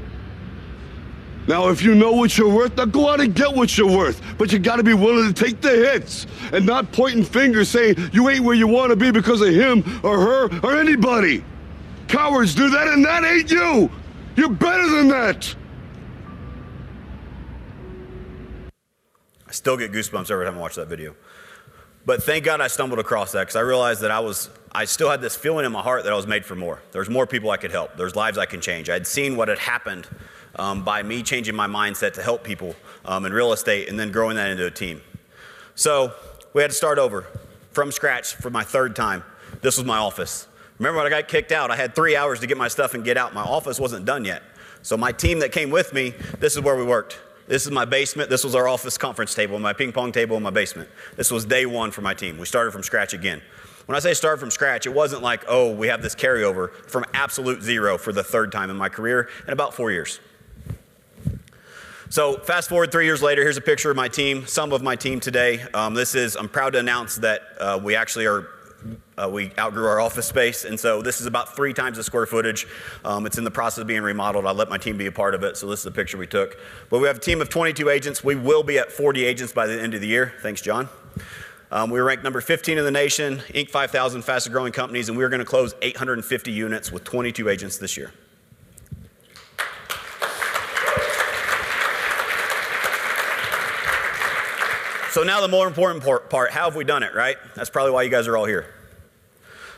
Now, 1.47 1.69
if 1.69 1.81
you 1.81 1.95
know 1.95 2.11
what 2.11 2.37
you're 2.37 2.53
worth, 2.53 2.77
now 2.77 2.85
go 2.85 3.09
out 3.09 3.19
and 3.19 3.33
get 3.33 3.53
what 3.53 3.77
you're 3.77 3.97
worth. 3.97 4.21
But 4.37 4.51
you 4.51 4.59
gotta 4.59 4.83
be 4.83 4.93
willing 4.93 5.33
to 5.33 5.43
take 5.43 5.59
the 5.61 5.69
hits 5.69 6.27
and 6.53 6.65
not 6.65 6.91
pointing 6.91 7.23
fingers 7.23 7.69
saying 7.69 7.95
you 8.13 8.29
ain't 8.29 8.43
where 8.43 8.55
you 8.55 8.67
wanna 8.67 8.95
be 8.95 9.11
because 9.11 9.41
of 9.41 9.49
him 9.49 9.83
or 10.03 10.19
her 10.19 10.59
or 10.63 10.79
anybody. 10.79 11.43
Cowards 12.07 12.53
do 12.53 12.69
that, 12.69 12.87
and 12.89 13.03
that 13.05 13.23
ain't 13.23 13.49
you. 13.49 13.89
You're 14.35 14.49
better 14.49 14.87
than 14.89 15.07
that. 15.09 15.55
I 19.47 19.51
still 19.51 19.77
get 19.77 19.91
goosebumps 19.91 20.31
every 20.31 20.45
time 20.45 20.57
I 20.57 20.61
watch 20.61 20.75
that 20.75 20.87
video. 20.87 21.15
But 22.05 22.23
thank 22.23 22.45
God 22.45 22.61
I 22.61 22.67
stumbled 22.67 22.99
across 22.99 23.31
that 23.33 23.41
because 23.41 23.55
I 23.55 23.61
realized 23.61 24.01
that 24.01 24.11
I 24.11 24.19
was, 24.19 24.49
I 24.71 24.85
still 24.85 25.09
had 25.09 25.21
this 25.21 25.35
feeling 25.35 25.65
in 25.65 25.71
my 25.71 25.81
heart 25.81 26.03
that 26.03 26.13
I 26.13 26.15
was 26.15 26.25
made 26.25 26.45
for 26.45 26.55
more. 26.55 26.81
There's 26.91 27.09
more 27.09 27.27
people 27.27 27.51
I 27.51 27.57
could 27.57 27.71
help. 27.71 27.95
There's 27.95 28.15
lives 28.15 28.37
I 28.37 28.45
can 28.45 28.61
change. 28.61 28.89
I'd 28.89 29.05
seen 29.05 29.35
what 29.35 29.49
had 29.49 29.59
happened 29.59 30.07
um, 30.61 30.83
by 30.83 31.01
me 31.01 31.23
changing 31.23 31.55
my 31.55 31.65
mindset 31.65 32.13
to 32.13 32.21
help 32.21 32.43
people 32.43 32.75
um, 33.03 33.25
in 33.25 33.33
real 33.33 33.51
estate 33.51 33.89
and 33.89 33.99
then 33.99 34.11
growing 34.11 34.35
that 34.35 34.51
into 34.51 34.67
a 34.67 34.71
team. 34.71 35.01
So 35.73 36.13
we 36.53 36.61
had 36.61 36.69
to 36.69 36.77
start 36.77 36.99
over 36.99 37.25
from 37.71 37.91
scratch 37.91 38.35
for 38.35 38.51
my 38.51 38.63
third 38.63 38.95
time. 38.95 39.23
This 39.61 39.77
was 39.77 39.87
my 39.87 39.97
office. 39.97 40.47
Remember 40.77 40.97
when 40.97 41.07
I 41.07 41.09
got 41.09 41.27
kicked 41.27 41.51
out, 41.51 41.71
I 41.71 41.75
had 41.75 41.95
three 41.95 42.15
hours 42.15 42.39
to 42.41 42.47
get 42.47 42.57
my 42.57 42.67
stuff 42.67 42.93
and 42.93 43.03
get 43.03 43.17
out. 43.17 43.33
My 43.33 43.41
office 43.41 43.79
wasn't 43.79 44.05
done 44.05 44.23
yet. 44.23 44.43
So 44.83 44.95
my 44.97 45.11
team 45.11 45.39
that 45.39 45.51
came 45.51 45.71
with 45.71 45.93
me, 45.93 46.13
this 46.39 46.55
is 46.55 46.61
where 46.61 46.75
we 46.75 46.83
worked. 46.83 47.19
This 47.47 47.65
is 47.65 47.71
my 47.71 47.85
basement. 47.85 48.29
This 48.29 48.43
was 48.43 48.53
our 48.53 48.67
office 48.67 48.99
conference 48.99 49.33
table, 49.33 49.57
my 49.57 49.73
ping 49.73 49.91
pong 49.91 50.11
table 50.11 50.37
in 50.37 50.43
my 50.43 50.51
basement. 50.51 50.89
This 51.17 51.31
was 51.31 51.43
day 51.43 51.65
one 51.65 51.89
for 51.89 52.01
my 52.01 52.13
team. 52.13 52.37
We 52.37 52.45
started 52.45 52.71
from 52.71 52.83
scratch 52.83 53.13
again. 53.13 53.41
When 53.87 53.95
I 53.95 53.99
say 53.99 54.13
start 54.13 54.39
from 54.39 54.51
scratch, 54.51 54.85
it 54.85 54.93
wasn't 54.93 55.23
like, 55.23 55.43
oh, 55.47 55.73
we 55.73 55.87
have 55.87 56.03
this 56.03 56.13
carryover 56.13 56.71
from 56.85 57.03
absolute 57.15 57.63
zero 57.63 57.97
for 57.97 58.13
the 58.13 58.23
third 58.23 58.51
time 58.51 58.69
in 58.69 58.77
my 58.77 58.89
career 58.89 59.27
in 59.47 59.53
about 59.53 59.73
four 59.73 59.91
years. 59.91 60.19
So, 62.11 62.35
fast 62.39 62.67
forward 62.67 62.91
three 62.91 63.05
years 63.05 63.21
later, 63.21 63.41
here's 63.41 63.55
a 63.55 63.61
picture 63.61 63.89
of 63.89 63.95
my 63.95 64.09
team, 64.09 64.45
some 64.45 64.73
of 64.73 64.83
my 64.83 64.97
team 64.97 65.21
today. 65.21 65.61
Um, 65.73 65.93
this 65.93 66.13
is, 66.13 66.35
I'm 66.35 66.49
proud 66.49 66.73
to 66.73 66.79
announce 66.79 67.15
that 67.19 67.41
uh, 67.57 67.79
we 67.81 67.95
actually 67.95 68.25
are 68.25 68.49
uh, 69.17 69.29
we 69.31 69.53
outgrew 69.57 69.85
our 69.85 70.01
office 70.01 70.25
space, 70.25 70.65
and 70.65 70.77
so 70.77 71.01
this 71.01 71.21
is 71.21 71.25
about 71.25 71.55
three 71.55 71.73
times 71.73 71.95
the 71.95 72.03
square 72.03 72.25
footage. 72.25 72.67
Um, 73.05 73.25
it's 73.25 73.37
in 73.37 73.45
the 73.45 73.51
process 73.51 73.77
of 73.77 73.87
being 73.87 74.01
remodeled. 74.01 74.45
I 74.45 74.51
let 74.51 74.67
my 74.67 74.77
team 74.77 74.97
be 74.97 75.05
a 75.05 75.11
part 75.11 75.35
of 75.35 75.43
it, 75.43 75.55
so 75.55 75.67
this 75.67 75.79
is 75.79 75.85
a 75.85 75.91
picture 75.91 76.17
we 76.17 76.27
took. 76.27 76.57
But 76.89 76.99
we 76.99 77.07
have 77.07 77.15
a 77.15 77.21
team 77.21 77.39
of 77.39 77.47
22 77.47 77.87
agents. 77.87 78.25
We 78.25 78.35
will 78.35 78.63
be 78.63 78.77
at 78.77 78.91
40 78.91 79.23
agents 79.23 79.53
by 79.53 79.67
the 79.67 79.81
end 79.81 79.93
of 79.93 80.01
the 80.01 80.07
year. 80.07 80.33
Thanks, 80.41 80.59
John. 80.59 80.89
Um, 81.71 81.91
we 81.91 82.01
ranked 82.01 82.25
number 82.25 82.41
15 82.41 82.77
in 82.77 82.83
the 82.83 82.91
nation, 82.91 83.37
Inc. 83.53 83.69
5000 83.69 84.23
fastest 84.23 84.51
growing 84.51 84.73
companies, 84.73 85.07
and 85.07 85.17
we 85.17 85.23
are 85.23 85.29
going 85.29 85.39
to 85.39 85.45
close 85.45 85.75
850 85.81 86.51
units 86.51 86.91
with 86.91 87.05
22 87.05 87.47
agents 87.47 87.77
this 87.77 87.95
year. 87.95 88.11
So 95.11 95.23
now 95.23 95.41
the 95.41 95.49
more 95.49 95.67
important 95.67 96.05
part, 96.29 96.51
how 96.51 96.63
have 96.63 96.77
we 96.77 96.85
done 96.85 97.03
it, 97.03 97.13
right? 97.13 97.35
That's 97.53 97.69
probably 97.69 97.91
why 97.91 98.03
you 98.03 98.09
guys 98.09 98.29
are 98.29 98.37
all 98.37 98.45
here. 98.45 98.73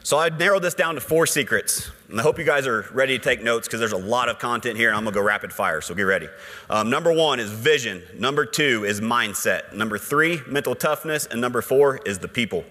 So 0.04 0.20
I 0.20 0.30
narrowed 0.30 0.62
this 0.62 0.76
down 0.76 0.94
to 0.94 1.02
four 1.02 1.26
secrets. 1.26 1.90
And 2.08 2.20
I 2.20 2.24
hope 2.24 2.38
you 2.38 2.46
guys 2.46 2.68
are 2.68 2.86
ready 2.94 3.18
to 3.18 3.24
take 3.24 3.42
notes 3.42 3.68
because 3.68 3.80
there's 3.80 3.94
a 3.94 3.98
lot 3.98 4.30
of 4.30 4.38
content 4.38 4.78
here 4.78 4.90
and 4.90 4.96
I'm 4.96 5.04
gonna 5.04 5.16
go 5.16 5.24
rapid 5.24 5.52
fire, 5.52 5.82
so 5.82 5.96
get 5.96 6.04
ready. 6.04 6.30
Um, 6.70 6.92
number 6.92 7.12
one 7.12 7.40
is 7.40 7.50
vision. 7.50 8.04
Number 8.16 8.46
two 8.46 8.86
is 8.86 9.02
mindset. 9.02 9.74
Number 9.74 9.98
three, 9.98 10.42
mental 10.46 10.76
toughness. 10.76 11.26
And 11.26 11.42
number 11.42 11.64
four 11.64 11.98
is 12.06 12.20
the 12.20 12.28
people. 12.28 12.64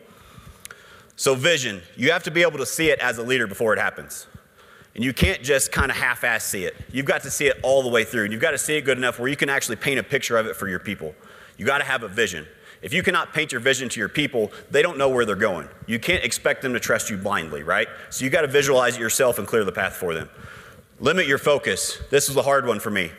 So, 1.16 1.34
vision, 1.34 1.82
you 1.96 2.12
have 2.12 2.22
to 2.22 2.30
be 2.30 2.42
able 2.42 2.58
to 2.58 2.66
see 2.66 2.90
it 2.90 3.00
as 3.00 3.18
a 3.18 3.24
leader 3.24 3.48
before 3.48 3.72
it 3.72 3.80
happens. 3.80 4.28
And 4.94 5.02
you 5.02 5.12
can't 5.12 5.42
just 5.42 5.72
kind 5.72 5.90
of 5.90 5.96
half 5.96 6.22
ass 6.22 6.44
see 6.44 6.64
it. 6.64 6.76
You've 6.92 7.06
got 7.06 7.22
to 7.22 7.30
see 7.30 7.46
it 7.46 7.58
all 7.64 7.82
the 7.82 7.88
way 7.88 8.04
through. 8.04 8.22
And 8.22 8.32
you've 8.32 8.42
got 8.42 8.52
to 8.52 8.58
see 8.58 8.76
it 8.76 8.82
good 8.82 8.98
enough 8.98 9.18
where 9.18 9.28
you 9.28 9.36
can 9.36 9.48
actually 9.48 9.76
paint 9.76 9.98
a 9.98 10.04
picture 10.04 10.36
of 10.36 10.46
it 10.46 10.54
for 10.54 10.68
your 10.68 10.78
people. 10.78 11.12
You 11.62 11.66
got 11.66 11.78
to 11.78 11.84
have 11.84 12.02
a 12.02 12.08
vision. 12.08 12.44
If 12.82 12.92
you 12.92 13.04
cannot 13.04 13.32
paint 13.32 13.52
your 13.52 13.60
vision 13.60 13.88
to 13.90 14.00
your 14.00 14.08
people, 14.08 14.50
they 14.72 14.82
don't 14.82 14.98
know 14.98 15.08
where 15.08 15.24
they're 15.24 15.36
going. 15.36 15.68
You 15.86 16.00
can't 16.00 16.24
expect 16.24 16.60
them 16.60 16.72
to 16.72 16.80
trust 16.80 17.08
you 17.08 17.16
blindly, 17.16 17.62
right? 17.62 17.86
So 18.10 18.24
you 18.24 18.32
got 18.32 18.40
to 18.40 18.48
visualize 18.48 18.96
it 18.96 19.00
yourself 19.00 19.38
and 19.38 19.46
clear 19.46 19.62
the 19.62 19.70
path 19.70 19.92
for 19.92 20.12
them. 20.12 20.28
Limit 20.98 21.28
your 21.28 21.38
focus. 21.38 22.00
This 22.10 22.26
was 22.26 22.36
a 22.36 22.42
hard 22.42 22.66
one 22.66 22.80
for 22.80 22.90
me. 22.90 23.12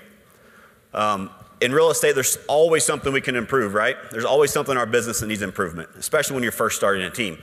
Um, 0.93 1.29
in 1.61 1.71
real 1.71 1.89
estate, 1.89 2.15
there's 2.15 2.37
always 2.49 2.83
something 2.83 3.13
we 3.13 3.21
can 3.21 3.37
improve, 3.37 3.75
right? 3.75 3.95
There's 4.11 4.25
always 4.25 4.51
something 4.51 4.73
in 4.73 4.77
our 4.77 4.85
business 4.85 5.21
that 5.21 5.27
needs 5.27 5.41
improvement, 5.41 5.87
especially 5.95 6.33
when 6.33 6.43
you're 6.43 6.51
first 6.51 6.75
starting 6.75 7.01
a 7.03 7.09
team. 7.09 7.41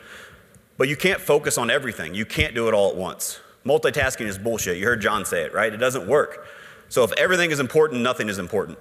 But 0.77 0.91
you 0.91 0.97
can't 0.97 1.23
focus 1.23 1.57
on 1.57 1.71
everything. 1.71 2.15
You 2.15 2.27
can't 2.27 2.55
do 2.55 2.69
it 2.69 2.75
all 2.75 2.91
at 2.91 2.97
once. 2.97 3.41
Multitasking 3.65 4.27
is 4.27 4.37
bullshit. 4.37 4.77
You 4.77 4.85
heard 4.85 5.01
John 5.01 5.25
say 5.25 5.45
it, 5.45 5.55
right? 5.55 5.73
It 5.73 5.79
doesn't 5.79 6.07
work. 6.07 6.47
So 6.91 7.05
if 7.05 7.13
everything 7.13 7.53
is 7.53 7.59
important, 7.59 8.03
nothing 8.03 8.29
is 8.29 8.39
important. 8.39 8.77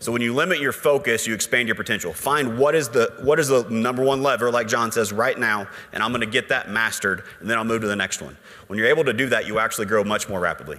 So 0.00 0.12
when 0.12 0.22
you 0.22 0.34
limit 0.34 0.60
your 0.60 0.72
focus, 0.72 1.26
you 1.26 1.34
expand 1.34 1.68
your 1.68 1.74
potential. 1.74 2.12
Find 2.12 2.58
what 2.58 2.74
is 2.74 2.88
the 2.88 3.14
what 3.22 3.38
is 3.38 3.48
the 3.48 3.68
number 3.70 4.02
one 4.02 4.22
lever, 4.22 4.50
like 4.50 4.68
John 4.68 4.90
says, 4.92 5.12
right 5.12 5.38
now, 5.38 5.68
and 5.92 6.02
I'm 6.02 6.12
to 6.14 6.26
get 6.26 6.48
that 6.48 6.70
mastered, 6.70 7.24
and 7.40 7.50
then 7.50 7.58
I'll 7.58 7.64
move 7.64 7.82
to 7.82 7.88
the 7.88 7.96
next 7.96 8.22
one. 8.22 8.36
When 8.66 8.78
you're 8.78 8.88
able 8.88 9.04
to 9.04 9.12
do 9.12 9.28
that, 9.30 9.46
you 9.46 9.58
actually 9.58 9.86
grow 9.86 10.04
much 10.04 10.28
more 10.28 10.40
rapidly. 10.40 10.78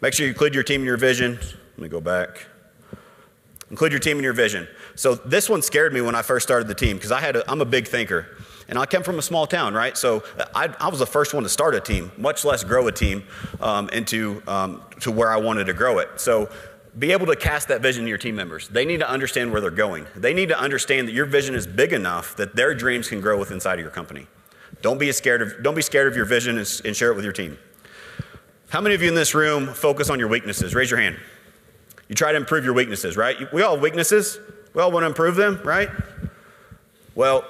Make 0.00 0.14
sure 0.14 0.26
you 0.26 0.32
include 0.32 0.54
your 0.54 0.64
team 0.64 0.80
in 0.80 0.86
your 0.86 0.96
vision. 0.96 1.38
Let 1.40 1.78
me 1.78 1.88
go 1.88 2.00
back. 2.00 2.46
Include 3.70 3.92
your 3.92 3.98
team 3.98 4.18
in 4.18 4.24
your 4.24 4.32
vision. 4.32 4.68
So 4.94 5.14
this 5.14 5.48
one 5.48 5.60
scared 5.60 5.92
me 5.92 6.00
when 6.00 6.14
I 6.14 6.22
first 6.22 6.46
started 6.46 6.68
the 6.68 6.74
team 6.74 6.96
because 6.96 7.10
I 7.10 7.20
had 7.20 7.36
a, 7.36 7.50
I'm 7.50 7.60
a 7.60 7.64
big 7.64 7.88
thinker. 7.88 8.26
And 8.68 8.78
I 8.78 8.86
come 8.86 9.02
from 9.02 9.18
a 9.18 9.22
small 9.22 9.46
town, 9.46 9.74
right? 9.74 9.96
So 9.96 10.24
I, 10.54 10.74
I 10.80 10.88
was 10.88 10.98
the 10.98 11.06
first 11.06 11.34
one 11.34 11.44
to 11.44 11.48
start 11.48 11.74
a 11.74 11.80
team, 11.80 12.10
much 12.16 12.44
less 12.44 12.64
grow 12.64 12.88
a 12.88 12.92
team 12.92 13.24
um, 13.60 13.88
into 13.90 14.42
um, 14.46 14.82
to 15.00 15.12
where 15.12 15.30
I 15.30 15.36
wanted 15.36 15.66
to 15.66 15.72
grow 15.72 15.98
it. 15.98 16.08
So 16.16 16.48
be 16.98 17.12
able 17.12 17.26
to 17.26 17.36
cast 17.36 17.68
that 17.68 17.82
vision 17.82 18.04
to 18.04 18.08
your 18.08 18.18
team 18.18 18.34
members. 18.34 18.68
They 18.68 18.84
need 18.84 19.00
to 19.00 19.08
understand 19.08 19.52
where 19.52 19.60
they're 19.60 19.70
going. 19.70 20.06
They 20.16 20.32
need 20.32 20.48
to 20.48 20.58
understand 20.58 21.08
that 21.08 21.12
your 21.12 21.26
vision 21.26 21.54
is 21.54 21.66
big 21.66 21.92
enough 21.92 22.36
that 22.36 22.56
their 22.56 22.74
dreams 22.74 23.08
can 23.08 23.20
grow 23.20 23.38
with 23.38 23.50
inside 23.50 23.74
of 23.74 23.80
your 23.80 23.90
company. 23.90 24.26
Don't 24.82 24.98
be 24.98 25.10
scared 25.12 25.42
of, 25.42 25.62
don't 25.62 25.74
be 25.74 25.82
scared 25.82 26.08
of 26.08 26.16
your 26.16 26.24
vision 26.24 26.58
and, 26.58 26.80
and 26.84 26.96
share 26.96 27.12
it 27.12 27.14
with 27.14 27.24
your 27.24 27.32
team. 27.32 27.58
How 28.70 28.80
many 28.80 28.94
of 28.94 29.02
you 29.02 29.08
in 29.08 29.14
this 29.14 29.34
room 29.34 29.66
focus 29.66 30.10
on 30.10 30.18
your 30.18 30.28
weaknesses? 30.28 30.74
Raise 30.74 30.90
your 30.90 31.00
hand. 31.00 31.18
You 32.08 32.14
try 32.14 32.32
to 32.32 32.36
improve 32.36 32.64
your 32.64 32.74
weaknesses, 32.74 33.16
right? 33.16 33.52
We 33.52 33.62
all 33.62 33.74
have 33.74 33.82
weaknesses. 33.82 34.38
We 34.74 34.82
all 34.82 34.90
want 34.90 35.04
to 35.04 35.08
improve 35.08 35.36
them, 35.36 35.60
right? 35.64 35.90
Well, 37.14 37.44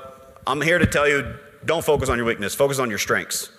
I'm 0.46 0.60
here 0.60 0.78
to 0.78 0.86
tell 0.86 1.08
you 1.08 1.34
don't 1.64 1.84
focus 1.84 2.08
on 2.08 2.16
your 2.18 2.26
weakness, 2.26 2.54
focus 2.54 2.78
on 2.78 2.88
your 2.88 2.98
strengths. 2.98 3.50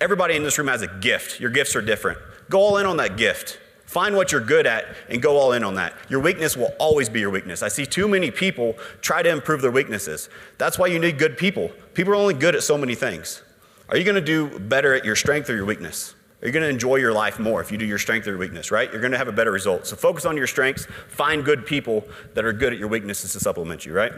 Everybody 0.00 0.36
in 0.36 0.42
this 0.42 0.58
room 0.58 0.68
has 0.68 0.82
a 0.82 0.86
gift. 0.86 1.40
Your 1.40 1.50
gifts 1.50 1.74
are 1.74 1.82
different. 1.82 2.18
Go 2.50 2.60
all 2.60 2.76
in 2.78 2.86
on 2.86 2.98
that 2.98 3.16
gift. 3.16 3.58
Find 3.88 4.14
what 4.14 4.32
you're 4.32 4.42
good 4.42 4.66
at 4.66 4.84
and 5.08 5.22
go 5.22 5.38
all 5.38 5.52
in 5.52 5.64
on 5.64 5.76
that. 5.76 5.94
Your 6.10 6.20
weakness 6.20 6.58
will 6.58 6.74
always 6.78 7.08
be 7.08 7.20
your 7.20 7.30
weakness. 7.30 7.62
I 7.62 7.68
see 7.68 7.86
too 7.86 8.06
many 8.06 8.30
people 8.30 8.76
try 9.00 9.22
to 9.22 9.30
improve 9.30 9.62
their 9.62 9.70
weaknesses. 9.70 10.28
That's 10.58 10.78
why 10.78 10.88
you 10.88 10.98
need 10.98 11.18
good 11.18 11.38
people. 11.38 11.70
People 11.94 12.12
are 12.12 12.16
only 12.16 12.34
good 12.34 12.54
at 12.54 12.62
so 12.62 12.76
many 12.76 12.94
things. 12.94 13.42
Are 13.88 13.96
you 13.96 14.04
going 14.04 14.14
to 14.14 14.20
do 14.20 14.58
better 14.58 14.92
at 14.92 15.06
your 15.06 15.16
strength 15.16 15.48
or 15.48 15.56
your 15.56 15.64
weakness? 15.64 16.14
Are 16.42 16.46
you 16.46 16.52
going 16.52 16.64
to 16.64 16.68
enjoy 16.68 16.96
your 16.96 17.14
life 17.14 17.38
more 17.38 17.62
if 17.62 17.72
you 17.72 17.78
do 17.78 17.86
your 17.86 17.96
strength 17.96 18.26
or 18.26 18.32
your 18.32 18.38
weakness, 18.38 18.70
right? 18.70 18.92
You're 18.92 19.00
going 19.00 19.12
to 19.12 19.18
have 19.18 19.26
a 19.26 19.32
better 19.32 19.52
result. 19.52 19.86
So 19.86 19.96
focus 19.96 20.26
on 20.26 20.36
your 20.36 20.46
strengths, 20.46 20.86
find 21.08 21.42
good 21.42 21.64
people 21.64 22.06
that 22.34 22.44
are 22.44 22.52
good 22.52 22.74
at 22.74 22.78
your 22.78 22.88
weaknesses 22.88 23.32
to 23.32 23.40
supplement 23.40 23.86
you, 23.86 23.94
right? 23.94 24.12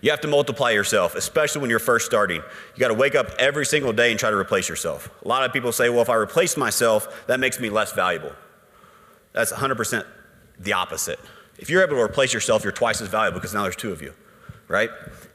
You 0.00 0.10
have 0.10 0.20
to 0.22 0.28
multiply 0.28 0.70
yourself, 0.70 1.14
especially 1.14 1.60
when 1.60 1.70
you're 1.70 1.78
first 1.78 2.06
starting. 2.06 2.42
You 2.74 2.80
got 2.80 2.88
to 2.88 2.94
wake 2.94 3.14
up 3.14 3.30
every 3.38 3.66
single 3.66 3.92
day 3.92 4.10
and 4.10 4.18
try 4.18 4.30
to 4.30 4.36
replace 4.36 4.68
yourself. 4.68 5.10
A 5.24 5.28
lot 5.28 5.44
of 5.44 5.52
people 5.52 5.72
say, 5.72 5.90
well, 5.90 6.00
if 6.00 6.08
I 6.08 6.14
replace 6.14 6.56
myself, 6.56 7.26
that 7.26 7.38
makes 7.38 7.60
me 7.60 7.68
less 7.68 7.92
valuable. 7.92 8.32
That's 9.32 9.52
100% 9.52 10.06
the 10.58 10.72
opposite. 10.72 11.18
If 11.58 11.68
you're 11.68 11.82
able 11.82 11.96
to 11.96 12.02
replace 12.02 12.32
yourself, 12.32 12.64
you're 12.64 12.72
twice 12.72 13.00
as 13.02 13.08
valuable 13.08 13.38
because 13.38 13.52
now 13.52 13.62
there's 13.62 13.76
two 13.76 13.92
of 13.92 14.00
you. 14.00 14.14
right? 14.68 14.90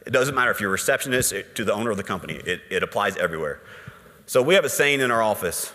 It 0.05 0.11
doesn't 0.11 0.33
matter 0.33 0.49
if 0.49 0.59
you're 0.59 0.69
a 0.69 0.71
receptionist 0.71 1.33
to 1.55 1.65
the 1.65 1.73
owner 1.73 1.91
of 1.91 1.97
the 1.97 2.03
company, 2.03 2.35
it, 2.35 2.61
it 2.71 2.83
applies 2.83 3.17
everywhere. 3.17 3.61
So 4.25 4.41
we 4.41 4.55
have 4.55 4.65
a 4.65 4.69
saying 4.69 5.01
in 5.01 5.11
our 5.11 5.21
office 5.21 5.71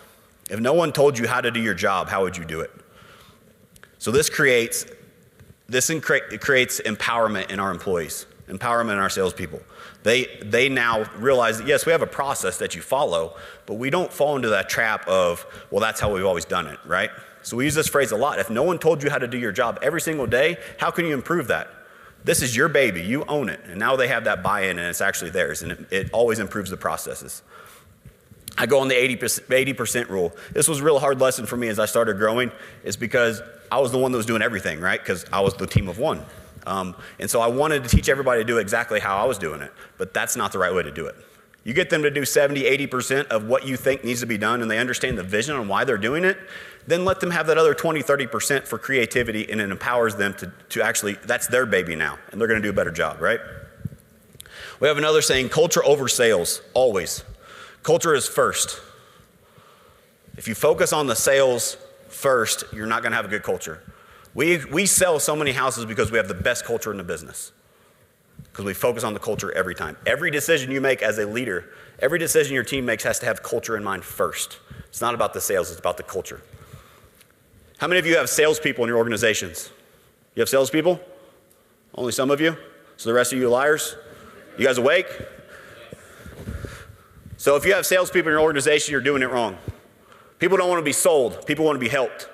if 0.50 0.58
no 0.58 0.72
one 0.72 0.92
told 0.92 1.16
you 1.16 1.28
how 1.28 1.40
to 1.40 1.50
do 1.50 1.60
your 1.60 1.74
job, 1.74 2.08
how 2.08 2.22
would 2.22 2.36
you 2.36 2.44
do 2.44 2.60
it? 2.60 2.72
So 3.98 4.10
this 4.10 4.28
creates 4.28 4.86
this 5.68 5.88
creates 6.40 6.80
empowerment 6.80 7.50
in 7.50 7.60
our 7.60 7.70
employees, 7.70 8.26
empowerment 8.50 8.92
in 8.92 8.98
our 8.98 9.08
salespeople. 9.08 9.62
They, 10.02 10.26
they 10.42 10.68
now 10.68 11.04
realize 11.16 11.58
that, 11.58 11.66
yes, 11.66 11.86
we 11.86 11.92
have 11.92 12.02
a 12.02 12.06
process 12.06 12.58
that 12.58 12.74
you 12.74 12.82
follow, 12.82 13.36
but 13.66 13.74
we 13.74 13.90
don't 13.90 14.12
fall 14.12 14.36
into 14.36 14.48
that 14.48 14.68
trap 14.68 15.06
of, 15.06 15.46
well, 15.70 15.80
that's 15.80 16.00
how 16.00 16.12
we've 16.12 16.24
always 16.24 16.44
done 16.44 16.66
it, 16.66 16.78
right? 16.84 17.10
So 17.42 17.56
we 17.56 17.64
use 17.64 17.74
this 17.74 17.88
phrase 17.88 18.12
a 18.12 18.16
lot. 18.16 18.38
If 18.38 18.50
no 18.50 18.62
one 18.62 18.78
told 18.78 19.02
you 19.02 19.10
how 19.10 19.18
to 19.18 19.28
do 19.28 19.38
your 19.38 19.52
job 19.52 19.78
every 19.82 20.00
single 20.00 20.26
day, 20.26 20.58
how 20.78 20.90
can 20.90 21.06
you 21.06 21.14
improve 21.14 21.48
that? 21.48 21.70
This 22.24 22.42
is 22.42 22.54
your 22.54 22.68
baby, 22.68 23.00
you 23.00 23.24
own 23.24 23.48
it. 23.48 23.60
And 23.64 23.78
now 23.78 23.96
they 23.96 24.08
have 24.08 24.24
that 24.24 24.42
buy 24.42 24.62
in 24.62 24.78
and 24.78 24.88
it's 24.88 25.00
actually 25.00 25.30
theirs, 25.30 25.62
and 25.62 25.72
it, 25.72 25.92
it 25.92 26.12
always 26.12 26.38
improves 26.38 26.70
the 26.70 26.76
processes. 26.76 27.42
I 28.58 28.66
go 28.66 28.80
on 28.80 28.88
the 28.88 28.94
80%, 28.94 29.46
80% 29.46 30.08
rule. 30.08 30.32
This 30.52 30.68
was 30.68 30.80
a 30.80 30.84
real 30.84 30.98
hard 30.98 31.20
lesson 31.20 31.46
for 31.46 31.56
me 31.56 31.68
as 31.68 31.78
I 31.78 31.86
started 31.86 32.18
growing, 32.18 32.52
is 32.84 32.96
because 32.96 33.40
I 33.72 33.78
was 33.78 33.92
the 33.92 33.98
one 33.98 34.12
that 34.12 34.18
was 34.18 34.26
doing 34.26 34.42
everything, 34.42 34.80
right? 34.80 35.00
Because 35.00 35.24
I 35.32 35.40
was 35.40 35.54
the 35.54 35.66
team 35.66 35.88
of 35.88 35.98
one. 35.98 36.26
Um, 36.70 36.94
and 37.18 37.28
so 37.28 37.40
I 37.40 37.48
wanted 37.48 37.82
to 37.82 37.90
teach 37.90 38.08
everybody 38.08 38.42
to 38.42 38.46
do 38.46 38.58
exactly 38.58 39.00
how 39.00 39.18
I 39.18 39.24
was 39.24 39.38
doing 39.38 39.60
it, 39.60 39.72
but 39.98 40.14
that's 40.14 40.36
not 40.36 40.52
the 40.52 40.58
right 40.58 40.72
way 40.72 40.84
to 40.84 40.92
do 40.92 41.06
it. 41.06 41.16
You 41.64 41.74
get 41.74 41.90
them 41.90 42.04
to 42.04 42.10
do 42.12 42.24
70, 42.24 42.62
80% 42.62 43.26
of 43.26 43.44
what 43.44 43.66
you 43.66 43.76
think 43.76 44.04
needs 44.04 44.20
to 44.20 44.26
be 44.26 44.38
done 44.38 44.62
and 44.62 44.70
they 44.70 44.78
understand 44.78 45.18
the 45.18 45.24
vision 45.24 45.56
and 45.56 45.68
why 45.68 45.82
they're 45.84 45.98
doing 45.98 46.22
it, 46.22 46.38
then 46.86 47.04
let 47.04 47.18
them 47.18 47.32
have 47.32 47.48
that 47.48 47.58
other 47.58 47.74
20, 47.74 48.04
30% 48.04 48.68
for 48.68 48.78
creativity 48.78 49.50
and 49.50 49.60
it 49.60 49.68
empowers 49.68 50.14
them 50.14 50.32
to, 50.34 50.52
to 50.68 50.80
actually, 50.80 51.14
that's 51.24 51.48
their 51.48 51.66
baby 51.66 51.96
now, 51.96 52.16
and 52.30 52.40
they're 52.40 52.48
gonna 52.48 52.60
do 52.60 52.70
a 52.70 52.72
better 52.72 52.92
job, 52.92 53.20
right? 53.20 53.40
We 54.78 54.86
have 54.86 54.96
another 54.96 55.22
saying 55.22 55.48
culture 55.48 55.84
over 55.84 56.06
sales, 56.06 56.62
always. 56.72 57.24
Culture 57.82 58.14
is 58.14 58.28
first. 58.28 58.80
If 60.36 60.46
you 60.46 60.54
focus 60.54 60.92
on 60.92 61.08
the 61.08 61.16
sales 61.16 61.76
first, 62.08 62.62
you're 62.72 62.86
not 62.86 63.02
gonna 63.02 63.16
have 63.16 63.24
a 63.24 63.28
good 63.28 63.42
culture. 63.42 63.82
We, 64.34 64.64
we 64.66 64.86
sell 64.86 65.18
so 65.18 65.34
many 65.34 65.52
houses 65.52 65.84
because 65.84 66.10
we 66.10 66.18
have 66.18 66.28
the 66.28 66.34
best 66.34 66.64
culture 66.64 66.90
in 66.90 66.98
the 66.98 67.04
business. 67.04 67.52
Because 68.44 68.64
we 68.64 68.74
focus 68.74 69.04
on 69.04 69.14
the 69.14 69.20
culture 69.20 69.52
every 69.52 69.74
time. 69.74 69.96
Every 70.06 70.30
decision 70.30 70.70
you 70.70 70.80
make 70.80 71.02
as 71.02 71.18
a 71.18 71.26
leader, 71.26 71.70
every 71.98 72.18
decision 72.18 72.54
your 72.54 72.64
team 72.64 72.84
makes 72.84 73.02
has 73.04 73.18
to 73.20 73.26
have 73.26 73.42
culture 73.42 73.76
in 73.76 73.84
mind 73.84 74.04
first. 74.04 74.58
It's 74.88 75.00
not 75.00 75.14
about 75.14 75.34
the 75.34 75.40
sales, 75.40 75.70
it's 75.70 75.78
about 75.78 75.96
the 75.96 76.02
culture. 76.02 76.42
How 77.78 77.86
many 77.86 77.98
of 77.98 78.06
you 78.06 78.16
have 78.16 78.28
salespeople 78.28 78.84
in 78.84 78.88
your 78.88 78.98
organizations? 78.98 79.70
You 80.34 80.40
have 80.40 80.48
salespeople? 80.48 81.00
Only 81.94 82.12
some 82.12 82.30
of 82.30 82.40
you? 82.40 82.56
So 82.96 83.08
the 83.08 83.14
rest 83.14 83.32
of 83.32 83.38
you 83.38 83.48
liars? 83.48 83.96
You 84.58 84.66
guys 84.66 84.78
awake? 84.78 85.06
So 87.36 87.56
if 87.56 87.64
you 87.64 87.72
have 87.72 87.86
salespeople 87.86 88.28
in 88.30 88.34
your 88.34 88.42
organization, 88.42 88.92
you're 88.92 89.00
doing 89.00 89.22
it 89.22 89.30
wrong. 89.30 89.56
People 90.38 90.58
don't 90.58 90.68
want 90.68 90.78
to 90.78 90.84
be 90.84 90.92
sold, 90.92 91.46
people 91.46 91.64
want 91.64 91.76
to 91.76 91.80
be 91.80 91.88
helped. 91.88 92.28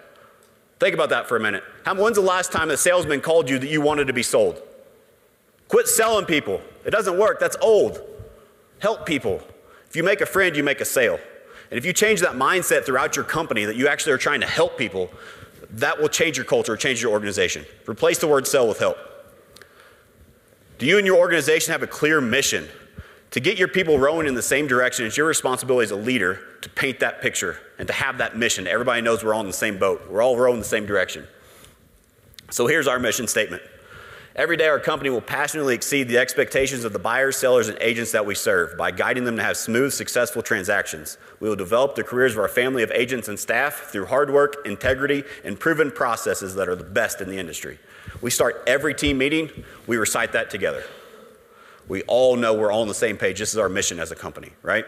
Think 0.78 0.94
about 0.94 1.08
that 1.10 1.26
for 1.26 1.36
a 1.36 1.40
minute. 1.40 1.64
How, 1.84 1.94
when's 1.94 2.16
the 2.16 2.22
last 2.22 2.52
time 2.52 2.70
a 2.70 2.76
salesman 2.76 3.20
called 3.20 3.48
you 3.48 3.58
that 3.58 3.68
you 3.68 3.80
wanted 3.80 4.06
to 4.08 4.12
be 4.12 4.22
sold? 4.22 4.60
Quit 5.68 5.88
selling 5.88 6.26
people. 6.26 6.60
It 6.84 6.90
doesn't 6.90 7.18
work. 7.18 7.40
That's 7.40 7.56
old. 7.60 8.00
Help 8.78 9.06
people. 9.06 9.40
If 9.88 9.96
you 9.96 10.02
make 10.02 10.20
a 10.20 10.26
friend, 10.26 10.56
you 10.56 10.62
make 10.62 10.80
a 10.80 10.84
sale. 10.84 11.18
And 11.70 11.78
if 11.78 11.84
you 11.84 11.92
change 11.92 12.20
that 12.20 12.34
mindset 12.34 12.84
throughout 12.84 13.16
your 13.16 13.24
company 13.24 13.64
that 13.64 13.76
you 13.76 13.88
actually 13.88 14.12
are 14.12 14.18
trying 14.18 14.40
to 14.40 14.46
help 14.46 14.78
people, 14.78 15.10
that 15.70 16.00
will 16.00 16.08
change 16.08 16.36
your 16.36 16.46
culture, 16.46 16.76
change 16.76 17.02
your 17.02 17.12
organization. 17.12 17.64
Replace 17.88 18.18
the 18.18 18.28
word 18.28 18.46
sell 18.46 18.68
with 18.68 18.78
help. 18.78 18.98
Do 20.78 20.86
you 20.86 20.98
and 20.98 21.06
your 21.06 21.16
organization 21.16 21.72
have 21.72 21.82
a 21.82 21.86
clear 21.86 22.20
mission? 22.20 22.68
To 23.36 23.40
get 23.40 23.58
your 23.58 23.68
people 23.68 23.98
rowing 23.98 24.26
in 24.26 24.34
the 24.34 24.40
same 24.40 24.66
direction, 24.66 25.04
it's 25.04 25.18
your 25.18 25.26
responsibility 25.26 25.84
as 25.84 25.90
a 25.90 25.96
leader 25.96 26.40
to 26.62 26.70
paint 26.70 27.00
that 27.00 27.20
picture 27.20 27.58
and 27.78 27.86
to 27.86 27.92
have 27.92 28.16
that 28.16 28.34
mission. 28.34 28.66
Everybody 28.66 29.02
knows 29.02 29.22
we're 29.22 29.34
all 29.34 29.42
in 29.42 29.46
the 29.46 29.52
same 29.52 29.76
boat. 29.76 30.10
We're 30.10 30.22
all 30.22 30.38
rowing 30.38 30.58
the 30.58 30.64
same 30.64 30.86
direction. 30.86 31.26
So 32.50 32.66
here's 32.66 32.88
our 32.88 32.98
mission 32.98 33.28
statement. 33.28 33.62
Every 34.36 34.56
day, 34.56 34.68
our 34.68 34.80
company 34.80 35.10
will 35.10 35.20
passionately 35.20 35.74
exceed 35.74 36.08
the 36.08 36.16
expectations 36.16 36.84
of 36.84 36.94
the 36.94 36.98
buyers, 36.98 37.36
sellers, 37.36 37.68
and 37.68 37.76
agents 37.82 38.10
that 38.12 38.24
we 38.24 38.34
serve 38.34 38.78
by 38.78 38.90
guiding 38.90 39.24
them 39.24 39.36
to 39.36 39.42
have 39.42 39.58
smooth, 39.58 39.92
successful 39.92 40.40
transactions. 40.40 41.18
We 41.38 41.50
will 41.50 41.56
develop 41.56 41.94
the 41.94 42.04
careers 42.04 42.32
of 42.32 42.38
our 42.38 42.48
family 42.48 42.82
of 42.82 42.90
agents 42.90 43.28
and 43.28 43.38
staff 43.38 43.90
through 43.92 44.06
hard 44.06 44.30
work, 44.30 44.62
integrity, 44.64 45.24
and 45.44 45.60
proven 45.60 45.90
processes 45.90 46.54
that 46.54 46.70
are 46.70 46.76
the 46.76 46.84
best 46.84 47.20
in 47.20 47.28
the 47.28 47.36
industry. 47.36 47.78
We 48.22 48.30
start 48.30 48.62
every 48.66 48.94
team 48.94 49.18
meeting, 49.18 49.50
we 49.86 49.98
recite 49.98 50.32
that 50.32 50.48
together. 50.48 50.84
We 51.88 52.02
all 52.02 52.36
know 52.36 52.54
we're 52.54 52.72
all 52.72 52.82
on 52.82 52.88
the 52.88 52.94
same 52.94 53.16
page. 53.16 53.38
This 53.38 53.52
is 53.52 53.58
our 53.58 53.68
mission 53.68 54.00
as 54.00 54.10
a 54.10 54.16
company, 54.16 54.50
right? 54.62 54.84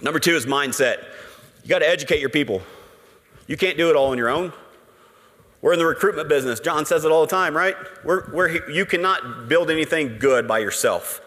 Number 0.00 0.18
two 0.18 0.34
is 0.34 0.46
mindset. 0.46 1.04
You 1.62 1.68
got 1.68 1.80
to 1.80 1.88
educate 1.88 2.20
your 2.20 2.30
people. 2.30 2.62
You 3.46 3.56
can't 3.56 3.76
do 3.76 3.90
it 3.90 3.96
all 3.96 4.10
on 4.10 4.18
your 4.18 4.28
own. 4.28 4.52
We're 5.62 5.72
in 5.72 5.78
the 5.78 5.86
recruitment 5.86 6.28
business. 6.28 6.60
John 6.60 6.86
says 6.86 7.04
it 7.04 7.10
all 7.10 7.22
the 7.22 7.30
time, 7.30 7.56
right? 7.56 7.74
We're, 8.04 8.30
we're, 8.32 8.70
you 8.70 8.86
cannot 8.86 9.48
build 9.48 9.70
anything 9.70 10.18
good 10.18 10.46
by 10.46 10.58
yourself. 10.58 11.20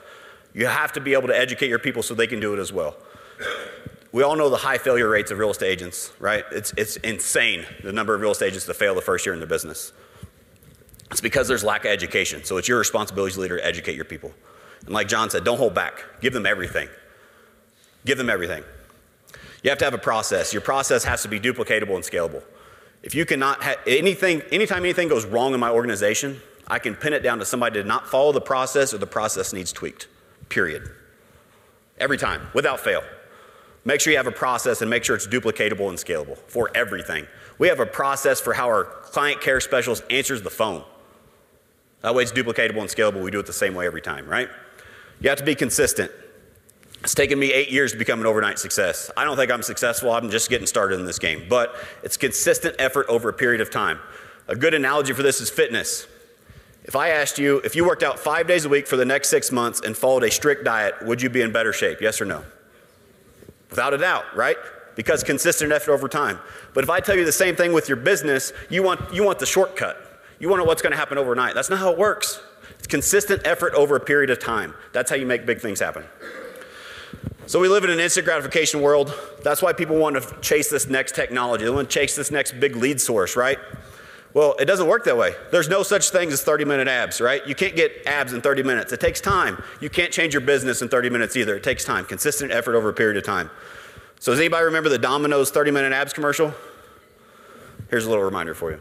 You 0.54 0.68
have 0.68 0.94
to 0.94 1.02
be 1.02 1.14
able 1.14 1.28
to 1.28 1.38
educate 1.38 1.68
your 1.68 1.80
people 1.80 2.04
so 2.04 2.14
they 2.14 2.28
can 2.28 2.40
do 2.40 2.54
it 2.54 2.60
as 2.60 2.72
well. 2.72 2.96
We 4.12 4.24
all 4.24 4.36
know 4.36 4.50
the 4.50 4.58
high 4.58 4.78
failure 4.78 5.08
rates 5.08 5.30
of 5.30 5.38
real 5.38 5.52
estate 5.52 5.68
agents, 5.68 6.14
right? 6.20 6.44
It's, 6.52 6.74
it's 6.78 6.98
insane 6.98 7.66
the 7.84 7.92
number 7.92 8.16
of 8.16 8.22
real 8.22 8.32
estate 8.32 8.48
agents 8.48 8.66
that 8.66 8.76
fail 8.76 8.96
the 8.96 9.02
first 9.02 9.26
year 9.26 9.34
in 9.34 9.40
their 9.40 9.48
business. 9.48 9.94
It's 11.12 11.22
because 11.22 11.48
there's 11.48 11.64
lack 11.64 11.86
of 11.86 11.92
education. 11.92 12.44
So 12.44 12.58
it's 12.58 12.68
your 12.68 12.78
responsibility 12.78 13.32
as 13.32 13.38
a 13.38 13.42
leader 13.42 13.58
to 13.58 13.66
educate 13.66 13.96
your 13.96 14.06
people. 14.06 14.32
And 14.86 14.94
like 14.94 15.08
John 15.08 15.30
said, 15.30 15.44
don't 15.44 15.58
hold 15.58 15.74
back. 15.74 16.04
Give 16.22 16.34
them 16.34 16.46
everything. 16.46 16.88
Give 18.06 18.18
them 18.18 18.30
everything. 18.30 18.64
You 19.64 19.70
have 19.70 19.80
to 19.80 19.86
have 19.86 19.94
a 19.94 20.00
process. 20.00 20.54
Your 20.54 20.62
process 20.62 21.04
has 21.04 21.22
to 21.24 21.28
be 21.28 21.40
duplicatable 21.40 21.96
and 21.96 22.04
scalable. 22.04 22.44
If 23.04 23.16
you 23.16 23.26
cannot 23.26 23.64
have 23.64 23.78
anything, 23.88 24.42
anytime 24.52 24.84
anything 24.84 25.08
goes 25.08 25.26
wrong 25.26 25.54
in 25.54 25.60
my 25.60 25.70
organization, 25.70 26.40
I 26.68 26.80
can 26.80 26.96
pin 26.96 27.14
it 27.14 27.22
down 27.22 27.40
to 27.40 27.46
somebody 27.46 27.74
did 27.74 27.88
not 27.88 28.08
follow 28.08 28.32
the 28.32 28.42
process 28.42 28.94
or 28.94 29.00
the 29.00 29.08
process 29.08 29.54
needs 29.54 29.72
tweaked. 29.74 30.08
Period. 30.50 30.90
Every 31.98 32.18
time, 32.18 32.48
without 32.54 32.80
fail. 32.80 33.02
Make 33.86 34.02
sure 34.02 34.12
you 34.12 34.18
have 34.18 34.28
a 34.28 34.32
process 34.32 34.82
and 34.82 34.90
make 34.90 35.04
sure 35.04 35.16
it's 35.16 35.28
duplicatable 35.28 35.90
and 35.90 35.98
scalable 35.98 36.38
for 36.48 36.70
everything. 36.76 37.28
We 37.58 37.68
have 37.70 37.80
a 37.80 37.86
process 37.86 38.40
for 38.40 38.54
how 38.54 38.68
our 38.68 38.84
client 38.84 39.42
care 39.42 39.60
specialist 39.60 40.04
answers 40.10 40.42
the 40.42 40.50
phone. 40.50 40.84
That 42.02 42.16
way 42.16 42.24
it's 42.24 42.32
duplicatable 42.32 42.80
and 42.80 42.90
scalable. 42.90 43.22
We 43.24 43.32
do 43.32 43.40
it 43.40 43.46
the 43.46 43.54
same 43.54 43.76
way 43.76 43.86
every 43.86 44.02
time, 44.02 44.28
right? 44.28 44.50
You 45.20 45.30
have 45.30 45.40
to 45.40 45.46
be 45.46 45.56
consistent. 45.56 46.12
It's 47.02 47.16
taken 47.16 47.40
me 47.40 47.54
eight 47.54 47.70
years 47.70 47.92
to 47.94 47.98
become 47.98 48.20
an 48.20 48.26
overnight 48.26 48.60
success. 48.60 49.10
I 49.16 49.24
don't 49.24 49.38
think 49.38 49.52
I'm 49.52 49.64
successful. 49.64 50.12
I'm 50.12 50.30
just 50.30 50.50
getting 50.50 50.68
started 50.68 51.00
in 51.00 51.06
this 51.06 51.20
game. 51.20 51.46
But 51.50 51.76
it's 52.04 52.18
consistent 52.18 52.76
effort 52.80 53.06
over 53.08 53.30
a 53.30 53.34
period 53.34 53.62
of 53.62 53.70
time. 53.70 54.00
A 54.48 54.56
good 54.56 54.74
analogy 54.74 55.14
for 55.14 55.24
this 55.24 55.40
is 55.40 55.50
fitness. 55.50 56.08
If 56.84 56.96
I 56.96 57.10
asked 57.10 57.38
you, 57.38 57.58
if 57.60 57.76
you 57.76 57.86
worked 57.86 58.04
out 58.04 58.18
five 58.18 58.48
days 58.48 58.66
a 58.66 58.70
week 58.70 58.88
for 58.88 58.96
the 58.98 59.06
next 59.06 59.30
six 59.30 59.52
months 59.52 59.82
and 59.82 59.96
followed 59.96 60.24
a 60.24 60.32
strict 60.32 60.66
diet, 60.66 60.96
would 61.04 61.22
you 61.22 61.30
be 61.30 61.42
in 61.42 61.52
better 61.52 61.72
shape? 61.72 62.02
Yes 62.02 62.20
or 62.20 62.26
no? 62.26 62.44
Without 63.70 63.94
a 63.94 63.98
doubt, 63.98 64.26
right? 64.36 64.58
Because 64.96 65.24
consistent 65.24 65.72
effort 65.72 65.92
over 65.94 66.10
time. 66.10 66.40
But 66.74 66.84
if 66.84 66.90
I 66.90 67.00
tell 67.00 67.16
you 67.16 67.26
the 67.26 67.32
same 67.32 67.56
thing 67.56 67.74
with 67.74 67.88
your 67.88 67.98
business, 67.98 68.52
you 68.70 68.84
want, 68.84 69.14
you 69.14 69.24
want 69.24 69.40
the 69.40 69.46
shortcut. 69.46 70.09
You 70.40 70.50
want 70.50 70.60
to 70.60 70.64
know 70.64 70.68
what's 70.68 70.82
going 70.82 70.92
to 70.92 70.98
happen 70.98 71.18
overnight. 71.18 71.54
That's 71.54 71.70
not 71.70 71.80
how 71.80 71.92
it 71.92 71.98
works. 71.98 72.42
It's 72.78 72.88
consistent 72.88 73.46
effort 73.46 73.74
over 73.74 73.96
a 73.96 74.00
period 74.00 74.30
of 74.30 74.40
time. 74.40 74.74
That's 74.94 75.10
how 75.10 75.18
you 75.18 75.26
make 75.26 75.46
big 75.46 75.60
things 75.60 75.80
happen. 75.80 76.06
So 77.46 77.60
we 77.60 77.68
live 77.68 77.84
in 77.84 77.90
an 77.90 78.00
instant 78.00 78.26
gratification 78.26 78.82
world. 78.82 79.14
That's 79.44 79.62
why 79.62 79.74
people 79.74 79.98
want 79.98 80.22
to 80.22 80.42
chase 80.42 80.70
this 80.70 80.88
next 80.88 81.16
technology. 81.16 81.66
They 81.66 81.72
want 81.72 81.90
to 81.90 81.94
chase 81.94 82.16
this 82.16 82.32
next 82.32 82.60
big 82.60 82.76
lead 82.76 83.02
source, 83.02 83.36
right? 83.36 83.58
Well, 84.34 84.56
it 84.60 84.66
doesn't 84.66 84.88
work 84.88 85.06
that 85.06 85.18
way. 85.18 85.34
There's 85.52 85.68
no 85.68 85.82
such 85.82 86.12
thing 86.12 86.30
as 86.30 86.44
30 86.44 86.64
minute 86.66 86.88
abs, 86.88 87.20
right? 87.20 87.46
You 87.48 87.56
can't 87.56 87.76
get 87.76 88.06
abs 88.06 88.34
in 88.34 88.42
30 88.42 88.62
minutes. 88.62 88.94
It 88.94 89.02
takes 89.02 89.20
time. 89.20 89.62
You 89.82 89.90
can't 89.90 90.14
change 90.14 90.34
your 90.34 90.42
business 90.42 90.84
in 90.84 90.90
30 90.90 91.10
minutes 91.10 91.36
either. 91.36 91.56
It 91.56 91.64
takes 91.64 91.84
time, 91.84 92.06
consistent 92.06 92.52
effort 92.52 92.76
over 92.76 92.90
a 92.90 92.94
period 92.94 93.18
of 93.18 93.24
time. 93.24 93.50
So, 94.20 94.32
does 94.32 94.40
anybody 94.40 94.66
remember 94.66 94.90
the 94.90 95.00
Domino's 95.00 95.50
30 95.50 95.72
minute 95.72 95.94
abs 95.94 96.14
commercial? 96.14 96.54
Here's 97.90 98.06
a 98.06 98.10
little 98.10 98.24
reminder 98.24 98.54
for 98.54 98.70
you 98.72 98.80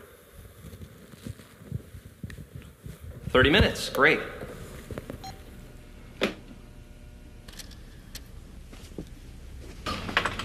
30 3.29 3.51
minutes, 3.51 3.88
great. 3.91 4.21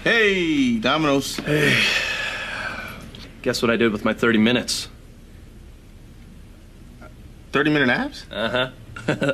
Hey, 0.02 0.78
Domino's. 0.78 1.36
Hey. 1.36 1.82
Guess 3.42 3.62
what 3.62 3.70
I 3.70 3.76
did 3.76 3.92
with 3.92 4.04
my 4.04 4.12
30 4.14 4.38
minutes? 4.38 4.88
30 7.52 7.70
minute 7.70 7.88
abs? 7.88 8.26
Uh 8.30 8.70
huh. 9.08 9.32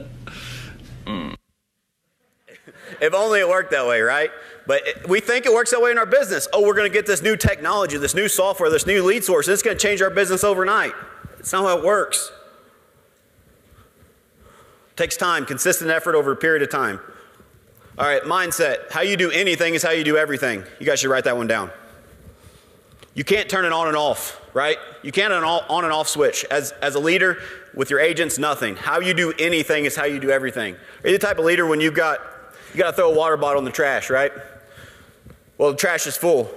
If 3.01 3.15
only 3.15 3.41
it 3.41 3.49
worked 3.49 3.71
that 3.71 3.87
way, 3.87 4.01
right? 4.03 4.31
But 4.67 4.87
it- 4.87 5.09
we 5.09 5.21
think 5.21 5.47
it 5.47 5.53
works 5.55 5.71
that 5.71 5.81
way 5.81 5.91
in 5.91 5.97
our 5.99 6.05
business. 6.07 6.47
Oh, 6.53 6.67
we're 6.67 6.75
going 6.75 6.91
to 6.91 6.93
get 6.93 7.07
this 7.07 7.23
new 7.23 7.35
technology, 7.35 7.97
this 7.97 8.15
new 8.15 8.29
software, 8.29 8.69
this 8.69 8.87
new 8.87 9.03
lead 9.03 9.25
source, 9.25 9.47
and 9.49 9.55
it's 9.55 9.63
going 9.63 9.77
to 9.77 9.83
change 9.83 10.03
our 10.03 10.11
business 10.11 10.45
overnight. 10.45 10.93
It's 11.39 11.51
not 11.53 11.63
how 11.65 11.79
it 11.79 11.85
works. 11.85 12.31
Takes 15.01 15.17
time, 15.17 15.47
consistent 15.47 15.91
effort 15.91 16.15
over 16.15 16.31
a 16.31 16.37
period 16.37 16.63
of 16.63 16.69
time. 16.69 17.01
All 17.99 18.07
right, 18.07 18.23
mindset. 18.23 18.91
How 18.91 19.01
you 19.01 19.17
do 19.17 19.31
anything 19.31 19.75
is 19.75 19.83
how 19.83 19.93
you 19.93 20.05
do 20.05 20.19
everything. 20.19 20.63
You 20.79 20.85
guys 20.85 21.01
should 21.01 21.09
write 21.09 21.25
that 21.25 21.39
one 21.39 21.47
down. 21.47 21.71
You 23.15 23.25
can't 23.25 23.49
turn 23.49 23.65
it 23.65 23.73
on 23.73 23.89
and 23.89 23.97
off, 23.97 24.39
right? 24.53 24.77
You 25.03 25.11
can't 25.11 25.33
an 25.33 25.43
on 25.43 25.85
and 25.85 25.93
off 25.93 26.07
switch. 26.07 26.45
As, 26.51 26.73
as 26.83 26.97
a 26.97 27.01
leader 27.01 27.39
with 27.75 27.89
your 27.89 27.99
agents, 27.99 28.39
nothing. 28.39 28.77
How 28.77 29.01
you 29.01 29.15
do 29.15 29.33
anything 29.39 29.87
is 29.87 29.97
how 29.97 30.05
you 30.05 30.21
do 30.21 30.31
everything. 30.31 30.77
Are 31.03 31.09
you 31.09 31.17
the 31.17 31.27
type 31.27 31.39
of 31.39 31.47
leader 31.47 31.67
when 31.67 31.81
you've 31.81 31.95
got, 31.95 32.21
you 32.75 32.79
got 32.79 32.91
to 32.91 32.97
throw 32.97 33.11
a 33.11 33.15
water 33.15 33.39
bottle 33.39 33.59
in 33.59 33.65
the 33.65 33.73
trash, 33.73 34.11
right? 34.11 34.33
Well, 35.57 35.71
the 35.71 35.79
trash 35.79 36.07
is 36.07 36.17
full. 36.19 36.51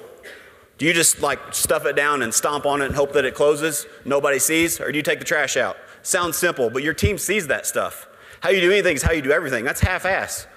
Do 0.78 0.86
you 0.86 0.92
just 0.92 1.22
like 1.22 1.40
stuff 1.54 1.86
it 1.86 1.96
down 1.96 2.22
and 2.22 2.34
stomp 2.34 2.66
on 2.66 2.82
it 2.82 2.88
and 2.88 2.96
hope 2.96 3.14
that 3.14 3.24
it 3.24 3.36
closes, 3.36 3.86
nobody 4.04 4.38
sees, 4.38 4.82
or 4.82 4.92
do 4.92 4.98
you 4.98 5.04
take 5.04 5.20
the 5.20 5.26
trash 5.26 5.56
out? 5.56 5.78
Sounds 6.02 6.36
simple, 6.36 6.70
but 6.70 6.84
your 6.84 6.94
team 6.94 7.18
sees 7.18 7.48
that 7.48 7.66
stuff. 7.66 8.08
How 8.44 8.50
you 8.50 8.60
do 8.60 8.74
anything 8.74 8.98
is 8.98 9.02
how 9.02 9.14
you 9.14 9.22
do 9.22 9.32
everything. 9.32 9.64
That's 9.64 9.80
half 9.80 10.04
ass. 10.04 10.48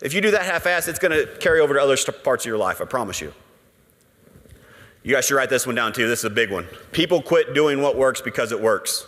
If 0.00 0.14
you 0.14 0.22
do 0.22 0.30
that 0.30 0.46
half 0.46 0.64
ass, 0.64 0.88
it's 0.88 0.98
going 0.98 1.12
to 1.12 1.26
carry 1.36 1.60
over 1.60 1.74
to 1.74 1.80
other 1.80 1.94
parts 2.24 2.46
of 2.46 2.48
your 2.48 2.56
life, 2.56 2.80
I 2.80 2.86
promise 2.86 3.20
you. 3.20 3.34
You 5.02 5.14
guys 5.14 5.26
should 5.26 5.34
write 5.34 5.50
this 5.50 5.66
one 5.66 5.74
down 5.74 5.92
too. 5.92 6.08
This 6.08 6.20
is 6.20 6.24
a 6.24 6.30
big 6.30 6.50
one. 6.50 6.66
People 6.90 7.20
quit 7.20 7.52
doing 7.52 7.82
what 7.82 7.98
works 7.98 8.22
because 8.22 8.50
it 8.50 8.62
works. 8.62 9.06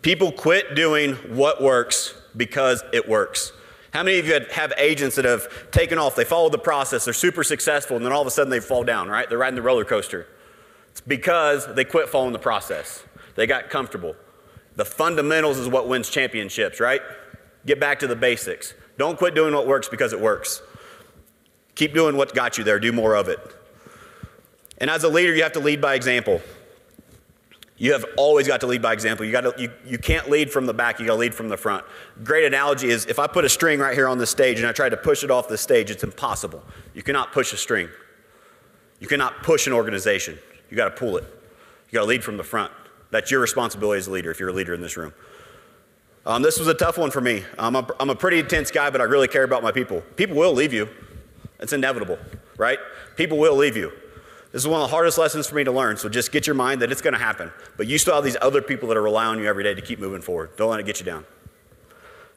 People 0.00 0.32
quit 0.32 0.74
doing 0.74 1.12
what 1.36 1.62
works 1.62 2.14
because 2.34 2.82
it 2.94 3.06
works. 3.06 3.52
How 3.92 4.02
many 4.02 4.18
of 4.18 4.26
you 4.26 4.40
have 4.50 4.72
agents 4.78 5.16
that 5.16 5.26
have 5.26 5.70
taken 5.72 5.98
off? 5.98 6.16
They 6.16 6.24
followed 6.24 6.52
the 6.52 6.58
process, 6.58 7.04
they're 7.04 7.12
super 7.12 7.44
successful, 7.44 7.98
and 7.98 8.06
then 8.06 8.12
all 8.12 8.22
of 8.22 8.26
a 8.26 8.30
sudden 8.30 8.48
they 8.48 8.60
fall 8.60 8.82
down, 8.82 9.10
right? 9.10 9.28
They're 9.28 9.36
riding 9.36 9.56
the 9.56 9.62
roller 9.62 9.84
coaster. 9.84 10.26
It's 10.88 11.02
because 11.02 11.66
they 11.74 11.84
quit 11.84 12.08
following 12.08 12.32
the 12.32 12.38
process. 12.38 13.04
They 13.34 13.46
got 13.46 13.68
comfortable. 13.68 14.16
The 14.76 14.84
fundamentals 14.84 15.58
is 15.58 15.68
what 15.68 15.88
wins 15.88 16.08
championships, 16.08 16.80
right? 16.80 17.02
Get 17.66 17.78
back 17.78 17.98
to 18.00 18.06
the 18.06 18.16
basics. 18.16 18.74
Don't 18.98 19.18
quit 19.18 19.34
doing 19.34 19.54
what 19.54 19.66
works 19.66 19.88
because 19.88 20.12
it 20.12 20.20
works. 20.20 20.62
Keep 21.74 21.94
doing 21.94 22.16
what 22.16 22.34
got 22.34 22.58
you 22.58 22.64
there, 22.64 22.78
do 22.78 22.92
more 22.92 23.14
of 23.14 23.28
it. 23.28 23.38
And 24.78 24.90
as 24.90 25.04
a 25.04 25.08
leader, 25.08 25.34
you 25.34 25.42
have 25.42 25.52
to 25.52 25.60
lead 25.60 25.80
by 25.80 25.94
example. 25.94 26.40
You 27.76 27.92
have 27.92 28.04
always 28.16 28.46
got 28.46 28.60
to 28.60 28.66
lead 28.66 28.82
by 28.82 28.92
example. 28.92 29.26
You, 29.26 29.32
got 29.32 29.40
to, 29.40 29.54
you, 29.60 29.72
you 29.84 29.98
can't 29.98 30.30
lead 30.30 30.50
from 30.50 30.66
the 30.66 30.74
back, 30.74 31.00
you 31.00 31.06
got 31.06 31.14
to 31.14 31.18
lead 31.18 31.34
from 31.34 31.48
the 31.48 31.56
front. 31.56 31.84
Great 32.22 32.44
analogy 32.44 32.90
is 32.90 33.06
if 33.06 33.18
I 33.18 33.26
put 33.26 33.44
a 33.44 33.48
string 33.48 33.80
right 33.80 33.94
here 33.94 34.06
on 34.06 34.18
the 34.18 34.26
stage 34.26 34.58
and 34.58 34.68
I 34.68 34.72
try 34.72 34.88
to 34.88 34.96
push 34.96 35.24
it 35.24 35.30
off 35.30 35.48
the 35.48 35.58
stage, 35.58 35.90
it's 35.90 36.04
impossible. 36.04 36.62
You 36.94 37.02
cannot 37.02 37.32
push 37.32 37.52
a 37.52 37.56
string. 37.56 37.88
You 39.00 39.08
cannot 39.08 39.42
push 39.42 39.66
an 39.66 39.72
organization. 39.72 40.38
You 40.70 40.76
got 40.76 40.84
to 40.84 40.96
pull 40.96 41.16
it. 41.16 41.24
You 41.24 41.96
got 41.96 42.02
to 42.02 42.06
lead 42.06 42.22
from 42.22 42.36
the 42.36 42.44
front. 42.44 42.72
That's 43.12 43.30
your 43.30 43.40
responsibility 43.40 43.98
as 43.98 44.08
a 44.08 44.10
leader 44.10 44.30
if 44.32 44.40
you're 44.40 44.48
a 44.48 44.52
leader 44.52 44.74
in 44.74 44.80
this 44.80 44.96
room. 44.96 45.12
Um, 46.24 46.42
this 46.42 46.58
was 46.58 46.66
a 46.66 46.74
tough 46.74 46.98
one 46.98 47.10
for 47.10 47.20
me. 47.20 47.44
I'm 47.58 47.76
a, 47.76 47.86
I'm 48.00 48.10
a 48.10 48.14
pretty 48.14 48.38
intense 48.38 48.70
guy, 48.70 48.90
but 48.90 49.00
I 49.00 49.04
really 49.04 49.28
care 49.28 49.44
about 49.44 49.62
my 49.62 49.70
people. 49.70 50.00
People 50.16 50.36
will 50.36 50.52
leave 50.52 50.72
you. 50.72 50.88
It's 51.60 51.72
inevitable, 51.72 52.18
right? 52.56 52.78
People 53.16 53.38
will 53.38 53.54
leave 53.54 53.76
you. 53.76 53.92
This 54.50 54.62
is 54.62 54.68
one 54.68 54.80
of 54.80 54.88
the 54.88 54.94
hardest 54.94 55.18
lessons 55.18 55.46
for 55.46 55.54
me 55.54 55.64
to 55.64 55.72
learn. 55.72 55.96
So 55.96 56.08
just 56.08 56.32
get 56.32 56.46
your 56.46 56.54
mind 56.54 56.82
that 56.82 56.90
it's 56.90 57.02
going 57.02 57.14
to 57.14 57.20
happen. 57.20 57.52
But 57.76 57.86
you 57.86 57.98
still 57.98 58.14
have 58.14 58.24
these 58.24 58.36
other 58.40 58.62
people 58.62 58.88
that 58.88 58.96
are 58.96 59.02
relying 59.02 59.30
on 59.30 59.38
you 59.38 59.46
every 59.46 59.64
day 59.64 59.74
to 59.74 59.82
keep 59.82 59.98
moving 59.98 60.22
forward. 60.22 60.56
Don't 60.56 60.70
let 60.70 60.80
it 60.80 60.86
get 60.86 60.98
you 61.00 61.06
down. 61.06 61.24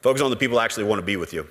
Focus 0.02 0.22
on 0.22 0.30
the 0.30 0.36
people 0.36 0.60
actually 0.60 0.84
want 0.84 1.00
to 1.00 1.06
be 1.06 1.16
with 1.16 1.32
you. 1.32 1.46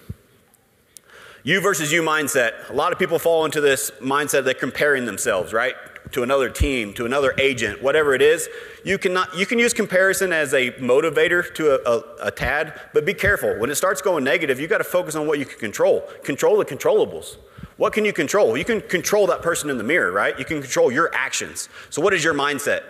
You 1.43 1.61
versus 1.61 1.91
you 1.91 2.01
mindset. 2.01 2.69
A 2.69 2.73
lot 2.73 2.91
of 2.91 2.99
people 2.99 3.19
fall 3.19 3.45
into 3.45 3.61
this 3.61 3.91
mindset 4.01 4.45
that 4.45 4.59
comparing 4.59 5.05
themselves, 5.05 5.53
right? 5.53 5.75
To 6.11 6.23
another 6.23 6.49
team, 6.49 6.93
to 6.93 7.05
another 7.05 7.33
agent, 7.37 7.81
whatever 7.81 8.13
it 8.13 8.21
is. 8.21 8.47
You, 8.83 8.97
cannot, 8.97 9.35
you 9.37 9.45
can 9.45 9.59
use 9.59 9.73
comparison 9.73 10.31
as 10.31 10.53
a 10.53 10.71
motivator 10.73 11.53
to 11.55 11.75
a, 11.75 11.97
a, 11.97 12.27
a 12.27 12.31
tad, 12.31 12.79
but 12.93 13.05
be 13.05 13.13
careful. 13.13 13.57
When 13.59 13.69
it 13.69 13.75
starts 13.75 14.01
going 14.01 14.23
negative, 14.23 14.59
you 14.59 14.67
got 14.67 14.77
to 14.77 14.83
focus 14.83 15.15
on 15.15 15.27
what 15.27 15.39
you 15.39 15.45
can 15.45 15.59
control. 15.59 16.07
Control 16.23 16.57
the 16.57 16.65
controllables. 16.65 17.37
What 17.77 17.91
can 17.91 18.05
you 18.05 18.13
control? 18.13 18.57
You 18.57 18.63
can 18.63 18.81
control 18.81 19.27
that 19.27 19.41
person 19.41 19.69
in 19.69 19.77
the 19.77 19.83
mirror, 19.83 20.11
right? 20.11 20.37
You 20.39 20.45
can 20.45 20.61
control 20.61 20.91
your 20.91 21.13
actions. 21.13 21.67
So, 21.89 22.01
what 22.01 22.13
is 22.13 22.23
your 22.23 22.33
mindset? 22.33 22.83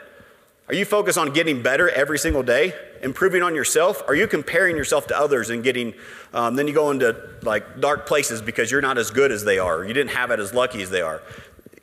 Are 0.67 0.73
you 0.73 0.83
focused 0.83 1.19
on 1.19 1.31
getting 1.31 1.61
better 1.61 1.89
every 1.89 2.17
single 2.17 2.41
day, 2.41 2.73
improving 3.03 3.43
on 3.43 3.53
yourself? 3.53 4.01
Are 4.07 4.15
you 4.15 4.25
comparing 4.25 4.75
yourself 4.75 5.05
to 5.07 5.17
others 5.17 5.51
and 5.51 5.63
getting, 5.63 5.93
um, 6.33 6.55
then 6.55 6.67
you 6.67 6.73
go 6.73 6.89
into 6.89 7.15
like 7.43 7.79
dark 7.79 8.07
places 8.07 8.41
because 8.41 8.71
you're 8.71 8.81
not 8.81 8.97
as 8.97 9.11
good 9.11 9.31
as 9.31 9.43
they 9.43 9.59
are, 9.59 9.85
you 9.85 9.93
didn't 9.93 10.11
have 10.11 10.31
it 10.31 10.39
as 10.39 10.55
lucky 10.55 10.81
as 10.81 10.89
they 10.89 11.01
are? 11.01 11.21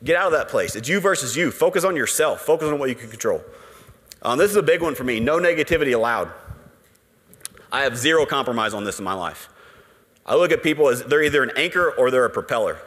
Get 0.03 0.17
out 0.17 0.27
of 0.27 0.33
that 0.33 0.49
place. 0.49 0.75
It's 0.75 0.89
you 0.89 0.99
versus 0.99 1.35
you. 1.35 1.51
Focus 1.51 1.83
on 1.83 1.95
yourself, 1.95 2.41
focus 2.41 2.67
on 2.67 2.77
what 2.77 2.89
you 2.89 2.95
can 2.95 3.09
control. 3.09 3.43
Um, 4.21 4.37
this 4.37 4.51
is 4.51 4.57
a 4.57 4.63
big 4.63 4.81
one 4.81 4.95
for 4.95 5.03
me 5.03 5.19
no 5.19 5.37
negativity 5.37 5.93
allowed. 5.93 6.31
I 7.71 7.81
have 7.81 7.97
zero 7.97 8.25
compromise 8.25 8.73
on 8.73 8.83
this 8.83 8.99
in 8.99 9.05
my 9.05 9.13
life. 9.13 9.49
I 10.25 10.35
look 10.35 10.51
at 10.51 10.61
people 10.61 10.89
as 10.89 11.03
they're 11.03 11.23
either 11.23 11.43
an 11.43 11.51
anchor 11.55 11.91
or 11.91 12.11
they're 12.11 12.25
a 12.25 12.29
propeller. 12.29 12.77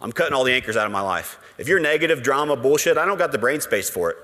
I'm 0.00 0.12
cutting 0.12 0.34
all 0.34 0.44
the 0.44 0.52
anchors 0.52 0.76
out 0.76 0.86
of 0.86 0.92
my 0.92 1.00
life. 1.00 1.38
If 1.58 1.68
you're 1.68 1.80
negative, 1.80 2.22
drama, 2.22 2.56
bullshit, 2.56 2.98
I 2.98 3.06
don't 3.06 3.18
got 3.18 3.32
the 3.32 3.38
brain 3.38 3.60
space 3.60 3.90
for 3.90 4.10
it. 4.10 4.16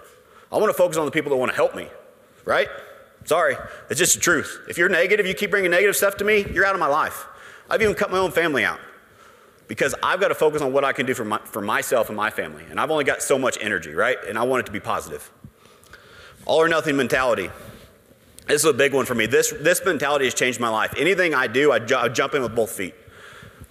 I 0.51 0.57
want 0.59 0.69
to 0.69 0.75
focus 0.75 0.99
on 0.99 1.07
the 1.07 1.11
people 1.11 1.31
that 1.31 1.37
want 1.37 1.51
to 1.51 1.57
help 1.57 1.75
me, 1.75 1.89
right? 2.45 2.69
Sorry, 3.25 3.57
it's 3.89 3.99
just 3.99 4.15
the 4.15 4.21
truth. 4.21 4.67
If 4.69 4.77
you're 4.77 4.89
negative, 4.89 5.27
you 5.27 5.35
keep 5.35 5.51
bringing 5.51 5.71
negative 5.71 5.97
stuff 5.97 6.17
to 6.19 6.25
me, 6.25 6.47
you're 6.53 6.67
out 6.67 6.75
of 6.75 6.81
my 6.81 6.87
life. 6.89 7.27
I've 7.71 7.81
even 7.81 7.95
cut 7.95 8.11
my 8.11 8.19
own 8.19 8.31
family 8.31 8.65
out 8.65 8.81
because 9.73 9.95
I've 10.03 10.21
got 10.21 10.29
to 10.29 10.35
focus 10.35 10.61
on 10.61 10.75
what 10.75 10.85
I 10.85 10.93
can 10.93 11.07
do 11.07 11.15
for, 11.15 11.25
my, 11.25 11.39
for 11.47 11.63
myself 11.63 12.11
and 12.11 12.17
my 12.17 12.29
family. 12.29 12.63
And 12.69 12.79
I've 12.79 12.91
only 12.91 13.05
got 13.05 13.23
so 13.23 13.39
much 13.39 13.57
energy, 13.59 13.95
right? 13.95 14.19
And 14.29 14.39
I 14.39 14.43
want 14.43 14.61
it 14.61 14.67
to 14.67 14.73
be 14.73 14.81
positive. 14.81 15.31
All 16.45 16.59
or 16.59 16.69
nothing 16.69 16.95
mentality. 16.95 17.49
This 18.47 18.65
is 18.65 18.67
a 18.67 18.75
big 18.75 18.93
one 18.93 19.07
for 19.07 19.15
me. 19.15 19.25
This, 19.25 19.51
this 19.63 19.83
mentality 19.83 20.27
has 20.27 20.35
changed 20.35 20.61
my 20.61 20.69
life. 20.69 20.93
Anything 20.99 21.35
I 21.35 21.47
do, 21.47 21.73
I, 21.73 21.79
ju- 21.79 21.97
I 21.97 22.11
jump 22.11 22.35
in 22.35 22.43
with 22.43 22.55
both 22.55 22.71
feet. 22.71 22.95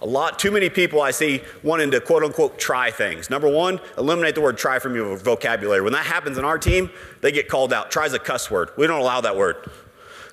A 0.00 0.06
lot, 0.06 0.40
too 0.40 0.50
many 0.50 0.68
people 0.68 1.00
I 1.00 1.12
see 1.12 1.40
wanting 1.62 1.92
to 1.92 2.00
quote 2.00 2.24
unquote 2.24 2.58
try 2.58 2.90
things. 2.90 3.30
Number 3.30 3.48
one, 3.48 3.78
eliminate 3.96 4.34
the 4.34 4.40
word 4.40 4.58
try 4.58 4.80
from 4.80 4.96
your 4.96 5.16
vocabulary. 5.16 5.82
When 5.82 5.92
that 5.92 6.06
happens 6.06 6.36
in 6.36 6.44
our 6.44 6.58
team, 6.58 6.90
they 7.20 7.30
get 7.30 7.46
called 7.46 7.72
out. 7.72 7.92
Try's 7.92 8.12
a 8.12 8.18
cuss 8.18 8.50
word. 8.50 8.70
We 8.76 8.88
don't 8.88 8.98
allow 8.98 9.20
that 9.20 9.36
word. 9.36 9.70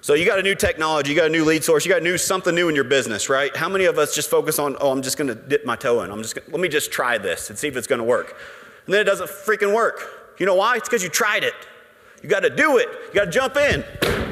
So 0.01 0.13
you 0.13 0.25
got 0.25 0.39
a 0.39 0.43
new 0.43 0.55
technology, 0.55 1.11
you 1.11 1.15
got 1.15 1.25
a 1.25 1.29
new 1.29 1.43
lead 1.43 1.63
source, 1.63 1.85
you 1.85 1.91
got 1.91 2.01
new 2.01 2.17
something 2.17 2.55
new 2.55 2.69
in 2.69 2.75
your 2.75 2.85
business, 2.85 3.27
right? 3.29 3.55
How 3.55 3.67
many 3.67 3.85
of 3.85 3.97
us 3.97 4.15
just 4.15 4.29
focus 4.29 4.57
on, 4.57 4.77
oh, 4.79 4.91
I'm 4.91 5.01
just 5.01 5.17
going 5.17 5.27
to 5.27 5.35
dip 5.35 5.65
my 5.65 5.75
toe 5.75 6.01
in. 6.03 6.11
I'm 6.11 6.21
just 6.21 6.35
gonna, 6.35 6.47
let 6.51 6.61
me 6.61 6.69
just 6.69 6.91
try 6.91 7.17
this 7.17 7.49
and 7.49 7.59
see 7.59 7.67
if 7.67 7.75
it's 7.75 7.87
going 7.87 7.99
to 7.99 8.05
work. 8.05 8.37
And 8.85 8.93
then 8.93 9.01
it 9.01 9.05
doesn't 9.05 9.29
freaking 9.29 9.75
work. 9.75 10.35
You 10.39 10.45
know 10.45 10.55
why? 10.55 10.77
It's 10.77 10.87
because 10.87 11.03
you 11.03 11.09
tried 11.09 11.43
it. 11.43 11.53
You 12.23 12.29
got 12.29 12.41
to 12.41 12.49
do 12.49 12.77
it. 12.77 12.87
You 13.07 13.13
got 13.13 13.25
to 13.25 13.31
jump 13.31 13.57
in, 13.57 13.83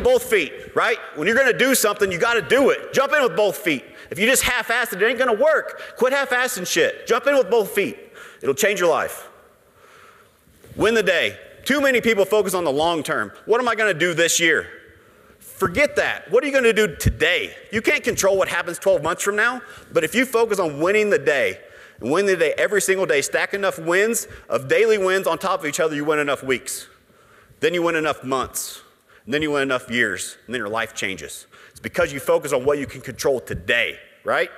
both 0.04 0.24
feet, 0.24 0.54
right? 0.76 0.98
When 1.16 1.28
you're 1.28 1.38
going 1.38 1.52
to 1.52 1.58
do 1.58 1.76
something, 1.76 2.12
you 2.12 2.18
got 2.18 2.36
to 2.36 2.42
do 2.42 2.70
it. 2.70 2.94
Jump 2.94 3.14
in 3.14 3.22
with 3.22 3.36
both 3.36 3.58
feet. 3.58 3.84
If 4.10 4.20
you 4.20 4.26
just 4.26 4.44
half 4.44 4.70
ass 4.70 4.94
it, 4.94 5.02
it 5.02 5.06
ain't 5.06 5.20
gonna 5.20 5.34
work. 5.34 5.96
Quit 5.98 6.14
half 6.14 6.30
assing 6.30 6.68
shit. 6.68 7.08
Jump 7.08 7.28
in 7.28 7.36
with 7.36 7.50
both 7.50 7.72
feet. 7.72 7.98
It'll 8.42 8.56
change 8.56 8.80
your 8.80 8.90
life. 8.90 9.28
Win 10.76 10.94
the 10.94 11.04
day. 11.04 11.38
Too 11.66 11.82
many 11.82 12.02
people 12.02 12.24
focus 12.24 12.54
on 12.54 12.64
the 12.64 12.72
long 12.72 13.04
term. 13.04 13.32
What 13.46 13.60
am 13.60 13.68
I 13.68 13.76
gonna 13.76 13.94
do 13.94 14.14
this 14.14 14.40
year? 14.40 14.68
Forget 15.58 15.96
that. 15.96 16.30
What 16.32 16.44
are 16.44 16.48
you 16.48 16.54
gonna 16.54 16.72
do 16.72 16.96
today? 16.96 17.56
You 17.72 17.82
can't 17.82 18.04
control 18.04 18.38
what 18.38 18.48
happens 18.48 18.78
12 18.78 19.02
months 19.02 19.24
from 19.24 19.36
now, 19.36 19.62
but 19.92 20.04
if 20.04 20.14
you 20.14 20.24
focus 20.24 20.60
on 20.60 20.80
winning 20.80 21.10
the 21.10 21.18
day, 21.18 21.60
and 22.00 22.28
the 22.28 22.36
day 22.36 22.54
every 22.60 22.80
single 22.80 23.08
day, 23.08 23.24
stack 23.24 23.56
enough 23.56 23.80
wins 23.80 24.28
of 24.50 24.68
daily 24.68 25.00
wins 25.00 25.26
on 25.26 25.40
top 25.40 25.62
of 25.62 25.66
each 25.66 25.80
other, 25.80 25.96
you 25.96 26.06
win 26.06 26.20
enough 26.20 26.44
weeks. 26.44 26.88
Then 27.60 27.74
you 27.74 27.82
win 27.82 27.96
enough 27.96 28.24
months. 28.24 28.82
Then 29.26 29.42
you 29.42 29.50
win 29.50 29.64
enough 29.64 29.90
years, 29.90 30.38
and 30.46 30.54
then 30.54 30.60
your 30.60 30.70
life 30.70 30.94
changes. 30.94 31.48
It's 31.72 31.80
because 31.80 32.14
you 32.14 32.20
focus 32.20 32.54
on 32.54 32.64
what 32.64 32.78
you 32.78 32.86
can 32.86 33.02
control 33.02 33.40
today, 33.40 34.00
right? 34.24 34.52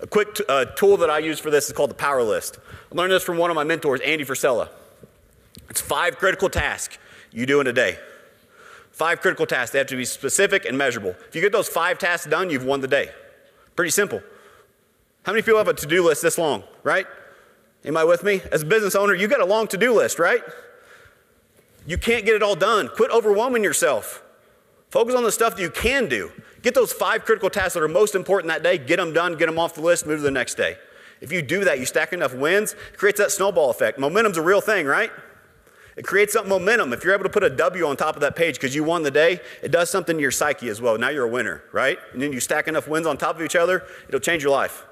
A 0.00 0.06
quick 0.06 0.36
t- 0.36 0.44
uh, 0.48 0.64
tool 0.64 0.96
that 0.96 1.10
I 1.10 1.18
use 1.18 1.38
for 1.38 1.50
this 1.50 1.66
is 1.66 1.72
called 1.74 1.90
the 1.90 1.94
Power 1.94 2.22
List. 2.22 2.58
I 2.90 2.94
learned 2.96 3.12
this 3.12 3.22
from 3.22 3.36
one 3.36 3.50
of 3.50 3.56
my 3.56 3.64
mentors, 3.64 4.00
Andy 4.00 4.24
Frisella. 4.24 4.70
It's 5.68 5.82
five 5.82 6.16
critical 6.16 6.48
tasks 6.48 6.96
you 7.30 7.44
do 7.44 7.60
in 7.60 7.66
a 7.66 7.74
day. 7.74 7.98
Five 9.00 9.22
critical 9.22 9.46
tasks. 9.46 9.72
They 9.72 9.78
have 9.78 9.86
to 9.86 9.96
be 9.96 10.04
specific 10.04 10.66
and 10.66 10.76
measurable. 10.76 11.14
If 11.26 11.34
you 11.34 11.40
get 11.40 11.52
those 11.52 11.70
five 11.70 11.96
tasks 11.96 12.26
done, 12.26 12.50
you've 12.50 12.66
won 12.66 12.82
the 12.82 12.86
day. 12.86 13.08
Pretty 13.74 13.90
simple. 13.90 14.20
How 15.22 15.32
many 15.32 15.40
people 15.40 15.56
have 15.56 15.68
a 15.68 15.72
to 15.72 15.86
do 15.86 16.04
list 16.04 16.20
this 16.20 16.36
long, 16.36 16.64
right? 16.82 17.06
Anybody 17.82 18.06
with 18.06 18.22
me? 18.22 18.42
As 18.52 18.60
a 18.60 18.66
business 18.66 18.94
owner, 18.94 19.14
you 19.14 19.26
got 19.26 19.40
a 19.40 19.46
long 19.46 19.66
to 19.68 19.78
do 19.78 19.94
list, 19.94 20.18
right? 20.18 20.42
You 21.86 21.96
can't 21.96 22.26
get 22.26 22.34
it 22.34 22.42
all 22.42 22.54
done. 22.54 22.90
Quit 22.94 23.10
overwhelming 23.10 23.64
yourself. 23.64 24.22
Focus 24.90 25.14
on 25.14 25.24
the 25.24 25.32
stuff 25.32 25.56
that 25.56 25.62
you 25.62 25.70
can 25.70 26.06
do. 26.06 26.30
Get 26.60 26.74
those 26.74 26.92
five 26.92 27.24
critical 27.24 27.48
tasks 27.48 27.72
that 27.72 27.82
are 27.82 27.88
most 27.88 28.14
important 28.14 28.48
that 28.52 28.62
day, 28.62 28.76
get 28.76 28.98
them 28.98 29.14
done, 29.14 29.38
get 29.38 29.46
them 29.46 29.58
off 29.58 29.76
the 29.76 29.80
list, 29.80 30.06
move 30.06 30.18
to 30.18 30.22
the 30.22 30.30
next 30.30 30.56
day. 30.56 30.76
If 31.22 31.32
you 31.32 31.40
do 31.40 31.64
that, 31.64 31.78
you 31.78 31.86
stack 31.86 32.12
enough 32.12 32.34
wins, 32.34 32.74
it 32.74 32.98
creates 32.98 33.18
that 33.18 33.30
snowball 33.30 33.70
effect. 33.70 33.98
Momentum's 33.98 34.36
a 34.36 34.42
real 34.42 34.60
thing, 34.60 34.84
right? 34.84 35.10
It 36.00 36.06
creates 36.06 36.32
some 36.32 36.48
momentum. 36.48 36.94
If 36.94 37.04
you're 37.04 37.12
able 37.12 37.24
to 37.24 37.28
put 37.28 37.44
a 37.44 37.50
W 37.50 37.86
on 37.86 37.94
top 37.94 38.14
of 38.14 38.22
that 38.22 38.34
page 38.34 38.54
because 38.54 38.74
you 38.74 38.82
won 38.82 39.02
the 39.02 39.10
day, 39.10 39.38
it 39.62 39.70
does 39.70 39.90
something 39.90 40.16
to 40.16 40.22
your 40.22 40.30
psyche 40.30 40.70
as 40.70 40.80
well. 40.80 40.96
Now 40.96 41.10
you're 41.10 41.26
a 41.26 41.30
winner, 41.30 41.62
right? 41.72 41.98
And 42.14 42.22
then 42.22 42.32
you 42.32 42.40
stack 42.40 42.68
enough 42.68 42.88
wins 42.88 43.06
on 43.06 43.18
top 43.18 43.36
of 43.36 43.42
each 43.42 43.54
other, 43.54 43.84
it'll 44.08 44.18
change 44.18 44.42
your 44.42 44.50
life. 44.50 44.86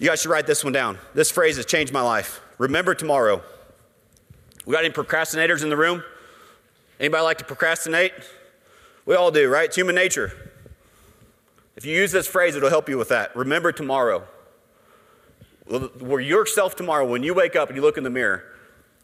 You 0.00 0.08
guys 0.08 0.20
should 0.20 0.32
write 0.32 0.48
this 0.48 0.64
one 0.64 0.72
down. 0.72 0.98
This 1.14 1.30
phrase 1.30 1.54
has 1.54 1.66
changed 1.66 1.92
my 1.92 2.00
life. 2.00 2.40
Remember 2.58 2.96
tomorrow. 2.96 3.44
We 4.66 4.72
got 4.72 4.84
any 4.84 4.92
procrastinators 4.92 5.62
in 5.62 5.68
the 5.68 5.76
room? 5.76 6.02
Anybody 6.98 7.22
like 7.22 7.38
to 7.38 7.44
procrastinate? 7.44 8.12
We 9.06 9.14
all 9.14 9.30
do, 9.30 9.48
right? 9.48 9.66
It's 9.66 9.76
human 9.76 9.94
nature. 9.94 10.32
If 11.76 11.86
you 11.86 11.96
use 11.96 12.10
this 12.10 12.26
phrase, 12.26 12.56
it'll 12.56 12.70
help 12.70 12.88
you 12.88 12.98
with 12.98 13.10
that. 13.10 13.36
Remember 13.36 13.70
tomorrow. 13.70 14.26
Will 15.68 16.18
yourself 16.18 16.74
tomorrow, 16.74 17.06
when 17.06 17.22
you 17.22 17.34
wake 17.34 17.54
up 17.54 17.68
and 17.68 17.76
you 17.76 17.82
look 17.82 17.96
in 17.96 18.02
the 18.02 18.10
mirror, 18.10 18.46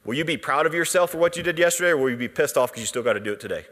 will 0.05 0.15
you 0.15 0.25
be 0.25 0.37
proud 0.37 0.67
of 0.67 0.75
yourself 0.75 1.11
for 1.11 1.19
what 1.19 1.37
you 1.37 1.43
did 1.43 1.59
yesterday, 1.59 1.91
or 1.91 1.97
will 1.97 2.11
you 2.11 2.17
be 2.17 2.29
pissed 2.29 2.57
off 2.57 2.71
because 2.71 2.83
you 2.83 2.87
still 2.87 3.03
got 3.03 3.15
to 3.15 3.21
do 3.21 3.33
it 3.33 3.41
today? 3.41 3.67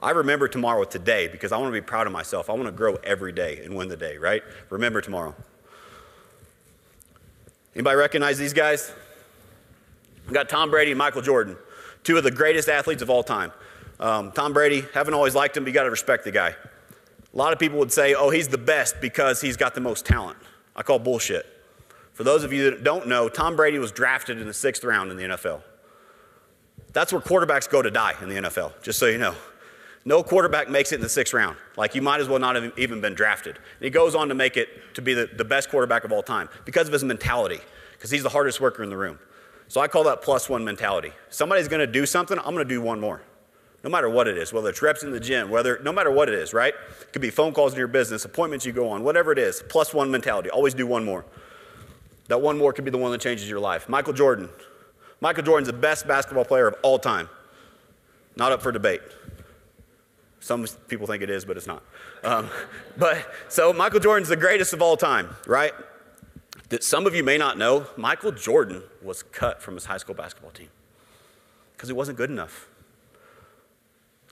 I 0.00 0.10
remember 0.10 0.48
tomorrow 0.48 0.82
today 0.82 1.28
because 1.28 1.52
I 1.52 1.58
want 1.58 1.72
to 1.72 1.80
be 1.80 1.84
proud 1.84 2.08
of 2.08 2.12
myself. 2.12 2.50
I 2.50 2.54
want 2.54 2.66
to 2.66 2.72
grow 2.72 2.96
every 3.04 3.32
day 3.32 3.62
and 3.64 3.76
win 3.76 3.88
the 3.88 3.96
day, 3.96 4.18
right? 4.18 4.42
Remember 4.68 5.00
tomorrow. 5.00 5.34
Anybody 7.74 7.96
recognize 7.96 8.36
these 8.36 8.52
guys? 8.52 8.92
We 10.26 10.34
got 10.34 10.48
Tom 10.48 10.70
Brady 10.70 10.90
and 10.90 10.98
Michael 10.98 11.22
Jordan, 11.22 11.56
two 12.02 12.16
of 12.16 12.24
the 12.24 12.30
greatest 12.30 12.68
athletes 12.68 13.00
of 13.00 13.10
all 13.10 13.22
time. 13.22 13.52
Um, 14.00 14.32
Tom 14.32 14.52
Brady, 14.52 14.84
haven't 14.92 15.14
always 15.14 15.36
liked 15.36 15.56
him, 15.56 15.62
but 15.62 15.68
you 15.68 15.74
got 15.74 15.84
to 15.84 15.90
respect 15.90 16.24
the 16.24 16.32
guy. 16.32 16.48
A 17.32 17.36
lot 17.36 17.52
of 17.52 17.60
people 17.60 17.78
would 17.78 17.92
say, 17.92 18.14
oh, 18.14 18.30
he's 18.30 18.48
the 18.48 18.58
best 18.58 19.00
because 19.00 19.40
he's 19.40 19.56
got 19.56 19.74
the 19.74 19.80
most 19.80 20.04
talent. 20.04 20.36
I 20.74 20.82
call 20.82 20.98
bullshit. 20.98 21.46
For 22.12 22.24
those 22.24 22.44
of 22.44 22.52
you 22.52 22.70
that 22.70 22.84
don't 22.84 23.08
know, 23.08 23.28
Tom 23.28 23.56
Brady 23.56 23.78
was 23.78 23.92
drafted 23.92 24.40
in 24.40 24.46
the 24.46 24.54
sixth 24.54 24.84
round 24.84 25.10
in 25.10 25.16
the 25.16 25.24
NFL. 25.24 25.62
That's 26.92 27.12
where 27.12 27.22
quarterbacks 27.22 27.68
go 27.68 27.80
to 27.80 27.90
die 27.90 28.14
in 28.20 28.28
the 28.28 28.34
NFL, 28.36 28.82
just 28.82 28.98
so 28.98 29.06
you 29.06 29.18
know. 29.18 29.34
No 30.04 30.22
quarterback 30.22 30.68
makes 30.68 30.92
it 30.92 30.96
in 30.96 31.00
the 31.00 31.08
sixth 31.08 31.32
round. 31.32 31.56
Like 31.76 31.94
you 31.94 32.02
might 32.02 32.20
as 32.20 32.28
well 32.28 32.38
not 32.38 32.56
have 32.56 32.72
even 32.76 33.00
been 33.00 33.14
drafted. 33.14 33.56
And 33.56 33.84
he 33.84 33.90
goes 33.90 34.14
on 34.14 34.28
to 34.28 34.34
make 34.34 34.56
it 34.56 34.94
to 34.94 35.02
be 35.02 35.14
the, 35.14 35.26
the 35.26 35.44
best 35.44 35.70
quarterback 35.70 36.04
of 36.04 36.12
all 36.12 36.22
time 36.22 36.48
because 36.64 36.86
of 36.88 36.92
his 36.92 37.04
mentality, 37.04 37.60
because 37.92 38.10
he's 38.10 38.22
the 38.22 38.28
hardest 38.28 38.60
worker 38.60 38.82
in 38.82 38.90
the 38.90 38.96
room. 38.96 39.18
So 39.68 39.80
I 39.80 39.88
call 39.88 40.04
that 40.04 40.20
plus 40.20 40.48
one 40.48 40.64
mentality. 40.64 41.12
Somebody's 41.30 41.68
gonna 41.68 41.86
do 41.86 42.04
something, 42.04 42.36
I'm 42.38 42.52
gonna 42.52 42.64
do 42.64 42.82
one 42.82 43.00
more. 43.00 43.22
No 43.84 43.90
matter 43.90 44.08
what 44.08 44.28
it 44.28 44.36
is, 44.36 44.52
whether 44.52 44.68
it's 44.68 44.82
reps 44.82 45.02
in 45.02 45.12
the 45.12 45.20
gym, 45.20 45.50
whether 45.50 45.80
no 45.82 45.92
matter 45.92 46.10
what 46.10 46.28
it 46.28 46.34
is, 46.34 46.52
right? 46.52 46.74
It 47.00 47.12
could 47.12 47.22
be 47.22 47.30
phone 47.30 47.52
calls 47.52 47.72
in 47.72 47.78
your 47.78 47.88
business, 47.88 48.24
appointments 48.24 48.66
you 48.66 48.72
go 48.72 48.88
on, 48.90 49.02
whatever 49.02 49.32
it 49.32 49.38
is, 49.38 49.62
plus 49.68 49.94
one 49.94 50.10
mentality. 50.10 50.50
Always 50.50 50.74
do 50.74 50.86
one 50.86 51.04
more. 51.04 51.24
That 52.28 52.40
one 52.40 52.58
more 52.58 52.72
could 52.72 52.84
be 52.84 52.90
the 52.90 52.98
one 52.98 53.12
that 53.12 53.20
changes 53.20 53.48
your 53.48 53.60
life. 53.60 53.88
Michael 53.88 54.12
Jordan. 54.12 54.48
Michael 55.20 55.42
Jordan's 55.42 55.66
the 55.68 55.72
best 55.72 56.06
basketball 56.06 56.44
player 56.44 56.66
of 56.66 56.74
all 56.82 56.98
time. 56.98 57.28
Not 58.36 58.52
up 58.52 58.62
for 58.62 58.72
debate. 58.72 59.02
Some 60.40 60.66
people 60.88 61.06
think 61.06 61.22
it 61.22 61.30
is, 61.30 61.44
but 61.44 61.56
it's 61.56 61.66
not. 61.66 61.82
Um, 62.24 62.50
but 62.96 63.32
so 63.48 63.72
Michael 63.72 64.00
Jordan's 64.00 64.28
the 64.28 64.36
greatest 64.36 64.72
of 64.72 64.82
all 64.82 64.96
time, 64.96 65.28
right? 65.46 65.72
That 66.70 66.82
some 66.82 67.06
of 67.06 67.14
you 67.14 67.22
may 67.22 67.38
not 67.38 67.58
know, 67.58 67.86
Michael 67.96 68.32
Jordan 68.32 68.82
was 69.02 69.22
cut 69.22 69.62
from 69.62 69.74
his 69.74 69.84
high 69.84 69.98
school 69.98 70.14
basketball 70.14 70.50
team 70.50 70.68
because 71.76 71.88
he 71.88 71.92
wasn't 71.92 72.16
good 72.16 72.30
enough. 72.30 72.68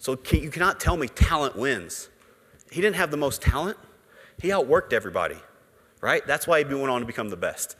So 0.00 0.18
you 0.32 0.50
cannot 0.50 0.80
tell 0.80 0.96
me 0.96 1.08
talent 1.08 1.56
wins. 1.56 2.08
He 2.72 2.80
didn't 2.80 2.96
have 2.96 3.10
the 3.10 3.16
most 3.16 3.42
talent. 3.42 3.76
He 4.40 4.48
outworked 4.48 4.92
everybody, 4.92 5.36
right? 6.00 6.26
That's 6.26 6.46
why 6.46 6.64
he 6.64 6.74
went 6.74 6.88
on 6.88 7.00
to 7.00 7.06
become 7.06 7.28
the 7.28 7.36
best. 7.36 7.76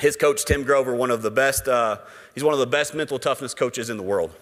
His 0.00 0.16
coach 0.16 0.44
Tim 0.44 0.64
Grover, 0.64 0.94
one 0.94 1.10
of 1.10 1.22
the 1.22 1.30
best, 1.30 1.68
uh, 1.68 1.98
he's 2.34 2.42
one 2.42 2.52
of 2.52 2.60
the 2.60 2.66
best 2.66 2.94
mental 2.94 3.18
toughness 3.18 3.54
coaches 3.54 3.90
in 3.90 3.96
the 3.96 4.02
world. 4.02 4.32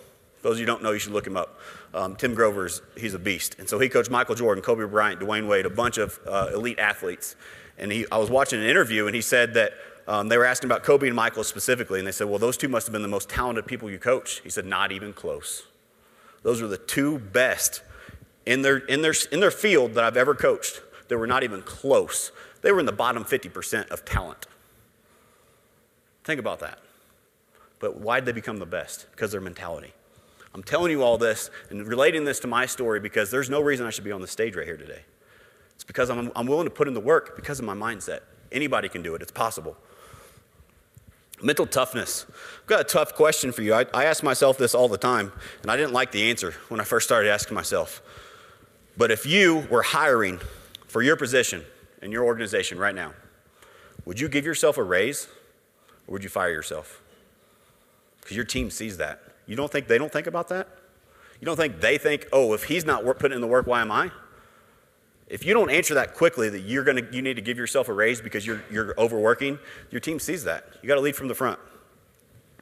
Those 0.42 0.54
of 0.54 0.60
you 0.60 0.66
don't 0.66 0.82
know, 0.82 0.92
you 0.92 0.98
should 0.98 1.12
look 1.12 1.26
him 1.26 1.36
up. 1.36 1.60
Um, 1.94 2.16
Tim 2.16 2.34
Grover's, 2.34 2.82
he's 2.96 3.14
a 3.14 3.18
beast. 3.18 3.56
And 3.58 3.68
so 3.68 3.78
he 3.78 3.88
coached 3.88 4.10
Michael 4.10 4.34
Jordan, 4.34 4.62
Kobe 4.62 4.84
Bryant, 4.86 5.20
Dwyane 5.20 5.46
Wade, 5.46 5.66
a 5.66 5.70
bunch 5.70 5.98
of 5.98 6.18
uh, 6.26 6.50
elite 6.52 6.78
athletes. 6.78 7.36
And 7.78 7.92
he, 7.92 8.06
I 8.10 8.18
was 8.18 8.28
watching 8.28 8.60
an 8.60 8.66
interview, 8.66 9.06
and 9.06 9.14
he 9.14 9.20
said 9.20 9.54
that 9.54 9.72
um, 10.08 10.28
they 10.28 10.36
were 10.36 10.44
asking 10.44 10.68
about 10.68 10.82
Kobe 10.82 11.06
and 11.06 11.14
Michael 11.14 11.44
specifically, 11.44 11.98
and 11.98 12.08
they 12.08 12.12
said, 12.12 12.28
Well, 12.28 12.38
those 12.38 12.56
two 12.56 12.68
must 12.68 12.86
have 12.86 12.92
been 12.92 13.02
the 13.02 13.08
most 13.08 13.28
talented 13.28 13.66
people 13.66 13.88
you 13.90 13.98
coach. 13.98 14.40
He 14.42 14.50
said, 14.50 14.66
Not 14.66 14.90
even 14.90 15.12
close. 15.12 15.64
Those 16.42 16.60
were 16.60 16.68
the 16.68 16.76
two 16.76 17.18
best 17.18 17.82
in 18.44 18.62
their, 18.62 18.78
in 18.78 19.02
their, 19.02 19.14
in 19.30 19.38
their 19.38 19.52
field 19.52 19.94
that 19.94 20.02
I've 20.02 20.16
ever 20.16 20.34
coached. 20.34 20.80
They 21.08 21.14
were 21.14 21.26
not 21.26 21.44
even 21.44 21.62
close. 21.62 22.32
They 22.62 22.72
were 22.72 22.80
in 22.80 22.86
the 22.86 22.92
bottom 22.92 23.24
50% 23.24 23.90
of 23.90 24.04
talent. 24.04 24.46
Think 26.24 26.40
about 26.40 26.60
that. 26.60 26.78
But 27.78 27.98
why 27.98 28.20
did 28.20 28.26
they 28.26 28.32
become 28.32 28.58
the 28.58 28.66
best? 28.66 29.06
Because 29.10 29.32
their 29.32 29.40
mentality. 29.40 29.92
I'm 30.54 30.62
telling 30.62 30.90
you 30.90 31.02
all 31.02 31.18
this 31.18 31.50
and 31.70 31.86
relating 31.86 32.24
this 32.24 32.38
to 32.40 32.46
my 32.46 32.66
story 32.66 33.00
because 33.00 33.30
there's 33.30 33.50
no 33.50 33.60
reason 33.60 33.86
I 33.86 33.90
should 33.90 34.04
be 34.04 34.12
on 34.12 34.20
the 34.20 34.26
stage 34.26 34.54
right 34.54 34.66
here 34.66 34.76
today. 34.76 35.00
It's 35.74 35.84
because 35.84 36.10
I'm, 36.10 36.30
I'm 36.36 36.46
willing 36.46 36.66
to 36.66 36.70
put 36.70 36.88
in 36.88 36.94
the 36.94 37.00
work 37.00 37.34
because 37.36 37.58
of 37.58 37.64
my 37.64 37.74
mindset. 37.74 38.20
Anybody 38.52 38.88
can 38.88 39.02
do 39.02 39.14
it, 39.14 39.22
it's 39.22 39.32
possible. 39.32 39.76
Mental 41.42 41.66
toughness. 41.66 42.24
I've 42.28 42.66
got 42.66 42.80
a 42.80 42.84
tough 42.84 43.14
question 43.14 43.50
for 43.50 43.62
you. 43.62 43.74
I, 43.74 43.86
I 43.92 44.04
ask 44.04 44.22
myself 44.22 44.58
this 44.58 44.76
all 44.76 44.88
the 44.88 44.98
time, 44.98 45.32
and 45.62 45.72
I 45.72 45.76
didn't 45.76 45.92
like 45.92 46.12
the 46.12 46.30
answer 46.30 46.54
when 46.68 46.78
I 46.78 46.84
first 46.84 47.04
started 47.04 47.30
asking 47.30 47.56
myself. 47.56 48.00
But 48.96 49.10
if 49.10 49.26
you 49.26 49.66
were 49.68 49.82
hiring 49.82 50.38
for 50.86 51.02
your 51.02 51.16
position 51.16 51.64
in 52.00 52.12
your 52.12 52.24
organization 52.24 52.78
right 52.78 52.94
now, 52.94 53.14
would 54.04 54.20
you 54.20 54.28
give 54.28 54.44
yourself 54.44 54.76
a 54.76 54.84
raise 54.84 55.26
or 56.06 56.12
would 56.12 56.24
you 56.24 56.30
fire 56.30 56.50
yourself? 56.50 57.02
Because 58.20 58.36
your 58.36 58.44
team 58.44 58.70
sees 58.70 58.96
that. 58.98 59.20
You 59.46 59.56
don't 59.56 59.70
think 59.70 59.88
they 59.88 59.98
don't 59.98 60.12
think 60.12 60.26
about 60.26 60.48
that? 60.48 60.68
You 61.40 61.46
don't 61.46 61.56
think 61.56 61.80
they 61.80 61.98
think, 61.98 62.28
oh, 62.32 62.52
if 62.54 62.64
he's 62.64 62.84
not 62.84 63.04
putting 63.18 63.34
in 63.34 63.40
the 63.40 63.48
work, 63.48 63.66
why 63.66 63.80
am 63.80 63.90
I? 63.90 64.10
If 65.26 65.44
you 65.44 65.54
don't 65.54 65.70
answer 65.70 65.94
that 65.94 66.14
quickly, 66.14 66.48
that 66.50 66.60
you're 66.60 66.84
gonna, 66.84 67.02
you 67.10 67.22
need 67.22 67.34
to 67.34 67.42
give 67.42 67.58
yourself 67.58 67.88
a 67.88 67.92
raise 67.92 68.20
because 68.20 68.46
you're, 68.46 68.62
you're 68.70 68.94
overworking, 68.98 69.58
your 69.90 70.00
team 70.00 70.20
sees 70.20 70.44
that. 70.44 70.66
You 70.82 70.88
got 70.88 70.96
to 70.96 71.00
lead 71.00 71.16
from 71.16 71.28
the 71.28 71.34
front. 71.34 71.58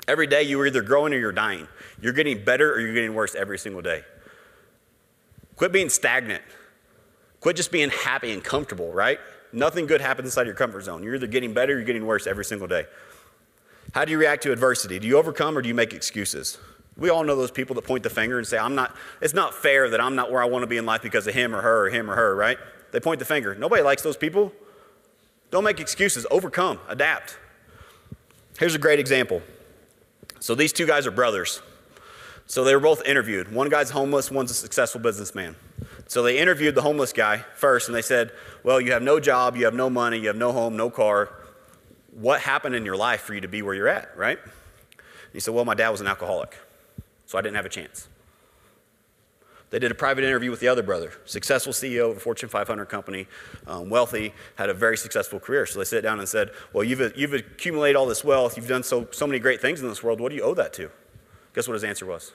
Every 0.08 0.26
day, 0.26 0.42
you're 0.44 0.66
either 0.66 0.82
growing 0.82 1.12
or 1.12 1.18
you're 1.18 1.32
dying. 1.32 1.68
You're 2.00 2.12
getting 2.12 2.42
better 2.42 2.72
or 2.72 2.80
you're 2.80 2.94
getting 2.94 3.14
worse 3.14 3.34
every 3.34 3.58
single 3.58 3.82
day. 3.82 4.02
Quit 5.56 5.72
being 5.72 5.88
stagnant. 5.88 6.42
Quit 7.40 7.56
just 7.56 7.70
being 7.70 7.90
happy 7.90 8.32
and 8.32 8.42
comfortable, 8.42 8.92
right? 8.92 9.18
Nothing 9.52 9.86
good 9.86 10.00
happens 10.00 10.28
inside 10.28 10.46
your 10.46 10.54
comfort 10.54 10.82
zone. 10.82 11.02
You're 11.02 11.16
either 11.16 11.26
getting 11.26 11.52
better 11.52 11.74
or 11.74 11.76
you're 11.76 11.84
getting 11.84 12.06
worse 12.06 12.26
every 12.26 12.44
single 12.44 12.68
day. 12.68 12.86
How 13.92 14.04
do 14.04 14.12
you 14.12 14.18
react 14.18 14.42
to 14.44 14.52
adversity? 14.52 14.98
Do 14.98 15.06
you 15.06 15.16
overcome 15.18 15.58
or 15.58 15.62
do 15.62 15.68
you 15.68 15.74
make 15.74 15.92
excuses? 15.92 16.58
We 16.96 17.10
all 17.10 17.24
know 17.24 17.34
those 17.34 17.50
people 17.50 17.74
that 17.76 17.84
point 17.84 18.02
the 18.02 18.10
finger 18.10 18.38
and 18.38 18.46
say, 18.46 18.58
I'm 18.58 18.74
not, 18.74 18.94
it's 19.20 19.34
not 19.34 19.54
fair 19.54 19.90
that 19.90 20.00
I'm 20.00 20.14
not 20.14 20.30
where 20.30 20.42
I 20.42 20.46
want 20.46 20.62
to 20.62 20.66
be 20.66 20.76
in 20.76 20.86
life 20.86 21.02
because 21.02 21.26
of 21.26 21.34
him 21.34 21.54
or 21.54 21.62
her 21.62 21.86
or 21.86 21.90
him 21.90 22.10
or 22.10 22.14
her, 22.14 22.36
right? 22.36 22.58
They 22.92 23.00
point 23.00 23.18
the 23.18 23.24
finger. 23.24 23.54
Nobody 23.54 23.82
likes 23.82 24.02
those 24.02 24.16
people. 24.16 24.52
Don't 25.50 25.64
make 25.64 25.80
excuses, 25.80 26.26
overcome, 26.30 26.78
adapt. 26.88 27.36
Here's 28.58 28.74
a 28.74 28.78
great 28.78 29.00
example. 29.00 29.42
So 30.38 30.54
these 30.54 30.72
two 30.72 30.86
guys 30.86 31.06
are 31.06 31.10
brothers. 31.10 31.60
So 32.46 32.64
they 32.64 32.74
were 32.74 32.80
both 32.80 33.04
interviewed. 33.04 33.52
One 33.52 33.68
guy's 33.68 33.90
homeless, 33.90 34.30
one's 34.30 34.50
a 34.50 34.54
successful 34.54 35.00
businessman. 35.00 35.56
So 36.06 36.22
they 36.22 36.38
interviewed 36.38 36.74
the 36.74 36.82
homeless 36.82 37.12
guy 37.12 37.44
first 37.54 37.88
and 37.88 37.94
they 37.94 38.02
said, 38.02 38.32
Well, 38.62 38.80
you 38.80 38.92
have 38.92 39.02
no 39.02 39.20
job, 39.20 39.56
you 39.56 39.64
have 39.64 39.74
no 39.74 39.88
money, 39.88 40.18
you 40.18 40.26
have 40.26 40.36
no 40.36 40.52
home, 40.52 40.76
no 40.76 40.90
car 40.90 41.30
what 42.12 42.40
happened 42.40 42.74
in 42.74 42.84
your 42.84 42.96
life 42.96 43.22
for 43.22 43.34
you 43.34 43.40
to 43.40 43.48
be 43.48 43.62
where 43.62 43.74
you're 43.74 43.88
at, 43.88 44.16
right? 44.16 44.38
he 45.32 45.40
said, 45.40 45.54
Well, 45.54 45.64
my 45.64 45.74
dad 45.74 45.90
was 45.90 46.00
an 46.00 46.06
alcoholic, 46.06 46.58
so 47.26 47.38
I 47.38 47.40
didn't 47.40 47.56
have 47.56 47.66
a 47.66 47.70
chance. 47.70 48.08
They 49.70 49.78
did 49.78 49.92
a 49.92 49.94
private 49.94 50.24
interview 50.24 50.50
with 50.50 50.58
the 50.58 50.66
other 50.66 50.82
brother, 50.82 51.12
successful 51.26 51.72
CEO 51.72 52.10
of 52.10 52.16
a 52.16 52.20
Fortune 52.20 52.48
500 52.48 52.86
company, 52.86 53.28
um, 53.68 53.88
wealthy, 53.88 54.34
had 54.56 54.68
a 54.68 54.74
very 54.74 54.96
successful 54.96 55.38
career. 55.38 55.64
So 55.64 55.78
they 55.78 55.84
sat 55.84 56.02
down 56.02 56.18
and 56.18 56.28
said, 56.28 56.50
Well, 56.72 56.82
you've, 56.82 57.16
you've 57.16 57.34
accumulated 57.34 57.96
all 57.96 58.06
this 58.06 58.24
wealth, 58.24 58.56
you've 58.56 58.68
done 58.68 58.82
so, 58.82 59.06
so 59.12 59.26
many 59.26 59.38
great 59.38 59.60
things 59.60 59.80
in 59.80 59.88
this 59.88 60.02
world, 60.02 60.20
what 60.20 60.30
do 60.30 60.36
you 60.36 60.42
owe 60.42 60.54
that 60.54 60.72
to? 60.74 60.90
Guess 61.54 61.68
what 61.68 61.74
his 61.74 61.84
answer 61.84 62.06
was? 62.06 62.32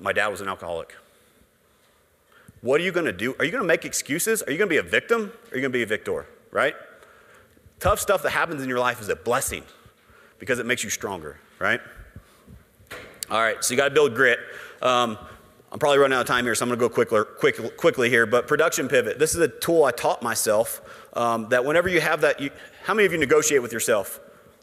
My 0.00 0.12
dad 0.12 0.28
was 0.28 0.40
an 0.40 0.48
alcoholic. 0.48 0.94
What 2.60 2.80
are 2.80 2.84
you 2.84 2.92
going 2.92 3.06
to 3.06 3.12
do? 3.12 3.34
Are 3.38 3.44
you 3.44 3.50
going 3.50 3.62
to 3.62 3.68
make 3.68 3.84
excuses? 3.84 4.42
Are 4.42 4.50
you 4.50 4.58
going 4.58 4.68
to 4.68 4.72
be 4.72 4.78
a 4.78 4.82
victim? 4.82 5.32
Or 5.50 5.52
are 5.52 5.56
you 5.56 5.60
going 5.60 5.64
to 5.64 5.68
be 5.70 5.82
a 5.82 5.86
victor, 5.86 6.26
right? 6.50 6.74
Tough 7.84 8.00
stuff 8.00 8.22
that 8.22 8.30
happens 8.30 8.62
in 8.62 8.68
your 8.70 8.78
life 8.78 9.02
is 9.02 9.10
a 9.10 9.14
blessing 9.14 9.62
because 10.38 10.58
it 10.58 10.64
makes 10.64 10.82
you 10.82 10.88
stronger, 10.88 11.38
right? 11.58 11.82
All 13.30 13.38
right, 13.38 13.62
so 13.62 13.74
you 13.74 13.76
got 13.76 13.90
to 13.90 13.94
build 13.94 14.14
grit. 14.14 14.38
Um, 14.80 15.18
I'm 15.70 15.78
probably 15.78 15.98
running 15.98 16.16
out 16.16 16.22
of 16.22 16.26
time 16.26 16.46
here, 16.46 16.54
so 16.54 16.64
I'm 16.64 16.70
going 16.70 16.78
to 16.78 16.88
go 16.88 16.88
quickly, 16.88 17.20
quick, 17.38 17.76
quickly 17.76 18.08
here. 18.08 18.24
But 18.24 18.48
production 18.48 18.88
pivot. 18.88 19.18
This 19.18 19.34
is 19.34 19.42
a 19.42 19.48
tool 19.48 19.84
I 19.84 19.90
taught 19.90 20.22
myself 20.22 20.80
um, 21.12 21.50
that 21.50 21.66
whenever 21.66 21.90
you 21.90 22.00
have 22.00 22.22
that, 22.22 22.40
you, 22.40 22.48
how 22.84 22.94
many 22.94 23.04
of 23.04 23.12
you 23.12 23.18
negotiate 23.18 23.60
with 23.60 23.74
yourself? 23.74 24.18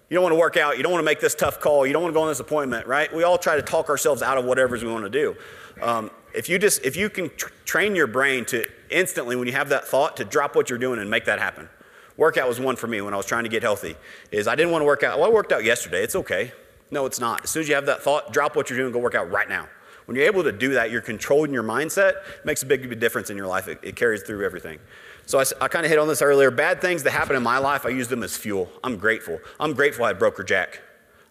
You 0.09 0.15
don't 0.15 0.23
want 0.23 0.33
to 0.33 0.39
work 0.39 0.57
out. 0.57 0.77
You 0.77 0.81
don't 0.81 0.91
want 0.91 1.03
to 1.03 1.05
make 1.05 1.19
this 1.19 1.35
tough 1.35 1.59
call. 1.59 1.85
You 1.85 1.93
don't 1.93 2.01
want 2.01 2.13
to 2.13 2.17
go 2.17 2.23
on 2.23 2.29
this 2.29 2.39
appointment, 2.39 2.87
right? 2.87 3.13
We 3.13 3.21
all 3.21 3.37
try 3.37 3.55
to 3.55 3.61
talk 3.61 3.89
ourselves 3.89 4.23
out 4.23 4.39
of 4.39 4.45
whatever 4.45 4.75
we 4.75 4.91
want 4.91 5.03
to 5.03 5.11
do. 5.11 5.35
Um, 5.79 6.09
if 6.33 6.49
you 6.49 6.57
just 6.57 6.83
if 6.83 6.95
you 6.95 7.07
can 7.07 7.29
tr- 7.37 7.49
train 7.65 7.95
your 7.95 8.07
brain 8.07 8.45
to 8.45 8.65
instantly 8.89 9.35
when 9.35 9.45
you 9.47 9.53
have 9.53 9.69
that 9.69 9.87
thought 9.87 10.17
to 10.17 10.25
drop 10.25 10.55
what 10.55 10.71
you're 10.71 10.79
doing 10.79 10.99
and 10.99 11.07
make 11.07 11.25
that 11.25 11.37
happen 11.37 11.69
Workout 12.17 12.47
was 12.47 12.59
one 12.59 12.75
for 12.75 12.87
me 12.87 13.01
when 13.01 13.13
I 13.13 13.17
was 13.17 13.25
trying 13.25 13.43
to 13.43 13.49
get 13.49 13.63
healthy. 13.63 13.95
Is 14.31 14.47
I 14.47 14.55
didn't 14.55 14.71
want 14.71 14.81
to 14.81 14.85
work 14.85 15.03
out. 15.03 15.19
Well, 15.19 15.29
I 15.29 15.33
worked 15.33 15.51
out 15.51 15.63
yesterday. 15.63 16.03
It's 16.03 16.15
okay. 16.15 16.51
No, 16.91 17.05
it's 17.05 17.19
not. 17.19 17.43
As 17.43 17.49
soon 17.49 17.61
as 17.61 17.69
you 17.69 17.75
have 17.75 17.85
that 17.85 18.03
thought, 18.03 18.33
drop 18.33 18.55
what 18.55 18.69
you're 18.69 18.77
doing, 18.77 18.91
go 18.91 18.99
work 18.99 19.15
out 19.15 19.31
right 19.31 19.47
now. 19.47 19.67
When 20.05 20.17
you're 20.17 20.25
able 20.25 20.43
to 20.43 20.51
do 20.51 20.73
that, 20.73 20.91
you're 20.91 21.01
controlling 21.01 21.53
your 21.53 21.63
mindset. 21.63 22.15
It 22.39 22.45
makes 22.45 22.63
a 22.63 22.65
big 22.65 22.99
difference 22.99 23.29
in 23.29 23.37
your 23.37 23.47
life. 23.47 23.67
It, 23.67 23.79
it 23.81 23.95
carries 23.95 24.23
through 24.23 24.45
everything. 24.45 24.79
So 25.25 25.39
I, 25.39 25.45
I 25.61 25.67
kind 25.69 25.85
of 25.85 25.89
hit 25.89 25.99
on 25.99 26.07
this 26.07 26.21
earlier. 26.21 26.51
Bad 26.51 26.81
things 26.81 27.03
that 27.03 27.11
happen 27.11 27.35
in 27.35 27.43
my 27.43 27.59
life, 27.59 27.85
I 27.85 27.89
use 27.89 28.09
them 28.09 28.23
as 28.23 28.35
fuel. 28.35 28.69
I'm 28.83 28.97
grateful. 28.97 29.39
I'm 29.59 29.73
grateful 29.73 30.03
I 30.03 30.09
had 30.09 30.19
broker 30.19 30.43
Jack. 30.43 30.81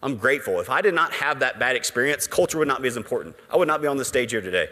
I'm 0.01 0.15
grateful. 0.15 0.59
If 0.59 0.69
I 0.69 0.81
did 0.81 0.95
not 0.95 1.11
have 1.13 1.39
that 1.41 1.59
bad 1.59 1.75
experience, 1.75 2.25
culture 2.25 2.57
would 2.57 2.67
not 2.67 2.81
be 2.81 2.87
as 2.87 2.97
important. 2.97 3.35
I 3.51 3.57
would 3.57 3.67
not 3.67 3.81
be 3.81 3.87
on 3.87 3.97
the 3.97 4.05
stage 4.05 4.31
here 4.31 4.41
today. 4.41 4.67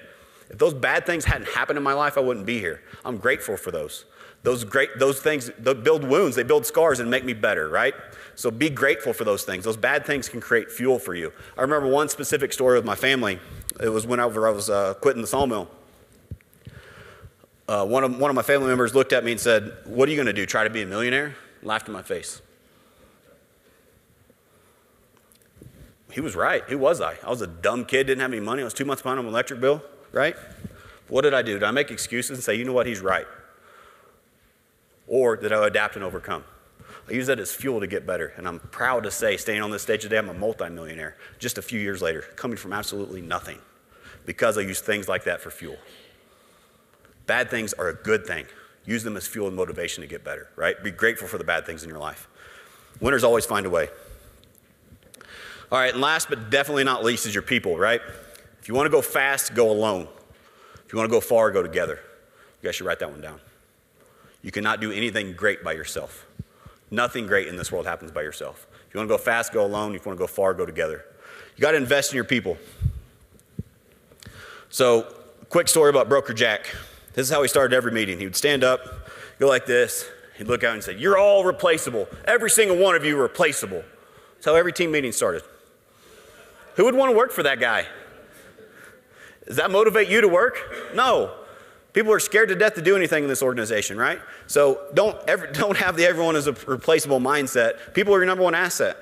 If 0.49 0.57
those 0.57 0.73
bad 0.73 1.05
things 1.05 1.25
hadn't 1.25 1.49
happened 1.49 1.77
in 1.77 1.83
my 1.83 1.93
life, 1.93 2.17
I 2.17 2.21
wouldn't 2.21 2.47
be 2.47 2.57
here. 2.57 2.81
I'm 3.05 3.17
grateful 3.17 3.55
for 3.55 3.69
those. 3.69 4.05
Those 4.43 4.63
great 4.63 4.97
those 4.97 5.19
things 5.19 5.49
build 5.49 6.03
wounds, 6.03 6.35
they 6.35 6.43
build 6.43 6.65
scars 6.65 6.99
and 6.99 7.11
make 7.11 7.25
me 7.25 7.33
better, 7.33 7.67
right? 7.67 7.93
So 8.35 8.49
be 8.49 8.69
grateful 8.69 9.11
for 9.11 9.25
those 9.25 9.43
things. 9.43 9.65
Those 9.65 9.75
bad 9.75 10.05
things 10.05 10.29
can 10.29 10.39
create 10.39 10.71
fuel 10.71 10.97
for 10.97 11.13
you. 11.13 11.33
I 11.57 11.61
remember 11.61 11.89
one 11.89 12.07
specific 12.07 12.53
story 12.53 12.77
with 12.77 12.85
my 12.85 12.95
family. 12.95 13.37
It 13.81 13.89
was 13.89 14.07
whenever 14.07 14.47
I 14.47 14.51
was 14.51 14.69
uh, 14.69 14.93
quitting 14.95 15.21
the 15.21 15.27
sawmill. 15.27 15.69
Uh, 17.67 17.85
one, 17.85 18.03
of, 18.03 18.17
one 18.17 18.31
of 18.31 18.35
my 18.35 18.41
family 18.41 18.67
members 18.67 18.95
looked 18.95 19.13
at 19.13 19.23
me 19.25 19.33
and 19.33 19.41
said, 19.41 19.73
What 19.85 20.07
are 20.07 20.11
you 20.11 20.17
going 20.17 20.25
to 20.25 20.33
do? 20.33 20.45
Try 20.45 20.63
to 20.63 20.69
be 20.69 20.81
a 20.81 20.85
millionaire? 20.85 21.35
Laughed 21.61 21.87
in 21.87 21.93
my 21.93 22.01
face. 22.01 22.41
He 26.11 26.21
was 26.21 26.35
right. 26.35 26.63
Who 26.63 26.77
was 26.77 27.01
I? 27.01 27.17
I 27.23 27.29
was 27.29 27.41
a 27.41 27.47
dumb 27.47 27.85
kid, 27.85 28.07
didn't 28.07 28.21
have 28.21 28.31
any 28.31 28.41
money. 28.41 28.61
I 28.61 28.65
was 28.65 28.73
two 28.73 28.85
months 28.85 29.03
behind 29.03 29.19
on 29.19 29.25
my 29.25 29.31
electric 29.31 29.59
bill, 29.59 29.83
right? 30.11 30.35
What 31.09 31.21
did 31.21 31.33
I 31.33 31.41
do? 31.41 31.53
Did 31.53 31.63
I 31.63 31.71
make 31.71 31.91
excuses 31.91 32.37
and 32.37 32.43
say, 32.43 32.55
You 32.55 32.63
know 32.63 32.73
what? 32.73 32.87
He's 32.87 33.01
right? 33.01 33.27
Or 35.09 35.35
that 35.35 35.51
I'll 35.51 35.63
adapt 35.63 35.95
and 35.95 36.05
overcome? 36.05 36.45
I 37.09 37.13
use 37.13 37.27
that 37.27 37.39
as 37.39 37.51
fuel 37.51 37.81
to 37.81 37.87
get 37.87 38.05
better. 38.05 38.33
And 38.37 38.47
I'm 38.47 38.59
proud 38.59 39.03
to 39.03 39.11
say, 39.11 39.35
staying 39.35 39.61
on 39.61 39.71
this 39.71 39.81
stage 39.81 40.03
today, 40.03 40.17
I'm 40.17 40.29
a 40.29 40.33
multimillionaire 40.33 41.17
just 41.39 41.57
a 41.57 41.61
few 41.61 41.79
years 41.79 42.01
later, 42.01 42.21
coming 42.35 42.55
from 42.55 42.71
absolutely 42.71 43.21
nothing 43.21 43.57
because 44.25 44.57
I 44.57 44.61
use 44.61 44.79
things 44.79 45.09
like 45.09 45.23
that 45.23 45.41
for 45.41 45.49
fuel. 45.49 45.77
Bad 47.25 47.49
things 47.49 47.73
are 47.73 47.89
a 47.89 47.95
good 47.95 48.25
thing. 48.25 48.45
Use 48.85 49.03
them 49.03 49.17
as 49.17 49.27
fuel 49.27 49.47
and 49.47 49.55
motivation 49.55 50.01
to 50.01 50.07
get 50.07 50.23
better, 50.23 50.49
right? 50.55 50.81
Be 50.83 50.91
grateful 50.91 51.27
for 51.27 51.37
the 51.39 51.43
bad 51.43 51.65
things 51.65 51.83
in 51.83 51.89
your 51.89 51.99
life. 51.99 52.27
Winners 53.01 53.23
always 53.23 53.45
find 53.45 53.65
a 53.65 53.69
way. 53.69 53.89
All 55.71 55.79
right, 55.79 55.93
and 55.93 56.01
last 56.01 56.29
but 56.29 56.49
definitely 56.49 56.83
not 56.83 57.03
least 57.03 57.25
is 57.25 57.33
your 57.33 57.43
people, 57.43 57.77
right? 57.77 58.01
If 58.61 58.67
you 58.67 58.73
want 58.73 58.87
to 58.87 58.91
go 58.91 59.01
fast, 59.01 59.53
go 59.53 59.71
alone. 59.71 60.07
If 60.85 60.93
you 60.93 60.97
want 60.97 61.09
to 61.09 61.15
go 61.15 61.21
far, 61.21 61.51
go 61.51 61.61
together. 61.61 61.99
You 62.61 62.67
guys 62.67 62.75
should 62.75 62.85
write 62.85 62.99
that 62.99 63.11
one 63.11 63.21
down. 63.21 63.39
You 64.41 64.51
cannot 64.51 64.79
do 64.81 64.91
anything 64.91 65.33
great 65.33 65.63
by 65.63 65.73
yourself. 65.73 66.25
Nothing 66.91 67.27
great 67.27 67.47
in 67.47 67.55
this 67.55 67.71
world 67.71 67.85
happens 67.85 68.11
by 68.11 68.21
yourself. 68.21 68.67
If 68.87 68.93
you 68.93 68.99
want 68.99 69.09
to 69.09 69.13
go 69.13 69.21
fast, 69.21 69.53
go 69.53 69.65
alone. 69.65 69.93
If 69.95 70.05
you 70.05 70.09
want 70.09 70.17
to 70.17 70.23
go 70.23 70.27
far, 70.27 70.53
go 70.53 70.65
together. 70.65 71.05
You 71.55 71.61
got 71.61 71.71
to 71.71 71.77
invest 71.77 72.11
in 72.11 72.15
your 72.15 72.23
people. 72.23 72.57
So, 74.69 75.13
quick 75.49 75.67
story 75.67 75.89
about 75.89 76.09
Broker 76.09 76.33
Jack. 76.33 76.67
This 77.13 77.27
is 77.27 77.33
how 77.33 77.41
he 77.41 77.47
started 77.47 77.75
every 77.75 77.91
meeting. 77.91 78.17
He 78.17 78.25
would 78.25 78.35
stand 78.35 78.63
up, 78.63 79.09
go 79.39 79.47
like 79.47 79.65
this. 79.65 80.09
He'd 80.37 80.47
look 80.47 80.63
out 80.63 80.73
and 80.73 80.83
say, 80.83 80.95
You're 80.95 81.17
all 81.17 81.43
replaceable. 81.43 82.07
Every 82.25 82.49
single 82.49 82.77
one 82.77 82.95
of 82.95 83.03
you 83.03 83.19
are 83.19 83.23
replaceable. 83.23 83.83
That's 84.35 84.45
how 84.45 84.55
every 84.55 84.71
team 84.71 84.91
meeting 84.91 85.11
started. 85.11 85.43
Who 86.75 86.85
would 86.85 86.95
want 86.95 87.11
to 87.11 87.17
work 87.17 87.31
for 87.31 87.43
that 87.43 87.59
guy? 87.59 87.85
Does 89.45 89.57
that 89.57 89.69
motivate 89.69 90.07
you 90.07 90.21
to 90.21 90.27
work? 90.27 90.59
No. 90.95 91.33
People 91.99 92.13
are 92.13 92.19
scared 92.21 92.47
to 92.47 92.55
death 92.55 92.75
to 92.75 92.81
do 92.81 92.95
anything 92.95 93.23
in 93.23 93.29
this 93.29 93.43
organization, 93.43 93.97
right? 93.97 94.21
So 94.47 94.87
don't, 94.93 95.17
ever, 95.27 95.47
don't 95.51 95.75
have 95.75 95.97
the 95.97 96.05
everyone 96.05 96.37
as 96.37 96.47
a 96.47 96.53
replaceable 96.53 97.19
mindset. 97.19 97.93
People 97.93 98.15
are 98.15 98.19
your 98.19 98.25
number 98.25 98.41
one 98.45 98.55
asset. 98.55 98.95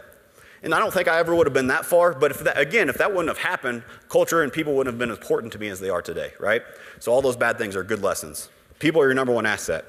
And 0.64 0.74
I 0.74 0.80
don't 0.80 0.92
think 0.92 1.08
I 1.08 1.20
ever 1.20 1.36
would 1.36 1.46
have 1.46 1.54
been 1.54 1.68
that 1.68 1.86
far, 1.86 2.16
but 2.16 2.32
if 2.32 2.40
that, 2.40 2.58
again, 2.58 2.90
if 2.90 2.98
that 2.98 3.12
wouldn't 3.12 3.28
have 3.28 3.38
happened, 3.38 3.84
culture 4.10 4.42
and 4.42 4.52
people 4.52 4.74
wouldn't 4.74 4.92
have 4.92 4.98
been 4.98 5.12
as 5.12 5.20
important 5.20 5.54
to 5.54 5.60
me 5.60 5.68
as 5.68 5.80
they 5.80 5.92
are 5.92 6.02
today, 6.02 6.34
right? 6.40 6.64
So 6.98 7.12
all 7.12 7.22
those 7.22 7.36
bad 7.36 7.60
things 7.60 7.76
are 7.76 7.84
good 7.84 8.02
lessons. 8.02 8.50
People 8.80 9.00
are 9.04 9.06
your 9.06 9.14
number 9.14 9.32
one 9.32 9.46
asset. 9.46 9.86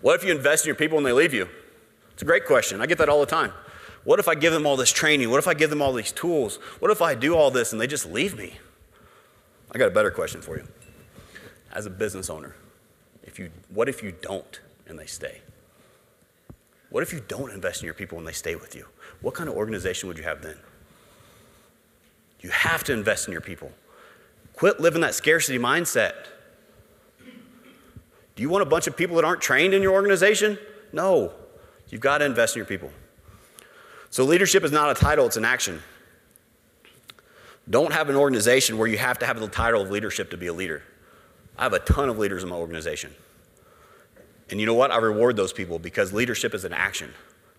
What 0.00 0.14
if 0.14 0.24
you 0.24 0.32
invest 0.32 0.64
in 0.64 0.68
your 0.68 0.76
people 0.76 0.96
and 0.96 1.06
they 1.06 1.12
leave 1.12 1.34
you? 1.34 1.46
It's 2.14 2.22
a 2.22 2.24
great 2.24 2.46
question. 2.46 2.80
I 2.80 2.86
get 2.86 2.96
that 2.96 3.10
all 3.10 3.20
the 3.20 3.26
time. 3.26 3.52
What 4.04 4.18
if 4.18 4.28
I 4.28 4.34
give 4.34 4.54
them 4.54 4.64
all 4.64 4.78
this 4.78 4.92
training? 4.92 5.28
What 5.28 5.40
if 5.40 5.46
I 5.46 5.52
give 5.52 5.68
them 5.68 5.82
all 5.82 5.92
these 5.92 6.10
tools? 6.10 6.56
What 6.78 6.90
if 6.90 7.02
I 7.02 7.14
do 7.14 7.36
all 7.36 7.50
this 7.50 7.70
and 7.70 7.78
they 7.78 7.86
just 7.86 8.10
leave 8.10 8.34
me? 8.34 8.54
I 9.70 9.76
got 9.76 9.88
a 9.88 9.90
better 9.90 10.10
question 10.10 10.40
for 10.40 10.56
you 10.56 10.66
as 11.72 11.86
a 11.86 11.90
business 11.90 12.28
owner, 12.28 12.54
if 13.22 13.38
you, 13.38 13.50
what 13.68 13.88
if 13.88 14.02
you 14.02 14.12
don't 14.20 14.60
and 14.86 14.98
they 14.98 15.06
stay? 15.06 15.40
What 16.90 17.02
if 17.02 17.12
you 17.12 17.22
don't 17.26 17.50
invest 17.50 17.80
in 17.80 17.86
your 17.86 17.94
people 17.94 18.18
and 18.18 18.26
they 18.26 18.32
stay 18.32 18.54
with 18.54 18.74
you? 18.74 18.86
What 19.22 19.34
kind 19.34 19.48
of 19.48 19.56
organization 19.56 20.08
would 20.08 20.18
you 20.18 20.24
have 20.24 20.42
then? 20.42 20.56
You 22.40 22.50
have 22.50 22.84
to 22.84 22.92
invest 22.92 23.28
in 23.28 23.32
your 23.32 23.40
people. 23.40 23.72
Quit 24.54 24.80
living 24.80 25.00
that 25.00 25.14
scarcity 25.14 25.58
mindset. 25.58 26.12
Do 28.34 28.42
you 28.42 28.50
want 28.50 28.62
a 28.62 28.66
bunch 28.66 28.86
of 28.86 28.96
people 28.96 29.16
that 29.16 29.24
aren't 29.24 29.40
trained 29.40 29.72
in 29.72 29.82
your 29.82 29.92
organization? 29.92 30.58
No. 30.92 31.32
You've 31.88 32.00
got 32.00 32.18
to 32.18 32.24
invest 32.24 32.56
in 32.56 32.60
your 32.60 32.66
people. 32.66 32.90
So, 34.10 34.24
leadership 34.24 34.62
is 34.64 34.72
not 34.72 34.90
a 34.90 34.94
title, 34.94 35.24
it's 35.24 35.38
an 35.38 35.44
action. 35.44 35.80
Don't 37.70 37.92
have 37.92 38.10
an 38.10 38.16
organization 38.16 38.76
where 38.76 38.88
you 38.88 38.98
have 38.98 39.18
to 39.20 39.26
have 39.26 39.40
the 39.40 39.48
title 39.48 39.80
of 39.80 39.90
leadership 39.90 40.30
to 40.32 40.36
be 40.36 40.48
a 40.48 40.52
leader. 40.52 40.82
I 41.58 41.64
have 41.64 41.72
a 41.72 41.78
ton 41.78 42.08
of 42.08 42.18
leaders 42.18 42.42
in 42.42 42.48
my 42.48 42.56
organization. 42.56 43.14
And 44.50 44.60
you 44.60 44.66
know 44.66 44.74
what? 44.74 44.90
I 44.90 44.98
reward 44.98 45.36
those 45.36 45.52
people 45.52 45.78
because 45.78 46.12
leadership 46.12 46.54
is 46.54 46.64
an 46.64 46.72
action. 46.72 47.12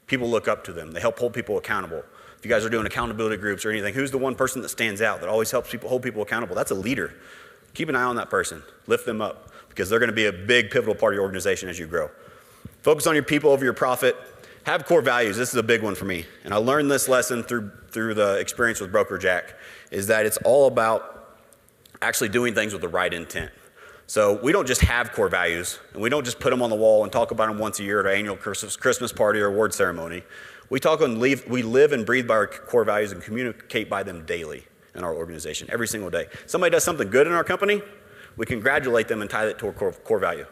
People 0.07 0.29
look 0.29 0.47
up 0.47 0.63
to 0.65 0.73
them, 0.73 0.91
they 0.91 0.99
help 0.99 1.17
hold 1.17 1.33
people 1.33 1.57
accountable. 1.57 2.03
If 2.37 2.45
you 2.45 2.51
guys 2.51 2.65
are 2.65 2.69
doing 2.69 2.85
accountability 2.85 3.37
groups 3.37 3.65
or 3.65 3.71
anything, 3.71 3.93
who's 3.93 4.11
the 4.11 4.17
one 4.17 4.35
person 4.35 4.61
that 4.63 4.69
stands 4.69 5.01
out 5.01 5.21
that 5.21 5.29
always 5.29 5.49
helps 5.49 5.71
people 5.71 5.87
hold 5.87 6.03
people 6.03 6.21
accountable? 6.21 6.55
That's 6.55 6.71
a 6.71 6.75
leader. 6.75 7.13
Keep 7.73 7.89
an 7.89 7.95
eye 7.95 8.03
on 8.03 8.17
that 8.17 8.29
person, 8.29 8.61
lift 8.85 9.05
them 9.05 9.21
up 9.21 9.51
because 9.69 9.89
they're 9.89 9.99
going 9.99 10.09
to 10.09 10.15
be 10.15 10.25
a 10.25 10.33
big 10.33 10.69
pivotal 10.69 10.93
part 10.93 11.13
of 11.13 11.15
your 11.15 11.23
organization 11.23 11.69
as 11.69 11.79
you 11.79 11.87
grow. 11.87 12.11
Focus 12.81 13.07
on 13.07 13.15
your 13.15 13.23
people 13.23 13.49
over 13.49 13.63
your 13.63 13.73
profit. 13.73 14.15
Have 14.65 14.85
core 14.85 15.01
values. 15.01 15.35
This 15.37 15.49
is 15.49 15.55
a 15.55 15.63
big 15.63 15.81
one 15.81 15.95
for 15.95 16.05
me. 16.05 16.25
And 16.43 16.53
I 16.53 16.57
learned 16.57 16.91
this 16.91 17.07
lesson 17.09 17.43
through, 17.43 17.71
through 17.89 18.13
the 18.13 18.37
experience 18.39 18.79
with 18.79 18.91
Broker 18.91 19.17
Jack 19.17 19.55
is 19.89 20.07
that 20.07 20.25
it's 20.25 20.37
all 20.37 20.67
about 20.67 21.37
actually 22.01 22.29
doing 22.29 22.53
things 22.53 22.73
with 22.73 22.81
the 22.81 22.87
right 22.87 23.13
intent. 23.13 23.51
So 24.07 24.39
we 24.43 24.51
don't 24.51 24.67
just 24.67 24.81
have 24.81 25.11
core 25.13 25.29
values, 25.29 25.79
and 25.93 26.01
we 26.01 26.09
don't 26.09 26.25
just 26.25 26.39
put 26.39 26.49
them 26.49 26.61
on 26.61 26.69
the 26.69 26.75
wall 26.75 27.03
and 27.03 27.11
talk 27.11 27.31
about 27.31 27.47
them 27.47 27.57
once 27.57 27.79
a 27.79 27.83
year 27.83 27.99
at 28.01 28.05
our 28.05 28.11
annual 28.11 28.35
Christmas 28.35 29.11
party 29.11 29.39
or 29.39 29.47
award 29.47 29.73
ceremony. 29.73 30.23
We 30.69 30.79
talk 30.79 31.01
and 31.01 31.19
leave, 31.19 31.47
we 31.47 31.63
live 31.63 31.93
and 31.93 32.05
breathe 32.05 32.27
by 32.27 32.35
our 32.35 32.47
core 32.47 32.83
values 32.83 33.11
and 33.11 33.21
communicate 33.21 33.89
by 33.89 34.03
them 34.03 34.25
daily 34.25 34.65
in 34.95 35.03
our 35.03 35.13
organization, 35.13 35.69
every 35.71 35.87
single 35.87 36.09
day. 36.09 36.27
Somebody 36.45 36.71
does 36.71 36.83
something 36.83 37.09
good 37.09 37.27
in 37.27 37.33
our 37.33 37.43
company, 37.43 37.81
we 38.35 38.45
congratulate 38.45 39.07
them 39.07 39.21
and 39.21 39.29
tie 39.29 39.45
that 39.45 39.59
to 39.59 39.67
a 39.67 39.73
core, 39.73 39.91
core 39.91 40.19
value. 40.19 40.45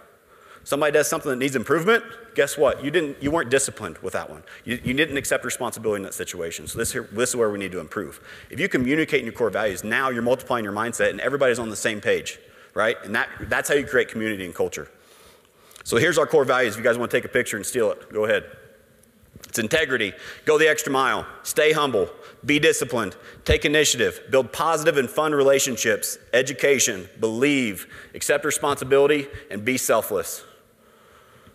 Somebody 0.64 0.92
does 0.92 1.08
something 1.08 1.32
that 1.32 1.38
needs 1.38 1.56
improvement, 1.56 2.04
guess 2.36 2.56
what? 2.56 2.84
You, 2.84 2.92
didn't, 2.92 3.22
you 3.22 3.32
weren't 3.32 3.50
disciplined 3.50 3.98
with 3.98 4.14
that 4.14 4.30
one. 4.30 4.44
You, 4.64 4.80
you 4.84 4.94
didn't 4.94 5.18
accept 5.18 5.44
responsibility 5.44 5.98
in 5.98 6.04
that 6.04 6.14
situation. 6.14 6.68
So 6.68 6.78
this, 6.78 6.92
here, 6.92 7.10
this 7.12 7.30
is 7.30 7.36
where 7.36 7.50
we 7.50 7.58
need 7.58 7.72
to 7.72 7.80
improve. 7.80 8.22
If 8.52 8.60
you 8.60 8.70
communicate 8.70 9.22
in 9.22 9.26
your 9.26 9.34
core 9.34 9.50
values, 9.50 9.84
now 9.84 10.10
you're 10.10 10.22
multiplying 10.22 10.64
your 10.64 10.74
mindset 10.74 11.10
and 11.10 11.20
everybody's 11.20 11.58
on 11.58 11.70
the 11.70 11.76
same 11.76 12.00
page 12.00 12.40
right? 12.74 12.98
And 13.04 13.16
that, 13.16 13.30
that's 13.42 13.70
how 13.70 13.76
you 13.76 13.86
create 13.86 14.10
community 14.10 14.46
and 14.46 14.54
culture. 14.54 14.90
So 15.84 15.98
here's 15.98 16.18
our 16.18 16.28
core 16.28 16.46
values. 16.46 16.74
If 16.74 16.78
you 16.78 16.84
guys 16.84 16.98
want 16.98 17.12
to 17.12 17.18
take 17.18 17.26
a 17.26 17.34
picture 17.34 17.58
and 17.58 17.66
steal 17.66 17.92
it, 17.92 18.12
go 18.12 18.26
ahead. 18.26 18.46
It's 19.48 19.60
integrity, 19.60 20.14
go 20.46 20.58
the 20.58 20.70
extra 20.70 20.92
mile, 20.92 21.26
stay 21.44 21.74
humble, 21.74 22.10
be 22.46 22.60
disciplined, 22.60 23.18
take 23.44 23.66
initiative, 23.66 24.22
build 24.30 24.54
positive 24.54 24.98
and 24.98 25.10
fun 25.10 25.34
relationships, 25.34 26.18
education, 26.32 27.10
believe, 27.20 27.88
accept 28.14 28.46
responsibility, 28.46 29.28
and 29.50 29.66
be 29.66 29.78
selfless. 29.78 30.44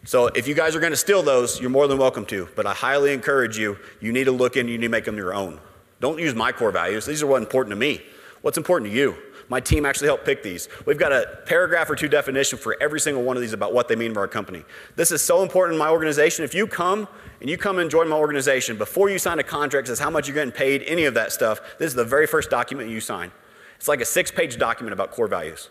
So 0.05 0.27
if 0.27 0.47
you 0.47 0.55
guys 0.55 0.77
are 0.77 0.81
going 0.81 0.93
to 0.93 0.97
steal 0.97 1.23
those, 1.23 1.61
you're 1.61 1.71
more 1.71 1.89
than 1.89 1.99
welcome 1.99 2.27
to, 2.27 2.49
but 2.55 2.67
I 2.67 2.75
highly 2.75 3.13
encourage 3.13 3.57
you, 3.57 3.79
you 4.01 4.13
need 4.13 4.25
to 4.25 4.33
look 4.33 4.57
in, 4.57 4.69
you 4.69 4.79
need 4.79 4.87
to 4.87 4.91
make 4.91 5.05
them 5.05 5.17
your 5.17 5.35
own. 5.35 5.59
Don't 6.01 6.19
use 6.19 6.35
my 6.35 6.53
core 6.53 6.71
values. 6.71 7.07
These 7.07 7.23
are 7.23 7.27
what's 7.27 7.45
important 7.45 7.71
to 7.71 7.77
me. 7.77 8.03
What's 8.47 8.59
important 8.59 8.93
to 8.93 8.97
you? 8.97 9.17
My 9.49 9.59
team 9.59 9.85
actually 9.85 10.07
helped 10.07 10.25
pick 10.25 10.45
these. 10.45 10.69
We've 10.87 10.97
got 10.97 11.11
a 11.11 11.41
paragraph 11.47 11.91
or 11.91 11.97
two 11.97 12.07
definition 12.07 12.61
for 12.61 12.77
every 12.81 13.01
single 13.01 13.25
one 13.25 13.37
of 13.37 13.41
these 13.41 13.53
about 13.53 13.75
what 13.75 13.89
they 13.89 13.97
mean 13.97 14.15
for 14.15 14.21
our 14.21 14.29
company. 14.29 14.63
This 14.95 15.11
is 15.11 15.21
so 15.21 15.43
important 15.43 15.75
in 15.75 15.81
my 15.81 15.89
organization. 15.89 16.45
If 16.45 16.55
you 16.55 16.69
come 16.69 17.09
and 17.41 17.51
you 17.51 17.59
come 17.59 17.81
and 17.81 17.91
join 17.91 18.09
my 18.09 18.15
organization, 18.15 18.79
before 18.79 19.11
you 19.11 19.19
sign 19.19 19.41
a 19.41 19.43
contract 19.43 19.89
says 19.89 19.99
how 19.99 20.11
much 20.11 20.29
you're 20.29 20.35
getting 20.37 20.53
paid, 20.53 20.85
any 20.85 21.07
of 21.07 21.15
that 21.15 21.33
stuff, 21.33 21.61
this 21.81 21.89
is 21.89 21.95
the 21.97 22.05
very 22.05 22.29
first 22.29 22.49
document 22.49 22.89
you 22.89 23.01
sign. 23.01 23.33
It's 23.79 23.89
like 23.89 24.01
a 24.01 24.05
six 24.05 24.31
page 24.31 24.59
document 24.59 24.93
about 24.93 25.11
core 25.11 25.27
values. 25.27 25.69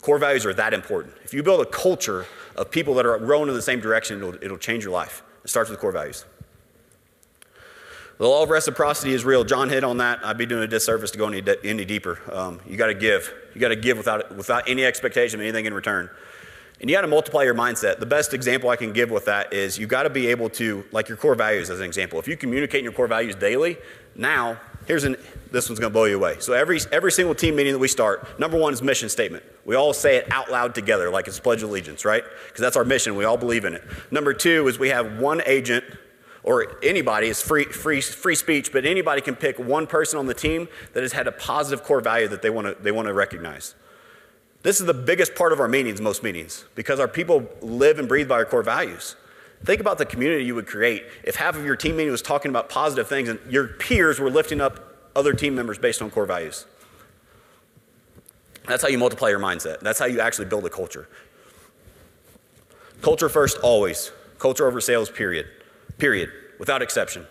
Core 0.00 0.16
values 0.16 0.46
are 0.46 0.54
that 0.54 0.72
important. 0.72 1.12
If 1.24 1.34
you 1.34 1.42
build 1.42 1.60
a 1.60 1.66
culture 1.66 2.24
of 2.56 2.70
people 2.70 2.94
that 2.94 3.04
are 3.04 3.18
rowing 3.18 3.50
in 3.50 3.54
the 3.54 3.60
same 3.60 3.80
direction, 3.80 4.16
it'll, 4.16 4.42
it'll 4.42 4.56
change 4.56 4.82
your 4.82 4.94
life. 4.94 5.22
It 5.44 5.50
starts 5.50 5.68
with 5.68 5.78
core 5.78 5.92
values. 5.92 6.24
The 8.22 8.28
law 8.28 8.44
of 8.44 8.50
reciprocity 8.50 9.14
is 9.14 9.24
real. 9.24 9.42
John 9.42 9.68
hit 9.68 9.82
on 9.82 9.96
that. 9.96 10.24
I'd 10.24 10.38
be 10.38 10.46
doing 10.46 10.62
a 10.62 10.68
disservice 10.68 11.10
to 11.10 11.18
go 11.18 11.26
any, 11.26 11.42
any 11.64 11.84
deeper. 11.84 12.20
Um, 12.30 12.60
you 12.68 12.76
got 12.76 12.86
to 12.86 12.94
give. 12.94 13.34
You 13.52 13.60
got 13.60 13.70
to 13.70 13.74
give 13.74 13.96
without, 13.96 14.36
without 14.36 14.68
any 14.68 14.84
expectation 14.84 15.40
of 15.40 15.42
anything 15.44 15.66
in 15.66 15.74
return. 15.74 16.08
And 16.80 16.88
you 16.88 16.94
got 16.94 17.00
to 17.00 17.08
multiply 17.08 17.42
your 17.42 17.56
mindset. 17.56 17.98
The 17.98 18.06
best 18.06 18.32
example 18.32 18.70
I 18.70 18.76
can 18.76 18.92
give 18.92 19.10
with 19.10 19.24
that 19.24 19.52
is 19.52 19.76
you 19.76 19.88
got 19.88 20.04
to 20.04 20.10
be 20.10 20.28
able 20.28 20.50
to, 20.50 20.84
like 20.92 21.08
your 21.08 21.18
core 21.18 21.34
values 21.34 21.68
as 21.68 21.80
an 21.80 21.84
example. 21.84 22.20
If 22.20 22.28
you 22.28 22.36
communicate 22.36 22.84
your 22.84 22.92
core 22.92 23.08
values 23.08 23.34
daily, 23.34 23.76
now 24.14 24.60
here's 24.86 25.02
an, 25.02 25.16
this 25.50 25.68
one's 25.68 25.80
going 25.80 25.90
to 25.90 25.92
blow 25.92 26.04
you 26.04 26.14
away. 26.14 26.36
So 26.38 26.52
every 26.52 26.78
every 26.92 27.10
single 27.10 27.34
team 27.34 27.56
meeting 27.56 27.72
that 27.72 27.80
we 27.80 27.88
start, 27.88 28.38
number 28.38 28.56
one 28.56 28.72
is 28.72 28.82
mission 28.82 29.08
statement. 29.08 29.42
We 29.64 29.74
all 29.74 29.92
say 29.92 30.14
it 30.14 30.30
out 30.30 30.48
loud 30.48 30.76
together, 30.76 31.10
like 31.10 31.26
it's 31.26 31.40
Pledge 31.40 31.64
of 31.64 31.70
Allegiance, 31.70 32.04
right? 32.04 32.22
Because 32.46 32.60
that's 32.60 32.76
our 32.76 32.84
mission. 32.84 33.16
We 33.16 33.24
all 33.24 33.36
believe 33.36 33.64
in 33.64 33.74
it. 33.74 33.82
Number 34.12 34.32
two 34.32 34.68
is 34.68 34.78
we 34.78 34.90
have 34.90 35.18
one 35.18 35.42
agent 35.44 35.82
or 36.44 36.76
anybody, 36.82 37.28
it's 37.28 37.40
free, 37.40 37.64
free, 37.64 38.00
free 38.00 38.34
speech, 38.34 38.72
but 38.72 38.84
anybody 38.84 39.20
can 39.20 39.36
pick 39.36 39.58
one 39.58 39.86
person 39.86 40.18
on 40.18 40.26
the 40.26 40.34
team 40.34 40.68
that 40.92 41.02
has 41.02 41.12
had 41.12 41.26
a 41.26 41.32
positive 41.32 41.84
core 41.84 42.00
value 42.00 42.28
that 42.28 42.42
they 42.42 42.50
want 42.50 42.66
to 42.66 42.82
they 42.82 42.90
want 42.90 43.06
to 43.06 43.14
recognize. 43.14 43.74
This 44.62 44.80
is 44.80 44.86
the 44.86 44.94
biggest 44.94 45.34
part 45.34 45.52
of 45.52 45.60
our 45.60 45.68
meetings, 45.68 46.00
most 46.00 46.22
meetings, 46.22 46.64
because 46.74 47.00
our 47.00 47.08
people 47.08 47.48
live 47.60 47.98
and 47.98 48.08
breathe 48.08 48.28
by 48.28 48.36
our 48.36 48.44
core 48.44 48.62
values. 48.62 49.16
Think 49.64 49.80
about 49.80 49.98
the 49.98 50.06
community 50.06 50.44
you 50.44 50.54
would 50.54 50.66
create 50.66 51.04
if 51.22 51.36
half 51.36 51.56
of 51.56 51.64
your 51.64 51.76
team 51.76 51.96
meeting 51.96 52.10
was 52.10 52.22
talking 52.22 52.50
about 52.50 52.68
positive 52.68 53.06
things 53.08 53.28
and 53.28 53.38
your 53.48 53.68
peers 53.68 54.18
were 54.18 54.30
lifting 54.30 54.60
up 54.60 54.96
other 55.14 55.32
team 55.32 55.54
members 55.54 55.78
based 55.78 56.02
on 56.02 56.10
core 56.10 56.26
values. 56.26 56.66
That's 58.66 58.82
how 58.82 58.88
you 58.88 58.98
multiply 58.98 59.28
your 59.28 59.40
mindset. 59.40 59.80
That's 59.80 59.98
how 59.98 60.06
you 60.06 60.20
actually 60.20 60.46
build 60.46 60.64
a 60.64 60.70
culture. 60.70 61.08
Culture 63.00 63.28
first, 63.28 63.58
always. 63.58 64.12
Culture 64.38 64.66
over 64.66 64.80
sales, 64.80 65.10
period. 65.10 65.46
Period. 66.02 66.32
Without 66.58 66.82
exception. 66.82 67.28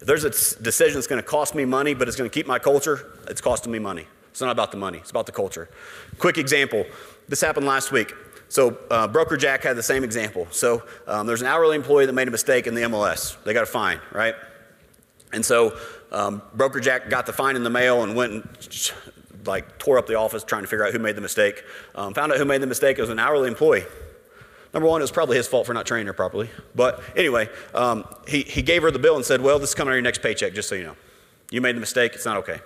If 0.00 0.06
there's 0.08 0.24
a 0.24 0.30
decision 0.30 0.94
that's 0.94 1.06
going 1.06 1.22
to 1.22 1.28
cost 1.28 1.54
me 1.54 1.64
money, 1.64 1.94
but 1.94 2.08
it's 2.08 2.16
going 2.16 2.28
to 2.28 2.34
keep 2.34 2.44
my 2.44 2.58
culture, 2.58 3.06
it's 3.28 3.40
costing 3.40 3.70
me 3.70 3.78
money. 3.78 4.04
It's 4.32 4.40
not 4.40 4.50
about 4.50 4.72
the 4.72 4.78
money, 4.78 4.98
it's 4.98 5.12
about 5.12 5.26
the 5.26 5.32
culture. 5.32 5.68
Quick 6.18 6.36
example 6.36 6.84
this 7.28 7.40
happened 7.40 7.66
last 7.66 7.92
week. 7.92 8.12
So, 8.48 8.76
uh, 8.90 9.06
Broker 9.06 9.36
Jack 9.36 9.62
had 9.62 9.76
the 9.76 9.82
same 9.84 10.02
example. 10.02 10.48
So, 10.50 10.82
um, 11.06 11.28
there's 11.28 11.40
an 11.40 11.46
hourly 11.46 11.76
employee 11.76 12.06
that 12.06 12.12
made 12.12 12.26
a 12.26 12.32
mistake 12.32 12.66
in 12.66 12.74
the 12.74 12.82
MLS. 12.82 13.40
They 13.44 13.52
got 13.52 13.62
a 13.62 13.66
fine, 13.66 14.00
right? 14.10 14.34
And 15.32 15.46
so, 15.46 15.78
um, 16.10 16.42
Broker 16.54 16.80
Jack 16.80 17.10
got 17.10 17.26
the 17.26 17.32
fine 17.32 17.54
in 17.54 17.62
the 17.62 17.70
mail 17.70 18.02
and 18.02 18.16
went 18.16 18.32
and 18.32 18.92
like 19.46 19.78
tore 19.78 19.98
up 19.98 20.08
the 20.08 20.16
office 20.16 20.42
trying 20.42 20.62
to 20.62 20.68
figure 20.68 20.84
out 20.84 20.92
who 20.92 20.98
made 20.98 21.14
the 21.14 21.20
mistake. 21.20 21.62
Um, 21.94 22.12
found 22.12 22.32
out 22.32 22.38
who 22.38 22.44
made 22.44 22.60
the 22.60 22.66
mistake. 22.66 22.98
It 22.98 23.02
was 23.02 23.10
an 23.10 23.20
hourly 23.20 23.46
employee. 23.46 23.84
Number 24.72 24.88
one, 24.88 25.00
it 25.00 25.04
was 25.04 25.10
probably 25.10 25.36
his 25.36 25.48
fault 25.48 25.66
for 25.66 25.74
not 25.74 25.86
training 25.86 26.06
her 26.06 26.12
properly. 26.12 26.48
But 26.74 27.02
anyway, 27.16 27.48
um, 27.74 28.04
he, 28.28 28.42
he 28.42 28.62
gave 28.62 28.82
her 28.82 28.90
the 28.90 28.98
bill 28.98 29.16
and 29.16 29.24
said, 29.24 29.40
Well, 29.40 29.58
this 29.58 29.70
is 29.70 29.74
coming 29.74 29.90
on 29.90 29.96
your 29.96 30.02
next 30.02 30.22
paycheck, 30.22 30.54
just 30.54 30.68
so 30.68 30.74
you 30.74 30.84
know. 30.84 30.96
You 31.50 31.60
made 31.60 31.76
the 31.76 31.80
mistake, 31.80 32.14
it's 32.14 32.24
not 32.24 32.36
okay. 32.38 32.60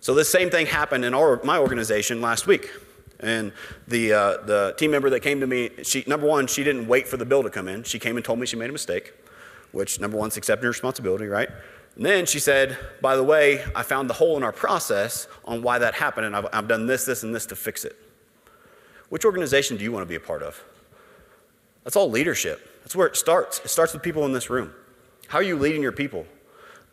So, 0.00 0.14
this 0.14 0.30
same 0.30 0.50
thing 0.50 0.66
happened 0.66 1.04
in 1.04 1.14
our, 1.14 1.40
my 1.44 1.58
organization 1.58 2.20
last 2.20 2.46
week. 2.46 2.70
And 3.20 3.52
the, 3.86 4.12
uh, 4.12 4.36
the 4.44 4.74
team 4.76 4.90
member 4.90 5.08
that 5.10 5.20
came 5.20 5.38
to 5.40 5.46
me, 5.46 5.70
she, 5.84 6.02
number 6.08 6.26
one, 6.26 6.48
she 6.48 6.64
didn't 6.64 6.88
wait 6.88 7.06
for 7.06 7.16
the 7.16 7.24
bill 7.24 7.44
to 7.44 7.50
come 7.50 7.68
in. 7.68 7.84
She 7.84 8.00
came 8.00 8.16
and 8.16 8.24
told 8.24 8.40
me 8.40 8.46
she 8.46 8.56
made 8.56 8.68
a 8.68 8.72
mistake, 8.72 9.14
which, 9.70 10.00
number 10.00 10.16
one, 10.16 10.28
is 10.28 10.36
accepting 10.36 10.66
responsibility, 10.66 11.26
right? 11.26 11.48
And 11.94 12.04
then 12.04 12.26
she 12.26 12.40
said, 12.40 12.76
By 13.00 13.16
the 13.16 13.22
way, 13.22 13.64
I 13.76 13.82
found 13.84 14.10
the 14.10 14.14
hole 14.14 14.36
in 14.36 14.42
our 14.42 14.52
process 14.52 15.28
on 15.44 15.62
why 15.62 15.78
that 15.78 15.94
happened, 15.94 16.26
and 16.26 16.34
I've, 16.34 16.46
I've 16.52 16.68
done 16.68 16.86
this, 16.86 17.04
this, 17.04 17.22
and 17.22 17.34
this 17.34 17.46
to 17.46 17.56
fix 17.56 17.84
it. 17.84 17.96
Which 19.12 19.26
organization 19.26 19.76
do 19.76 19.84
you 19.84 19.92
want 19.92 20.04
to 20.04 20.08
be 20.08 20.14
a 20.14 20.20
part 20.20 20.42
of? 20.42 20.64
That's 21.84 21.96
all 21.96 22.10
leadership. 22.10 22.80
That's 22.80 22.96
where 22.96 23.06
it 23.06 23.14
starts. 23.14 23.60
It 23.62 23.68
starts 23.68 23.92
with 23.92 24.02
people 24.02 24.24
in 24.24 24.32
this 24.32 24.48
room. 24.48 24.72
How 25.28 25.36
are 25.36 25.42
you 25.42 25.58
leading 25.58 25.82
your 25.82 25.92
people? 25.92 26.24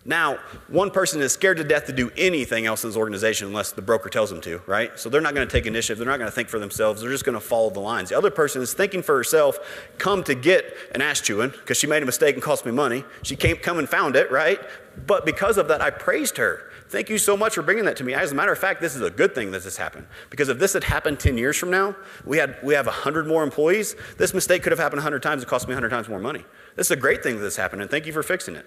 Now, 0.04 0.38
one 0.68 0.92
person 0.92 1.22
is 1.22 1.32
scared 1.32 1.56
to 1.60 1.64
death 1.64 1.86
to 1.86 1.94
do 1.94 2.12
anything 2.18 2.66
else 2.66 2.84
in 2.84 2.90
this 2.90 2.98
organization 2.98 3.48
unless 3.48 3.72
the 3.72 3.82
broker 3.82 4.10
tells 4.10 4.30
them 4.30 4.42
to, 4.42 4.62
right? 4.68 5.00
So 5.00 5.08
they're 5.08 5.22
not 5.22 5.34
going 5.34 5.48
to 5.48 5.52
take 5.52 5.66
initiative. 5.66 5.98
They're 5.98 6.12
not 6.12 6.18
going 6.18 6.30
to 6.30 6.36
think 6.36 6.50
for 6.50 6.60
themselves. 6.60 7.00
They're 7.00 7.10
just 7.10 7.24
going 7.24 7.40
to 7.40 7.40
follow 7.40 7.70
the 7.70 7.80
lines. 7.80 8.10
The 8.10 8.18
other 8.18 8.32
person 8.32 8.62
is 8.62 8.74
thinking 8.74 9.02
for 9.02 9.16
herself, 9.16 9.58
come 9.98 10.22
to 10.26 10.36
get 10.36 10.76
an 10.94 11.02
ass 11.02 11.22
chewing 11.22 11.52
because 11.52 11.78
she 11.78 11.88
made 11.88 12.04
a 12.04 12.06
mistake 12.06 12.36
and 12.36 12.44
cost 12.44 12.66
me 12.66 12.74
money. 12.74 13.06
She 13.22 13.38
came, 13.38 13.56
come 13.56 13.80
and 13.80 13.88
found 13.88 14.18
it, 14.18 14.30
right? 14.30 14.60
But 15.08 15.26
because 15.26 15.58
of 15.58 15.70
that, 15.70 15.80
I 15.80 15.90
praised 15.90 16.36
her. 16.36 16.69
Thank 16.90 17.10
you 17.12 17.20
so 17.20 17.38
much 17.38 17.54
for 17.54 17.62
bringing 17.62 17.86
that 17.86 17.98
to 17.98 18.04
me. 18.04 18.16
As 18.16 18.32
a 18.32 18.36
matter 18.36 18.52
of 18.52 18.58
fact, 18.58 18.82
this 18.82 18.96
is 18.96 19.04
a 19.04 19.12
good 19.12 19.36
thing 19.36 19.52
that 19.52 19.64
this 19.64 19.78
happened. 19.78 20.08
Because 20.32 20.50
if 20.50 20.58
this 20.58 20.74
had 20.74 20.84
happened 20.84 21.20
10 21.20 21.38
years 21.38 21.56
from 21.56 21.70
now, 21.70 21.96
we, 22.26 22.38
had, 22.38 22.58
we 22.64 22.74
have 22.74 22.88
100 22.88 23.28
more 23.28 23.44
employees, 23.44 23.96
this 24.18 24.34
mistake 24.34 24.64
could 24.64 24.72
have 24.72 24.80
happened 24.80 24.98
100 24.98 25.22
times. 25.22 25.44
It 25.44 25.48
cost 25.48 25.68
me 25.68 25.76
100 25.76 25.90
times 25.90 26.10
more 26.10 26.20
money. 26.20 26.44
This 26.76 26.88
is 26.88 26.92
a 26.92 26.96
great 26.96 27.22
thing 27.22 27.36
that 27.36 27.42
this 27.42 27.56
happened, 27.56 27.84
and 27.84 27.92
thank 27.92 28.08
you 28.08 28.14
for 28.14 28.24
fixing 28.24 28.56
it. 28.56 28.66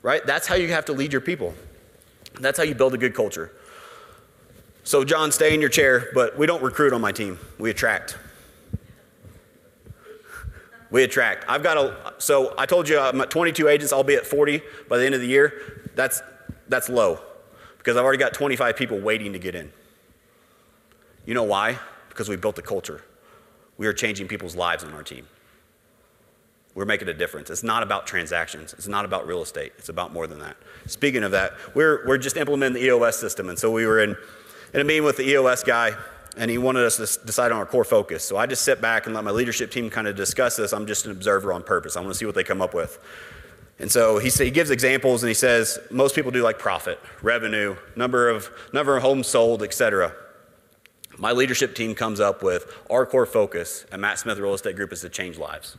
Right? 0.00 0.24
That's 0.24 0.46
how 0.46 0.54
you 0.54 0.68
have 0.68 0.86
to 0.86 0.94
lead 0.94 1.12
your 1.12 1.20
people. 1.20 1.52
That's 2.40 2.56
how 2.56 2.64
you 2.64 2.74
build 2.74 2.94
a 2.94 2.98
good 2.98 3.14
culture. 3.14 3.52
So, 4.84 5.04
John, 5.04 5.30
stay 5.30 5.52
in 5.52 5.60
your 5.60 5.68
chair, 5.68 6.08
but 6.14 6.38
we 6.38 6.46
don't 6.46 6.62
recruit 6.62 6.94
on 6.94 7.02
my 7.02 7.12
team, 7.12 7.38
we 7.58 7.68
attract. 7.68 8.16
We 10.90 11.02
attract. 11.02 11.44
I've 11.46 11.62
got 11.62 11.76
a, 11.76 12.14
so 12.16 12.54
I 12.56 12.64
told 12.64 12.88
you 12.88 12.98
I'm 12.98 13.20
at 13.20 13.28
22 13.28 13.68
agents, 13.68 13.92
I'll 13.92 14.02
be 14.02 14.14
at 14.14 14.24
40 14.24 14.62
by 14.88 14.96
the 14.96 15.04
end 15.04 15.14
of 15.14 15.20
the 15.20 15.26
year. 15.26 15.82
That's 15.94 16.22
that's 16.68 16.88
low 16.88 17.20
because 17.78 17.96
I've 17.96 18.04
already 18.04 18.18
got 18.18 18.34
25 18.34 18.76
people 18.76 19.00
waiting 19.00 19.32
to 19.32 19.38
get 19.38 19.54
in. 19.54 19.72
You 21.24 21.34
know 21.34 21.44
why? 21.44 21.78
Because 22.08 22.28
we 22.28 22.36
built 22.36 22.58
a 22.58 22.62
culture. 22.62 23.02
We 23.76 23.86
are 23.86 23.92
changing 23.92 24.28
people's 24.28 24.56
lives 24.56 24.82
on 24.84 24.92
our 24.92 25.02
team. 25.02 25.26
We're 26.74 26.84
making 26.84 27.08
a 27.08 27.14
difference. 27.14 27.50
It's 27.50 27.62
not 27.62 27.82
about 27.82 28.06
transactions. 28.06 28.72
It's 28.74 28.88
not 28.88 29.04
about 29.04 29.26
real 29.26 29.42
estate. 29.42 29.72
It's 29.78 29.88
about 29.88 30.12
more 30.12 30.26
than 30.26 30.38
that. 30.40 30.56
Speaking 30.86 31.24
of 31.24 31.32
that, 31.32 31.54
we're, 31.74 32.06
we're 32.06 32.18
just 32.18 32.36
implementing 32.36 32.80
the 32.80 32.86
EOS 32.86 33.18
system. 33.18 33.48
And 33.48 33.58
so 33.58 33.70
we 33.70 33.84
were 33.84 34.00
in, 34.00 34.16
in 34.74 34.80
a 34.80 34.84
meeting 34.84 35.04
with 35.04 35.16
the 35.16 35.28
EOS 35.28 35.64
guy, 35.64 35.92
and 36.36 36.50
he 36.50 36.58
wanted 36.58 36.84
us 36.84 36.96
to 36.96 37.26
decide 37.26 37.50
on 37.52 37.58
our 37.58 37.66
core 37.66 37.84
focus. 37.84 38.22
So 38.22 38.36
I 38.36 38.46
just 38.46 38.62
sit 38.62 38.80
back 38.80 39.06
and 39.06 39.14
let 39.14 39.24
my 39.24 39.30
leadership 39.30 39.70
team 39.70 39.90
kind 39.90 40.06
of 40.06 40.14
discuss 40.14 40.56
this. 40.56 40.72
I'm 40.72 40.86
just 40.86 41.04
an 41.06 41.10
observer 41.10 41.52
on 41.52 41.62
purpose. 41.62 41.96
I 41.96 42.00
want 42.00 42.12
to 42.12 42.18
see 42.18 42.26
what 42.26 42.34
they 42.34 42.44
come 42.44 42.62
up 42.62 42.74
with. 42.74 42.98
And 43.78 43.90
so 43.90 44.18
he, 44.18 44.28
he 44.28 44.50
gives 44.50 44.70
examples 44.70 45.22
and 45.22 45.28
he 45.28 45.34
says 45.34 45.78
most 45.90 46.14
people 46.14 46.30
do 46.30 46.42
like 46.42 46.58
profit, 46.58 46.98
revenue, 47.22 47.76
number 47.94 48.28
of, 48.28 48.50
number 48.72 48.96
of 48.96 49.02
homes 49.02 49.28
sold, 49.28 49.62
etc. 49.62 50.12
My 51.16 51.32
leadership 51.32 51.74
team 51.74 51.94
comes 51.94 52.20
up 52.20 52.42
with 52.42 52.72
our 52.90 53.06
core 53.06 53.26
focus 53.26 53.86
at 53.92 54.00
Matt 54.00 54.18
Smith 54.18 54.38
Real 54.38 54.54
Estate 54.54 54.76
Group 54.76 54.92
is 54.92 55.00
to 55.02 55.08
change 55.08 55.38
lives. 55.38 55.76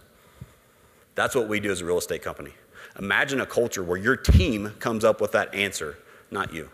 That's 1.16 1.36
what 1.36 1.50
we 1.50 1.60
do 1.60 1.72
as 1.72 1.82
a 1.82 1.86
real 1.86 1.98
estate 1.98 2.22
company. 2.22 2.54
Imagine 2.98 3.42
a 3.42 3.46
culture 3.46 3.84
where 3.84 3.98
your 3.98 4.16
team 4.16 4.74
comes 4.80 5.04
up 5.04 5.20
with 5.20 5.34
that 5.34 5.54
answer, 5.54 5.98
not 6.32 6.54
you. 6.54 6.70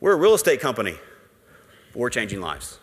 We're 0.00 0.12
a 0.12 0.16
real 0.16 0.34
estate 0.34 0.60
company, 0.60 0.96
but 1.92 1.98
we're 1.98 2.10
changing 2.10 2.40
lives. 2.40 2.78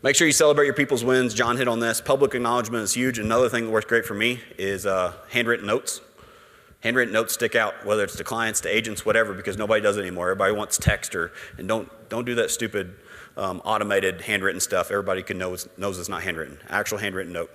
Make 0.00 0.14
sure 0.14 0.28
you 0.28 0.32
celebrate 0.32 0.66
your 0.66 0.74
people's 0.74 1.02
wins. 1.02 1.34
John 1.34 1.56
hit 1.56 1.66
on 1.66 1.80
this. 1.80 2.00
Public 2.00 2.32
acknowledgement 2.32 2.84
is 2.84 2.94
huge. 2.94 3.18
Another 3.18 3.48
thing 3.48 3.64
that 3.64 3.70
works 3.72 3.86
great 3.86 4.04
for 4.04 4.14
me 4.14 4.40
is 4.56 4.86
uh, 4.86 5.12
handwritten 5.30 5.66
notes. 5.66 6.00
Handwritten 6.84 7.12
notes 7.12 7.34
stick 7.34 7.56
out, 7.56 7.84
whether 7.84 8.04
it's 8.04 8.14
to 8.14 8.22
clients, 8.22 8.60
to 8.60 8.68
agents, 8.68 9.04
whatever, 9.04 9.34
because 9.34 9.56
nobody 9.56 9.82
does 9.82 9.96
it 9.96 10.02
anymore. 10.02 10.26
Everybody 10.30 10.52
wants 10.52 10.78
text 10.78 11.16
or, 11.16 11.32
and 11.56 11.66
don't, 11.66 11.90
don't 12.08 12.24
do 12.24 12.36
that 12.36 12.52
stupid 12.52 12.94
um, 13.36 13.60
automated 13.64 14.20
handwritten 14.20 14.60
stuff. 14.60 14.92
Everybody 14.92 15.24
can 15.24 15.36
know 15.36 15.56
knows 15.76 15.98
it's 15.98 16.08
not 16.08 16.22
handwritten. 16.22 16.60
Actual 16.68 16.98
handwritten 16.98 17.32
note. 17.32 17.50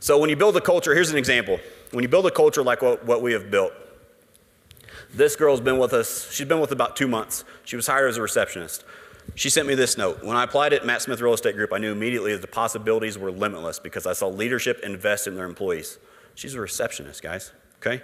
So 0.00 0.18
when 0.18 0.30
you 0.30 0.36
build 0.36 0.56
a 0.56 0.60
culture, 0.62 0.94
here's 0.94 1.10
an 1.10 1.18
example. 1.18 1.60
When 1.90 2.02
you 2.02 2.08
build 2.08 2.24
a 2.24 2.30
culture 2.30 2.62
like 2.62 2.80
what, 2.80 3.04
what 3.04 3.20
we 3.20 3.34
have 3.34 3.50
built, 3.50 3.74
this 5.14 5.36
girl's 5.36 5.60
been 5.60 5.78
with 5.78 5.92
us, 5.92 6.30
she's 6.30 6.46
been 6.46 6.60
with 6.60 6.72
about 6.72 6.96
two 6.96 7.08
months. 7.08 7.44
She 7.64 7.76
was 7.76 7.86
hired 7.86 8.08
as 8.08 8.16
a 8.16 8.22
receptionist. 8.22 8.84
She 9.34 9.50
sent 9.50 9.66
me 9.66 9.74
this 9.74 9.98
note. 9.98 10.22
When 10.22 10.36
I 10.36 10.44
applied 10.44 10.72
at 10.72 10.86
Matt 10.86 11.02
Smith 11.02 11.20
Real 11.20 11.34
Estate 11.34 11.56
Group, 11.56 11.72
I 11.72 11.78
knew 11.78 11.92
immediately 11.92 12.32
that 12.32 12.42
the 12.42 12.46
possibilities 12.46 13.18
were 13.18 13.30
limitless 13.30 13.78
because 13.78 14.06
I 14.06 14.12
saw 14.12 14.28
leadership 14.28 14.80
invest 14.82 15.26
in 15.26 15.34
their 15.34 15.46
employees. 15.46 15.98
She's 16.34 16.54
a 16.54 16.60
receptionist, 16.60 17.22
guys, 17.22 17.52
okay? 17.80 18.02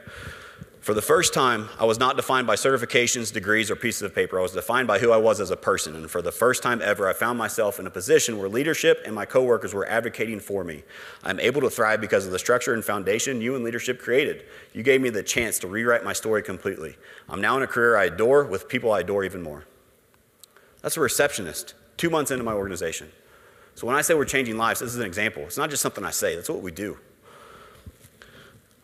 For 0.83 0.95
the 0.95 1.01
first 1.01 1.33
time, 1.33 1.69
I 1.79 1.85
was 1.85 2.01
not 2.01 2.17
defined 2.17 2.49
by 2.49 2.57
certifications, 2.57 3.33
degrees, 3.33 3.71
or 3.71 3.77
pieces 3.77 4.03
of 4.03 4.13
paper. 4.13 4.37
I 4.37 4.43
was 4.43 4.51
defined 4.51 4.89
by 4.89 4.99
who 4.99 5.13
I 5.13 5.17
was 5.17 5.39
as 5.39 5.53
a 5.53 5.57
person. 5.57 5.95
And 5.95 6.11
for 6.11 6.21
the 6.21 6.33
first 6.33 6.61
time 6.61 6.83
ever, 6.83 7.09
I 7.09 7.13
found 7.13 7.39
myself 7.39 7.79
in 7.79 7.87
a 7.87 7.91
position 7.91 8.37
where 8.37 8.49
leadership 8.49 9.01
and 9.07 9.15
my 9.15 9.25
coworkers 9.25 9.73
were 9.73 9.87
advocating 9.87 10.41
for 10.41 10.65
me. 10.65 10.83
I'm 11.23 11.39
able 11.39 11.61
to 11.61 11.71
thrive 11.71 12.01
because 12.01 12.27
of 12.27 12.33
the 12.33 12.39
structure 12.41 12.75
and 12.75 12.85
foundation 12.85 13.41
you 13.41 13.55
and 13.55 13.63
leadership 13.63 14.01
created. 14.01 14.43
You 14.73 14.83
gave 14.83 15.01
me 15.01 15.09
the 15.11 15.23
chance 15.23 15.61
to 15.61 15.69
rewrite 15.69 16.03
my 16.03 16.13
story 16.13 16.43
completely. 16.43 16.97
I'm 17.29 17.41
now 17.41 17.57
in 17.57 17.63
a 17.63 17.69
career 17.69 17.97
I 17.97 18.07
adore 18.07 18.43
with 18.43 18.69
people 18.69 18.91
I 18.91 19.01
adore 19.03 19.23
even 19.23 19.41
more. 19.41 19.65
That's 20.81 20.97
a 20.97 21.01
receptionist, 21.01 21.75
two 21.97 22.11
months 22.11 22.33
into 22.33 22.43
my 22.43 22.55
organization. 22.55 23.09
So 23.77 23.87
when 23.87 23.95
I 23.95 24.03
say 24.03 24.15
we're 24.15 24.25
changing 24.25 24.57
lives, 24.57 24.81
this 24.81 24.91
is 24.91 24.99
an 24.99 25.07
example. 25.07 25.45
It's 25.45 25.57
not 25.57 25.71
just 25.71 25.81
something 25.81 26.05
I 26.05 26.11
say, 26.11 26.35
that's 26.35 26.51
what 26.51 26.61
we 26.61 26.73
do. 26.73 26.99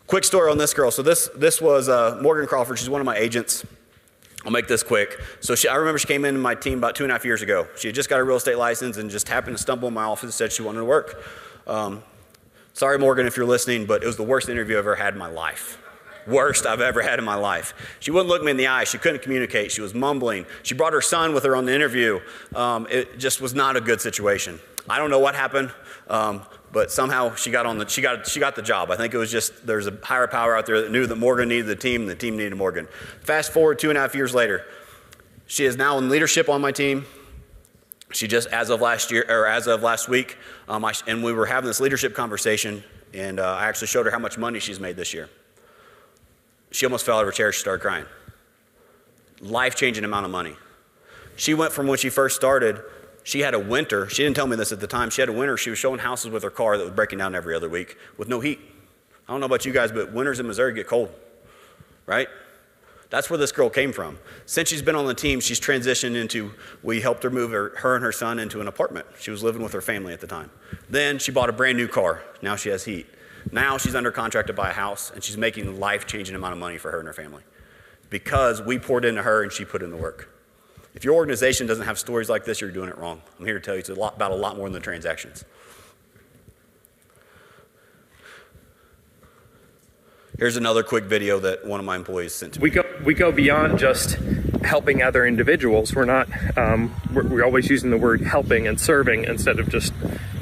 Quick 0.08 0.24
story 0.24 0.50
on 0.50 0.56
this 0.56 0.72
girl. 0.72 0.90
So 0.90 1.02
this 1.02 1.28
this 1.36 1.60
was 1.60 1.90
uh, 1.90 2.18
Morgan 2.22 2.46
Crawford. 2.46 2.78
She's 2.78 2.88
one 2.88 3.02
of 3.02 3.04
my 3.04 3.18
agents. 3.18 3.62
I'll 4.42 4.50
make 4.50 4.66
this 4.66 4.82
quick. 4.82 5.20
So 5.40 5.54
she, 5.54 5.68
I 5.68 5.74
remember 5.74 5.98
she 5.98 6.06
came 6.06 6.24
into 6.24 6.40
my 6.40 6.54
team 6.54 6.78
about 6.78 6.94
two 6.94 7.04
and 7.04 7.12
a 7.12 7.14
half 7.14 7.26
years 7.26 7.42
ago. 7.42 7.68
She 7.76 7.88
had 7.88 7.94
just 7.94 8.08
got 8.08 8.18
a 8.18 8.24
real 8.24 8.38
estate 8.38 8.56
license 8.56 8.96
and 8.96 9.10
just 9.10 9.28
happened 9.28 9.58
to 9.58 9.62
stumble 9.62 9.88
in 9.88 9.92
my 9.92 10.04
office 10.04 10.22
and 10.22 10.32
said 10.32 10.50
she 10.50 10.62
wanted 10.62 10.78
to 10.78 10.86
work. 10.86 11.22
Um, 11.66 12.02
sorry, 12.72 12.98
Morgan, 12.98 13.26
if 13.26 13.36
you're 13.36 13.44
listening, 13.44 13.84
but 13.84 14.02
it 14.02 14.06
was 14.06 14.16
the 14.16 14.22
worst 14.22 14.48
interview 14.48 14.76
I've 14.76 14.86
ever 14.86 14.94
had 14.94 15.12
in 15.12 15.18
my 15.18 15.28
life. 15.28 15.78
Worst 16.26 16.64
I've 16.64 16.80
ever 16.80 17.02
had 17.02 17.18
in 17.18 17.26
my 17.26 17.34
life. 17.34 17.74
She 18.00 18.10
wouldn't 18.10 18.30
look 18.30 18.42
me 18.42 18.50
in 18.50 18.56
the 18.56 18.68
eye. 18.68 18.84
She 18.84 18.96
couldn't 18.96 19.20
communicate. 19.20 19.72
She 19.72 19.82
was 19.82 19.92
mumbling. 19.92 20.46
She 20.62 20.74
brought 20.74 20.94
her 20.94 21.02
son 21.02 21.34
with 21.34 21.44
her 21.44 21.54
on 21.54 21.66
the 21.66 21.74
interview. 21.74 22.20
Um, 22.56 22.86
it 22.90 23.18
just 23.18 23.42
was 23.42 23.52
not 23.52 23.76
a 23.76 23.80
good 23.82 24.00
situation. 24.00 24.58
I 24.88 24.96
don't 24.96 25.10
know 25.10 25.18
what 25.18 25.34
happened. 25.34 25.70
Um, 26.08 26.46
but 26.72 26.90
somehow 26.90 27.34
she 27.34 27.50
got 27.50 27.66
on 27.66 27.78
the 27.78 27.88
she 27.88 28.02
got 28.02 28.26
she 28.26 28.40
got 28.40 28.56
the 28.56 28.62
job. 28.62 28.90
I 28.90 28.96
think 28.96 29.14
it 29.14 29.18
was 29.18 29.30
just 29.30 29.66
there's 29.66 29.86
a 29.86 29.98
higher 30.02 30.26
power 30.26 30.56
out 30.56 30.66
there 30.66 30.82
that 30.82 30.90
knew 30.90 31.06
that 31.06 31.16
Morgan 31.16 31.48
needed 31.48 31.66
the 31.66 31.76
team, 31.76 32.02
and 32.02 32.10
the 32.10 32.14
team 32.14 32.36
needed 32.36 32.54
Morgan. 32.56 32.88
Fast 33.22 33.52
forward 33.52 33.78
two 33.78 33.88
and 33.88 33.98
a 33.98 34.00
half 34.00 34.14
years 34.14 34.34
later, 34.34 34.64
she 35.46 35.64
is 35.64 35.76
now 35.76 35.98
in 35.98 36.08
leadership 36.08 36.48
on 36.48 36.60
my 36.60 36.72
team. 36.72 37.06
she 38.12 38.26
just, 38.26 38.48
as 38.48 38.70
of 38.70 38.80
last 38.80 39.10
year, 39.10 39.24
or 39.28 39.46
as 39.46 39.66
of 39.66 39.82
last 39.82 40.08
week, 40.08 40.36
um, 40.68 40.84
I, 40.84 40.92
and 41.06 41.22
we 41.22 41.32
were 41.32 41.46
having 41.46 41.68
this 41.68 41.80
leadership 41.80 42.14
conversation, 42.14 42.82
and 43.12 43.38
uh, 43.40 43.54
I 43.54 43.66
actually 43.66 43.88
showed 43.88 44.06
her 44.06 44.12
how 44.12 44.18
much 44.18 44.38
money 44.38 44.60
she's 44.60 44.80
made 44.80 44.96
this 44.96 45.12
year. 45.12 45.28
She 46.70 46.86
almost 46.86 47.06
fell 47.06 47.16
out 47.16 47.20
of 47.20 47.26
her 47.26 47.32
chair. 47.32 47.52
She 47.52 47.60
started 47.60 47.80
crying. 47.80 48.04
Life 49.40 49.74
changing 49.74 50.04
amount 50.04 50.26
of 50.26 50.32
money. 50.32 50.54
She 51.36 51.54
went 51.54 51.72
from 51.72 51.86
when 51.86 51.98
she 51.98 52.10
first 52.10 52.36
started, 52.36 52.82
she 53.28 53.40
had 53.40 53.52
a 53.52 53.58
winter. 53.58 54.08
She 54.08 54.22
didn't 54.22 54.36
tell 54.36 54.46
me 54.46 54.56
this 54.56 54.72
at 54.72 54.80
the 54.80 54.86
time. 54.86 55.10
She 55.10 55.20
had 55.20 55.28
a 55.28 55.32
winter. 55.32 55.58
She 55.58 55.68
was 55.68 55.78
showing 55.78 55.98
houses 55.98 56.30
with 56.30 56.42
her 56.44 56.50
car 56.50 56.78
that 56.78 56.84
was 56.84 56.94
breaking 56.94 57.18
down 57.18 57.34
every 57.34 57.54
other 57.54 57.68
week 57.68 57.98
with 58.16 58.26
no 58.26 58.40
heat. 58.40 58.58
I 59.28 59.32
don't 59.32 59.40
know 59.40 59.46
about 59.46 59.66
you 59.66 59.72
guys, 59.72 59.92
but 59.92 60.14
winters 60.14 60.40
in 60.40 60.46
Missouri 60.46 60.72
get 60.72 60.86
cold, 60.86 61.12
right? 62.06 62.26
That's 63.10 63.28
where 63.28 63.36
this 63.36 63.52
girl 63.52 63.68
came 63.68 63.92
from. 63.92 64.18
Since 64.46 64.70
she's 64.70 64.80
been 64.80 64.96
on 64.96 65.04
the 65.04 65.12
team, 65.12 65.40
she's 65.40 65.60
transitioned 65.60 66.16
into, 66.16 66.52
we 66.82 67.02
helped 67.02 67.22
her 67.22 67.28
move 67.28 67.50
her, 67.50 67.74
her 67.76 67.96
and 67.96 68.02
her 68.02 68.12
son 68.12 68.38
into 68.38 68.62
an 68.62 68.66
apartment. 68.66 69.06
She 69.20 69.30
was 69.30 69.42
living 69.42 69.62
with 69.62 69.74
her 69.74 69.82
family 69.82 70.14
at 70.14 70.22
the 70.22 70.26
time. 70.26 70.50
Then 70.88 71.18
she 71.18 71.30
bought 71.30 71.50
a 71.50 71.52
brand 71.52 71.76
new 71.76 71.86
car. 71.86 72.22
Now 72.40 72.56
she 72.56 72.70
has 72.70 72.86
heat. 72.86 73.06
Now 73.52 73.76
she's 73.76 73.94
under 73.94 74.10
contract 74.10 74.46
to 74.46 74.54
buy 74.54 74.70
a 74.70 74.74
house, 74.74 75.10
and 75.14 75.22
she's 75.22 75.36
making 75.36 75.66
a 75.66 75.72
life 75.72 76.06
changing 76.06 76.34
amount 76.34 76.54
of 76.54 76.58
money 76.58 76.78
for 76.78 76.90
her 76.92 76.98
and 76.98 77.06
her 77.06 77.12
family 77.12 77.42
because 78.08 78.62
we 78.62 78.78
poured 78.78 79.04
into 79.04 79.22
her 79.22 79.42
and 79.42 79.52
she 79.52 79.66
put 79.66 79.82
in 79.82 79.90
the 79.90 79.98
work. 79.98 80.30
If 80.98 81.04
your 81.04 81.14
organization 81.14 81.68
doesn't 81.68 81.84
have 81.84 81.96
stories 81.96 82.28
like 82.28 82.44
this, 82.44 82.60
you're 82.60 82.72
doing 82.72 82.88
it 82.88 82.98
wrong. 82.98 83.22
I'm 83.38 83.46
here 83.46 83.54
to 83.54 83.64
tell 83.64 83.74
you 83.74 83.78
it's 83.78 83.88
a 83.88 83.94
lot, 83.94 84.16
about 84.16 84.32
a 84.32 84.34
lot 84.34 84.56
more 84.56 84.66
than 84.66 84.72
the 84.72 84.80
transactions. 84.80 85.44
Here's 90.40 90.56
another 90.56 90.82
quick 90.82 91.04
video 91.04 91.38
that 91.38 91.64
one 91.64 91.78
of 91.78 91.86
my 91.86 91.94
employees 91.94 92.34
sent 92.34 92.54
to 92.54 92.58
me. 92.58 92.64
we 92.64 92.70
go 92.70 92.82
we 93.04 93.14
go 93.14 93.30
beyond 93.30 93.78
just 93.78 94.18
helping 94.64 95.00
other 95.00 95.24
individuals. 95.24 95.94
We're 95.94 96.04
not 96.04 96.26
um, 96.58 96.92
we're, 97.14 97.28
we're 97.28 97.44
always 97.44 97.70
using 97.70 97.90
the 97.90 97.96
word 97.96 98.22
helping 98.22 98.66
and 98.66 98.80
serving 98.80 99.22
instead 99.22 99.60
of 99.60 99.68
just 99.68 99.92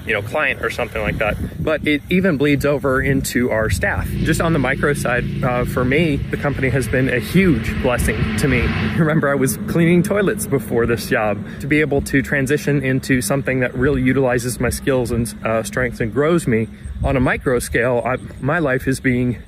you 0.07 0.13
know 0.13 0.23
client 0.23 0.65
or 0.65 0.71
something 0.71 1.03
like 1.03 1.19
that. 1.19 1.37
But 1.63 1.87
it 1.87 2.03
even 2.11 2.37
bleeds 2.37 2.65
over 2.65 3.03
into 3.03 3.51
our 3.51 3.71
staff. 3.71 4.07
Just 4.09 4.41
on 4.41 4.53
the 4.53 4.59
micro 4.59 4.95
side, 4.95 5.25
uh, 5.43 5.65
for 5.65 5.85
me, 5.85 6.17
the 6.17 6.37
company 6.37 6.69
has 6.71 6.89
been 6.89 7.09
a 7.09 7.19
huge 7.19 7.81
blessing 7.83 8.37
to 8.39 8.49
me. 8.49 8.61
Remember, 8.99 9.29
I 9.29 9.35
was 9.35 9.57
cleaning 9.69 10.03
toilets 10.03 10.47
before 10.47 10.87
this 10.87 11.09
job. 11.09 11.45
To 11.61 11.67
be 11.67 11.81
able 11.81 12.01
to 12.03 12.23
transition 12.23 12.83
into 12.83 13.21
something 13.21 13.61
that 13.61 13.75
really 13.75 14.03
utilizes 14.03 14.61
my 14.61 14.71
skills 14.71 15.11
and 15.11 15.35
uh, 15.45 15.63
strengths 15.63 16.01
and 16.01 16.13
grows 16.13 16.47
me 16.47 16.69
on 17.03 17.17
a 17.17 17.21
micro 17.21 17.59
scale, 17.59 18.03
I, 18.05 18.17
my 18.41 18.59
life 18.59 18.87
is 18.87 19.01
being 19.01 19.43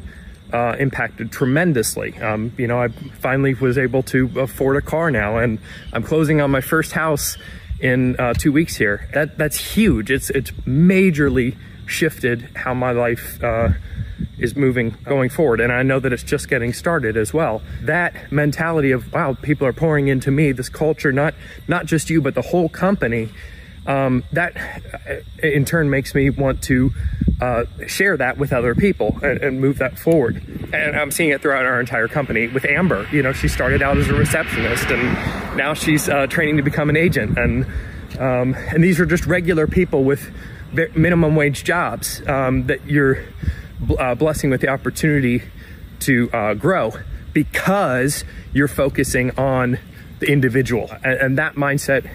uh, 0.53 0.77
impacted 0.79 1.31
tremendously. 1.31 2.19
Um, 2.19 2.53
you 2.57 2.67
know, 2.67 2.83
I 2.83 2.89
finally 2.89 3.55
was 3.55 3.79
able 3.79 4.03
to 4.05 4.41
afford 4.41 4.77
a 4.77 4.81
car 4.81 5.11
now, 5.11 5.39
and 5.39 5.59
I'm 5.93 6.03
closing 6.03 6.41
on 6.41 6.51
my 6.51 6.61
first 6.61 6.93
house 6.93 7.37
in 7.81 8.19
uh, 8.19 8.35
two 8.35 8.53
weeks 8.53 8.77
here. 8.77 9.09
That 9.15 9.39
that's 9.39 9.75
huge. 9.75 10.11
It's 10.11 10.31
it's 10.31 10.51
majorly 10.67 11.57
shifted 11.87 12.51
how 12.55 12.75
my 12.75 12.93
life 12.93 13.43
uh, 13.43 13.71
is 14.39 14.57
moving 14.57 14.97
going 15.05 15.31
forward, 15.31 15.61
and 15.61 15.73
I 15.73 15.83
know 15.83 16.01
that 16.01 16.13
it's 16.13 16.23
just 16.23 16.49
getting 16.49 16.73
started 16.73 17.17
as 17.17 17.33
well. 17.33 17.63
That 17.83 18.33
mentality 18.33 18.91
of 18.91 19.13
wow, 19.13 19.37
people 19.41 19.67
are 19.67 19.73
pouring 19.73 20.09
into 20.09 20.31
me. 20.31 20.53
This 20.53 20.69
culture, 20.69 21.13
not 21.13 21.35
not 21.67 21.87
just 21.87 22.11
you, 22.11 22.21
but 22.21 22.35
the 22.35 22.43
whole 22.43 22.69
company. 22.69 23.31
Um, 23.89 24.23
that 24.33 24.55
uh, 24.57 25.47
in 25.47 25.65
turn 25.65 25.89
makes 25.89 26.15
me 26.15 26.29
want 26.29 26.63
to 26.65 26.93
uh, 27.41 27.65
share 27.87 28.17
that 28.17 28.37
with 28.37 28.53
other 28.53 28.75
people 28.75 29.19
and, 29.23 29.41
and 29.41 29.61
move 29.61 29.79
that 29.79 29.99
forward. 29.99 30.43
And 30.73 30.95
I'm 30.95 31.11
seeing 31.11 31.31
it 31.31 31.41
throughout 31.41 31.65
our 31.65 31.81
entire 31.81 32.07
company 32.07 32.49
with 32.49 32.65
Amber. 32.65 33.09
You 33.11 33.23
know, 33.23 33.33
she 33.33 33.49
started 33.49 33.83
out 33.83 33.97
as 33.97 34.09
a 34.09 34.15
receptionist 34.15 34.91
and 34.91 35.57
now 35.57 35.73
she's 35.75 36.09
uh, 36.09 36.27
training 36.27 36.59
to 36.59 36.63
become 36.63 36.91
an 36.91 36.97
agent. 36.97 37.39
And 37.39 37.67
um, 38.19 38.55
and 38.55 38.83
these 38.83 39.01
are 39.01 39.07
just 39.07 39.27
regular 39.27 39.67
people 39.67 40.05
with 40.05 40.31
minimum 40.95 41.37
wage 41.37 41.65
jobs 41.65 42.27
um, 42.27 42.67
that 42.67 42.85
you're 42.87 43.25
uh, 43.99 44.15
blessing 44.15 44.51
with 44.51 44.61
the 44.61 44.69
opportunity 44.69 45.43
to 46.01 46.31
uh, 46.33 46.55
grow 46.55 46.93
because 47.33 48.25
you're 48.53 48.69
focusing 48.69 49.31
on 49.39 49.79
the 50.19 50.31
individual 50.31 50.91
and, 51.05 51.21
and 51.21 51.39
that 51.39 51.55
mindset 51.55 52.11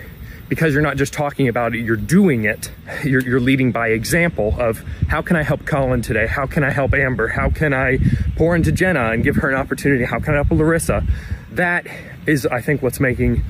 because 0.49 0.73
you're 0.73 0.83
not 0.83 0.97
just 0.97 1.13
talking 1.13 1.47
about 1.47 1.73
it, 1.73 1.79
you're 1.79 1.95
doing 1.95 2.45
it. 2.45 2.71
You're, 3.03 3.21
you're, 3.21 3.39
leading 3.39 3.71
by 3.71 3.89
example 3.89 4.55
of 4.59 4.79
how 5.07 5.21
can 5.21 5.35
I 5.35 5.43
help 5.43 5.65
Colin 5.65 6.01
today? 6.01 6.27
How 6.27 6.45
can 6.45 6.63
I 6.63 6.69
help 6.69 6.93
Amber? 6.93 7.27
How 7.27 7.49
can 7.49 7.73
I 7.73 7.99
pour 8.35 8.55
into 8.55 8.71
Jenna 8.71 9.11
and 9.11 9.23
give 9.23 9.37
her 9.37 9.49
an 9.49 9.55
opportunity? 9.55 10.05
How 10.05 10.19
can 10.19 10.33
I 10.33 10.37
help 10.37 10.51
Larissa? 10.51 11.05
That 11.51 11.87
is, 12.25 12.45
I 12.45 12.61
think, 12.61 12.81
what's 12.81 12.99
making 12.99 13.43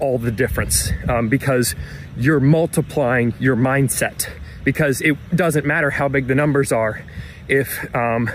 all 0.00 0.18
the 0.18 0.30
difference 0.30 0.90
um, 1.08 1.28
because 1.28 1.74
you're 2.16 2.40
multiplying 2.40 3.34
your 3.38 3.56
mindset. 3.56 4.28
Because 4.64 5.00
it 5.00 5.16
doesn't 5.34 5.64
matter 5.64 5.90
how 5.90 6.08
big 6.08 6.26
the 6.26 6.34
numbers 6.34 6.72
are 6.72 7.02
if 7.48 7.94
um, 7.94 8.30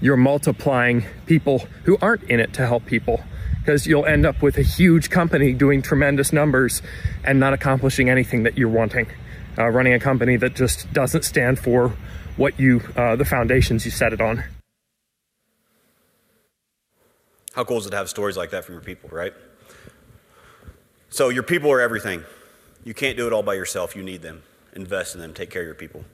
you're 0.00 0.16
multiplying 0.16 1.04
people 1.26 1.66
who 1.84 1.96
aren't 2.00 2.24
in 2.24 2.40
it 2.40 2.52
to 2.54 2.66
help 2.66 2.86
people 2.86 3.22
because 3.68 3.86
you'll 3.86 4.06
end 4.06 4.24
up 4.24 4.40
with 4.40 4.56
a 4.56 4.62
huge 4.62 5.10
company 5.10 5.52
doing 5.52 5.82
tremendous 5.82 6.32
numbers 6.32 6.80
and 7.22 7.38
not 7.38 7.52
accomplishing 7.52 8.08
anything 8.08 8.44
that 8.44 8.56
you're 8.56 8.66
wanting. 8.66 9.06
Uh, 9.58 9.68
running 9.68 9.92
a 9.92 10.00
company 10.00 10.36
that 10.36 10.56
just 10.56 10.90
doesn't 10.94 11.22
stand 11.22 11.58
for 11.58 11.92
what 12.38 12.58
you, 12.58 12.80
uh, 12.96 13.14
the 13.14 13.26
foundations 13.26 13.84
you 13.84 13.90
set 13.90 14.14
it 14.14 14.22
on. 14.22 14.42
How 17.52 17.62
cool 17.64 17.76
is 17.76 17.86
it 17.86 17.90
to 17.90 17.96
have 17.98 18.08
stories 18.08 18.38
like 18.38 18.52
that 18.52 18.64
from 18.64 18.74
your 18.74 18.80
people, 18.80 19.10
right? 19.12 19.34
So, 21.10 21.28
your 21.28 21.42
people 21.42 21.70
are 21.70 21.82
everything. 21.82 22.24
You 22.84 22.94
can't 22.94 23.18
do 23.18 23.26
it 23.26 23.34
all 23.34 23.42
by 23.42 23.52
yourself. 23.52 23.94
You 23.94 24.02
need 24.02 24.22
them. 24.22 24.44
Invest 24.72 25.14
in 25.14 25.20
them. 25.20 25.34
Take 25.34 25.50
care 25.50 25.60
of 25.60 25.66
your 25.66 25.74
people. 25.74 26.06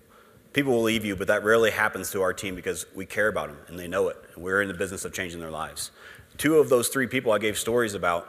People 0.54 0.72
will 0.72 0.82
leave 0.82 1.04
you, 1.04 1.14
but 1.14 1.28
that 1.28 1.44
rarely 1.44 1.70
happens 1.70 2.10
to 2.12 2.22
our 2.22 2.32
team 2.32 2.56
because 2.56 2.84
we 2.96 3.06
care 3.06 3.28
about 3.28 3.48
them 3.48 3.58
and 3.68 3.78
they 3.78 3.86
know 3.86 4.08
it. 4.08 4.16
We're 4.36 4.60
in 4.60 4.66
the 4.66 4.74
business 4.74 5.04
of 5.04 5.12
changing 5.12 5.38
their 5.38 5.52
lives. 5.52 5.92
Two 6.36 6.58
of 6.58 6.68
those 6.68 6.88
three 6.88 7.06
people 7.06 7.32
I 7.32 7.38
gave 7.38 7.58
stories 7.58 7.94
about 7.94 8.28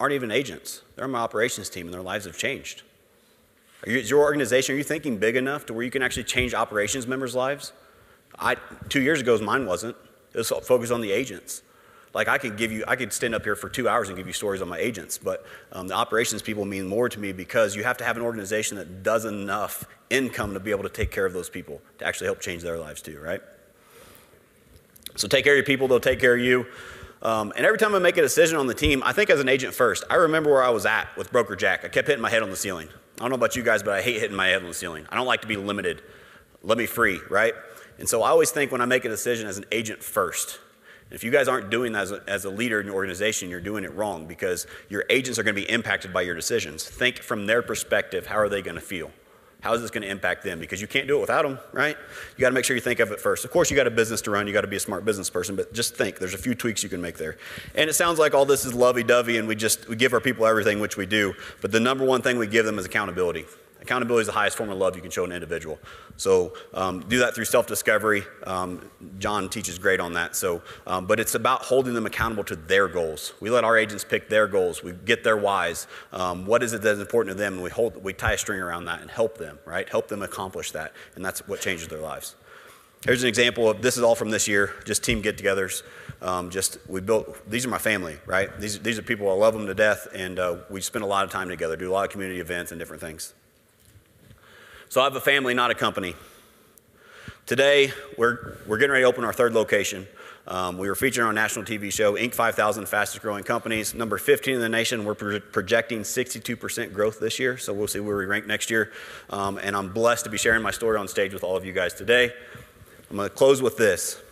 aren't 0.00 0.14
even 0.14 0.30
agents. 0.30 0.82
They're 0.94 1.04
on 1.04 1.10
my 1.10 1.20
operations 1.20 1.68
team 1.68 1.86
and 1.86 1.94
their 1.94 2.02
lives 2.02 2.24
have 2.24 2.36
changed. 2.36 2.82
You, 3.86 3.98
is 3.98 4.10
your 4.10 4.22
organization, 4.22 4.74
are 4.74 4.78
you 4.78 4.84
thinking 4.84 5.18
big 5.18 5.36
enough 5.36 5.66
to 5.66 5.74
where 5.74 5.84
you 5.84 5.90
can 5.90 6.02
actually 6.02 6.24
change 6.24 6.54
operations 6.54 7.06
members' 7.06 7.34
lives? 7.34 7.72
I, 8.38 8.56
two 8.88 9.00
years 9.00 9.20
ago, 9.20 9.38
mine 9.38 9.66
wasn't. 9.66 9.96
It 10.32 10.38
was 10.38 10.48
focused 10.48 10.92
on 10.92 11.00
the 11.00 11.12
agents. 11.12 11.62
Like 12.12 12.28
I 12.28 12.38
could 12.38 12.56
give 12.56 12.72
you, 12.72 12.84
I 12.88 12.96
could 12.96 13.12
stand 13.12 13.34
up 13.34 13.44
here 13.44 13.56
for 13.56 13.68
two 13.68 13.88
hours 13.88 14.08
and 14.08 14.16
give 14.16 14.26
you 14.26 14.32
stories 14.32 14.62
on 14.62 14.68
my 14.68 14.78
agents, 14.78 15.18
but 15.18 15.44
um, 15.72 15.86
the 15.86 15.94
operations 15.94 16.40
people 16.40 16.64
mean 16.64 16.86
more 16.86 17.08
to 17.08 17.20
me 17.20 17.32
because 17.32 17.76
you 17.76 17.84
have 17.84 17.98
to 17.98 18.04
have 18.04 18.16
an 18.16 18.22
organization 18.22 18.78
that 18.78 19.02
does 19.02 19.26
enough 19.26 19.84
income 20.08 20.54
to 20.54 20.60
be 20.60 20.70
able 20.70 20.82
to 20.82 20.88
take 20.88 21.10
care 21.10 21.26
of 21.26 21.34
those 21.34 21.50
people 21.50 21.80
to 21.98 22.06
actually 22.06 22.26
help 22.26 22.40
change 22.40 22.62
their 22.62 22.78
lives 22.78 23.02
too, 23.02 23.20
right? 23.20 23.42
So 25.16 25.28
take 25.28 25.44
care 25.44 25.54
of 25.54 25.56
your 25.56 25.64
people, 25.64 25.88
they'll 25.88 26.00
take 26.00 26.20
care 26.20 26.34
of 26.34 26.40
you. 26.40 26.66
Um, 27.22 27.52
and 27.56 27.64
every 27.64 27.78
time 27.78 27.94
I 27.94 27.98
make 27.98 28.16
a 28.18 28.22
decision 28.22 28.58
on 28.58 28.66
the 28.66 28.74
team, 28.74 29.02
I 29.04 29.12
think 29.12 29.30
as 29.30 29.40
an 29.40 29.48
agent 29.48 29.74
first. 29.74 30.04
I 30.10 30.16
remember 30.16 30.50
where 30.50 30.62
I 30.62 30.70
was 30.70 30.86
at 30.86 31.08
with 31.16 31.32
Broker 31.32 31.56
Jack. 31.56 31.84
I 31.84 31.88
kept 31.88 32.06
hitting 32.06 32.22
my 32.22 32.30
head 32.30 32.42
on 32.42 32.50
the 32.50 32.56
ceiling. 32.56 32.88
I 33.16 33.20
don't 33.20 33.30
know 33.30 33.36
about 33.36 33.56
you 33.56 33.62
guys, 33.62 33.82
but 33.82 33.94
I 33.94 34.02
hate 34.02 34.20
hitting 34.20 34.36
my 34.36 34.48
head 34.48 34.62
on 34.62 34.68
the 34.68 34.74
ceiling. 34.74 35.06
I 35.08 35.16
don't 35.16 35.26
like 35.26 35.40
to 35.40 35.48
be 35.48 35.56
limited. 35.56 36.02
Let 36.62 36.76
me 36.76 36.86
free, 36.86 37.20
right? 37.30 37.54
And 37.98 38.08
so 38.08 38.22
I 38.22 38.28
always 38.28 38.50
think 38.50 38.70
when 38.70 38.80
I 38.80 38.84
make 38.84 39.04
a 39.04 39.08
decision 39.08 39.48
as 39.48 39.56
an 39.56 39.64
agent 39.72 40.02
first, 40.02 40.60
if 41.10 41.24
you 41.24 41.30
guys 41.30 41.48
aren't 41.48 41.70
doing 41.70 41.92
that 41.92 42.02
as 42.02 42.12
a, 42.12 42.22
as 42.26 42.44
a, 42.44 42.50
leader 42.50 42.80
in 42.80 42.86
your 42.86 42.96
organization, 42.96 43.48
you're 43.48 43.60
doing 43.60 43.84
it 43.84 43.94
wrong 43.94 44.26
because 44.26 44.66
your 44.88 45.04
agents 45.08 45.38
are 45.38 45.44
going 45.44 45.54
to 45.54 45.62
be 45.62 45.70
impacted 45.70 46.12
by 46.12 46.22
your 46.22 46.34
decisions. 46.34 46.84
Think 46.84 47.18
from 47.18 47.46
their 47.46 47.62
perspective, 47.62 48.26
how 48.26 48.36
are 48.36 48.48
they 48.48 48.60
going 48.60 48.74
to 48.74 48.80
feel? 48.80 49.10
How 49.66 49.74
is 49.74 49.82
this 49.82 49.90
going 49.90 50.02
to 50.02 50.08
impact 50.08 50.44
them? 50.44 50.60
Because 50.60 50.80
you 50.80 50.86
can't 50.86 51.08
do 51.08 51.18
it 51.18 51.20
without 51.20 51.42
them, 51.42 51.58
right? 51.72 51.96
You 52.36 52.40
got 52.40 52.50
to 52.50 52.54
make 52.54 52.64
sure 52.64 52.76
you 52.76 52.80
think 52.80 53.00
of 53.00 53.10
it 53.10 53.20
first. 53.20 53.44
Of 53.44 53.50
course, 53.50 53.68
you 53.68 53.76
got 53.76 53.88
a 53.88 53.90
business 53.90 54.20
to 54.22 54.30
run, 54.30 54.46
you 54.46 54.52
got 54.52 54.60
to 54.60 54.68
be 54.68 54.76
a 54.76 54.80
smart 54.80 55.04
business 55.04 55.28
person, 55.28 55.56
but 55.56 55.72
just 55.72 55.96
think. 55.96 56.20
There's 56.20 56.34
a 56.34 56.38
few 56.38 56.54
tweaks 56.54 56.84
you 56.84 56.88
can 56.88 57.02
make 57.02 57.16
there. 57.16 57.36
And 57.74 57.90
it 57.90 57.94
sounds 57.94 58.20
like 58.20 58.32
all 58.32 58.44
this 58.44 58.64
is 58.64 58.74
lovey-dovey 58.74 59.38
and 59.38 59.48
we 59.48 59.56
just 59.56 59.88
we 59.88 59.96
give 59.96 60.12
our 60.12 60.20
people 60.20 60.46
everything, 60.46 60.78
which 60.78 60.96
we 60.96 61.04
do. 61.04 61.34
But 61.62 61.72
the 61.72 61.80
number 61.80 62.04
one 62.04 62.22
thing 62.22 62.38
we 62.38 62.46
give 62.46 62.64
them 62.64 62.78
is 62.78 62.84
accountability. 62.84 63.44
Accountability 63.86 64.22
is 64.22 64.26
the 64.26 64.32
highest 64.32 64.56
form 64.56 64.70
of 64.70 64.78
love 64.78 64.96
you 64.96 65.02
can 65.02 65.10
show 65.10 65.24
an 65.24 65.32
individual. 65.32 65.78
So 66.16 66.54
um, 66.74 67.00
do 67.08 67.18
that 67.18 67.34
through 67.34 67.44
self-discovery. 67.44 68.24
Um, 68.44 68.90
John 69.18 69.48
teaches 69.48 69.78
great 69.78 70.00
on 70.00 70.14
that. 70.14 70.34
So, 70.34 70.62
um, 70.86 71.06
but 71.06 71.20
it's 71.20 71.34
about 71.34 71.62
holding 71.62 71.94
them 71.94 72.06
accountable 72.06 72.44
to 72.44 72.56
their 72.56 72.88
goals. 72.88 73.32
We 73.40 73.50
let 73.50 73.64
our 73.64 73.76
agents 73.78 74.04
pick 74.04 74.28
their 74.28 74.46
goals. 74.46 74.82
We 74.82 74.92
get 74.92 75.22
their 75.22 75.36
whys. 75.36 75.86
Um, 76.12 76.46
what 76.46 76.62
is 76.62 76.72
it 76.72 76.82
that's 76.82 77.00
important 77.00 77.36
to 77.36 77.38
them? 77.42 77.54
And 77.54 77.62
we 77.62 77.70
hold, 77.70 78.02
we 78.02 78.12
tie 78.12 78.32
a 78.32 78.38
string 78.38 78.60
around 78.60 78.86
that 78.86 79.00
and 79.02 79.10
help 79.10 79.38
them. 79.38 79.58
Right? 79.64 79.88
Help 79.88 80.08
them 80.08 80.22
accomplish 80.22 80.72
that, 80.72 80.92
and 81.14 81.24
that's 81.24 81.46
what 81.46 81.60
changes 81.60 81.88
their 81.88 82.00
lives. 82.00 82.34
Here's 83.04 83.22
an 83.22 83.28
example 83.28 83.68
of 83.70 83.82
this 83.82 83.96
is 83.96 84.02
all 84.02 84.14
from 84.14 84.30
this 84.30 84.48
year, 84.48 84.74
just 84.84 85.04
team 85.04 85.20
get-togethers. 85.20 85.82
Um, 86.22 86.50
just 86.50 86.78
we 86.88 87.00
built. 87.00 87.48
These 87.48 87.66
are 87.66 87.68
my 87.68 87.78
family, 87.78 88.16
right? 88.26 88.48
These 88.58 88.80
these 88.80 88.98
are 88.98 89.02
people 89.02 89.30
I 89.30 89.34
love 89.34 89.54
them 89.54 89.66
to 89.66 89.74
death, 89.74 90.08
and 90.14 90.38
uh, 90.38 90.56
we 90.70 90.80
spend 90.80 91.04
a 91.04 91.06
lot 91.06 91.24
of 91.24 91.30
time 91.30 91.48
together, 91.48 91.76
do 91.76 91.90
a 91.90 91.92
lot 91.92 92.06
of 92.06 92.10
community 92.10 92.40
events 92.40 92.72
and 92.72 92.78
different 92.78 93.02
things. 93.02 93.34
So 94.88 95.00
I 95.00 95.04
have 95.04 95.16
a 95.16 95.20
family, 95.20 95.52
not 95.52 95.70
a 95.70 95.74
company. 95.74 96.14
Today, 97.44 97.92
we're, 98.16 98.56
we're 98.66 98.78
getting 98.78 98.92
ready 98.92 99.02
to 99.02 99.08
open 99.08 99.24
our 99.24 99.32
third 99.32 99.52
location. 99.52 100.06
Um, 100.46 100.78
we 100.78 100.88
were 100.88 100.94
featured 100.94 101.24
on 101.24 101.30
a 101.30 101.32
national 101.32 101.64
TV 101.64 101.92
show, 101.92 102.14
Inc. 102.14 102.34
5000 102.34 102.86
Fastest 102.86 103.20
Growing 103.20 103.42
Companies. 103.42 103.94
Number 103.94 104.16
15 104.16 104.54
in 104.54 104.60
the 104.60 104.68
nation. 104.68 105.04
We're 105.04 105.16
pro- 105.16 105.40
projecting 105.40 106.00
62% 106.00 106.92
growth 106.92 107.18
this 107.18 107.40
year, 107.40 107.58
so 107.58 107.72
we'll 107.72 107.88
see 107.88 107.98
where 107.98 108.16
we 108.16 108.26
rank 108.26 108.46
next 108.46 108.70
year. 108.70 108.92
Um, 109.28 109.58
and 109.58 109.74
I'm 109.76 109.92
blessed 109.92 110.24
to 110.24 110.30
be 110.30 110.38
sharing 110.38 110.62
my 110.62 110.70
story 110.70 110.98
on 110.98 111.08
stage 111.08 111.32
with 111.32 111.42
all 111.42 111.56
of 111.56 111.64
you 111.64 111.72
guys 111.72 111.94
today. 111.94 112.32
I'm 113.10 113.16
going 113.16 113.28
to 113.28 113.34
close 113.34 113.60
with 113.60 113.76
this. 113.76 114.22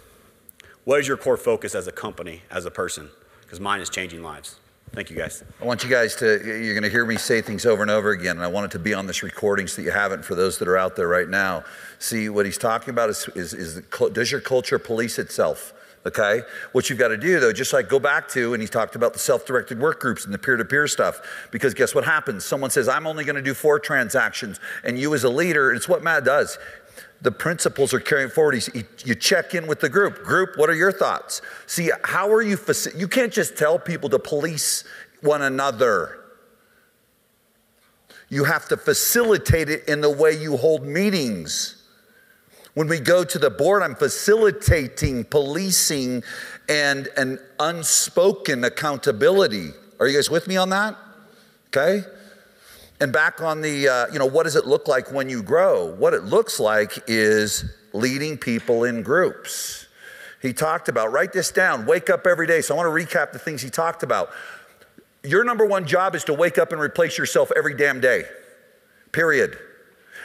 What 0.84 1.00
is 1.00 1.08
your 1.08 1.16
core 1.16 1.36
focus 1.36 1.74
as 1.74 1.88
a 1.88 1.92
company, 1.92 2.42
as 2.50 2.64
a 2.64 2.70
person? 2.70 3.10
Because 3.42 3.58
mine 3.58 3.80
is 3.80 3.90
changing 3.90 4.22
lives. 4.22 4.56
Thank 4.94 5.10
you, 5.10 5.16
guys. 5.16 5.42
I 5.60 5.64
want 5.64 5.82
you 5.82 5.90
guys 5.90 6.14
to, 6.16 6.40
you're 6.44 6.72
going 6.72 6.84
to 6.84 6.88
hear 6.88 7.04
me 7.04 7.16
say 7.16 7.42
things 7.42 7.66
over 7.66 7.82
and 7.82 7.90
over 7.90 8.10
again, 8.10 8.36
and 8.36 8.44
I 8.44 8.46
want 8.46 8.66
it 8.66 8.70
to 8.72 8.78
be 8.78 8.94
on 8.94 9.08
this 9.08 9.24
recording 9.24 9.66
so 9.66 9.82
that 9.82 9.82
you 9.82 9.90
have 9.90 10.12
it 10.12 10.24
for 10.24 10.36
those 10.36 10.58
that 10.58 10.68
are 10.68 10.78
out 10.78 10.94
there 10.94 11.08
right 11.08 11.28
now. 11.28 11.64
See, 11.98 12.28
what 12.28 12.46
he's 12.46 12.58
talking 12.58 12.90
about 12.90 13.10
is, 13.10 13.28
is, 13.34 13.54
is 13.54 13.74
the, 13.74 14.10
does 14.12 14.30
your 14.30 14.40
culture 14.40 14.78
police 14.78 15.18
itself? 15.18 15.72
Okay? 16.06 16.42
What 16.70 16.88
you've 16.88 16.98
got 17.00 17.08
to 17.08 17.16
do, 17.16 17.40
though, 17.40 17.52
just 17.52 17.72
like 17.72 17.88
go 17.88 17.98
back 17.98 18.28
to, 18.28 18.54
and 18.54 18.62
he 18.62 18.68
talked 18.68 18.94
about 18.94 19.14
the 19.14 19.18
self 19.18 19.44
directed 19.44 19.80
work 19.80 19.98
groups 19.98 20.26
and 20.26 20.32
the 20.32 20.38
peer 20.38 20.56
to 20.56 20.64
peer 20.64 20.86
stuff, 20.86 21.48
because 21.50 21.74
guess 21.74 21.92
what 21.92 22.04
happens? 22.04 22.44
Someone 22.44 22.70
says, 22.70 22.88
I'm 22.88 23.08
only 23.08 23.24
going 23.24 23.36
to 23.36 23.42
do 23.42 23.54
four 23.54 23.80
transactions, 23.80 24.60
and 24.84 24.96
you 24.96 25.12
as 25.14 25.24
a 25.24 25.28
leader, 25.28 25.72
it's 25.72 25.88
what 25.88 26.04
Matt 26.04 26.24
does 26.24 26.56
the 27.24 27.32
principles 27.32 27.94
are 27.94 28.00
carrying 28.00 28.28
forward. 28.28 28.62
You 29.04 29.14
check 29.14 29.54
in 29.54 29.66
with 29.66 29.80
the 29.80 29.88
group. 29.88 30.22
Group, 30.22 30.56
what 30.56 30.68
are 30.68 30.74
your 30.74 30.92
thoughts? 30.92 31.40
See, 31.66 31.90
how 32.04 32.30
are 32.30 32.42
you? 32.42 32.58
You 32.94 33.08
can't 33.08 33.32
just 33.32 33.56
tell 33.56 33.78
people 33.78 34.10
to 34.10 34.18
police 34.18 34.84
one 35.22 35.40
another. 35.40 36.20
You 38.28 38.44
have 38.44 38.68
to 38.68 38.76
facilitate 38.76 39.70
it 39.70 39.88
in 39.88 40.02
the 40.02 40.10
way 40.10 40.32
you 40.32 40.58
hold 40.58 40.84
meetings. 40.84 41.82
When 42.74 42.88
we 42.88 43.00
go 43.00 43.24
to 43.24 43.38
the 43.38 43.50
board, 43.50 43.82
I'm 43.82 43.94
facilitating, 43.94 45.24
policing, 45.24 46.24
and 46.68 47.08
an 47.16 47.38
unspoken 47.58 48.64
accountability. 48.64 49.70
Are 49.98 50.06
you 50.06 50.18
guys 50.18 50.28
with 50.28 50.46
me 50.46 50.58
on 50.58 50.68
that? 50.70 50.94
Okay? 51.68 52.02
And 53.04 53.12
back 53.12 53.42
on 53.42 53.60
the, 53.60 53.86
uh, 53.86 54.06
you 54.14 54.18
know, 54.18 54.24
what 54.24 54.44
does 54.44 54.56
it 54.56 54.66
look 54.66 54.88
like 54.88 55.12
when 55.12 55.28
you 55.28 55.42
grow? 55.42 55.94
What 55.96 56.14
it 56.14 56.22
looks 56.24 56.58
like 56.58 57.04
is 57.06 57.66
leading 57.92 58.38
people 58.38 58.84
in 58.84 59.02
groups. 59.02 59.88
He 60.40 60.54
talked 60.54 60.88
about, 60.88 61.12
write 61.12 61.34
this 61.34 61.50
down, 61.50 61.84
wake 61.84 62.08
up 62.08 62.26
every 62.26 62.46
day. 62.46 62.62
So 62.62 62.74
I 62.74 62.78
want 62.78 62.86
to 62.86 63.04
recap 63.04 63.32
the 63.32 63.38
things 63.38 63.60
he 63.60 63.68
talked 63.68 64.04
about. 64.04 64.30
Your 65.22 65.44
number 65.44 65.66
one 65.66 65.86
job 65.86 66.14
is 66.14 66.24
to 66.24 66.32
wake 66.32 66.56
up 66.56 66.72
and 66.72 66.80
replace 66.80 67.18
yourself 67.18 67.52
every 67.54 67.76
damn 67.76 68.00
day, 68.00 68.24
period. 69.12 69.58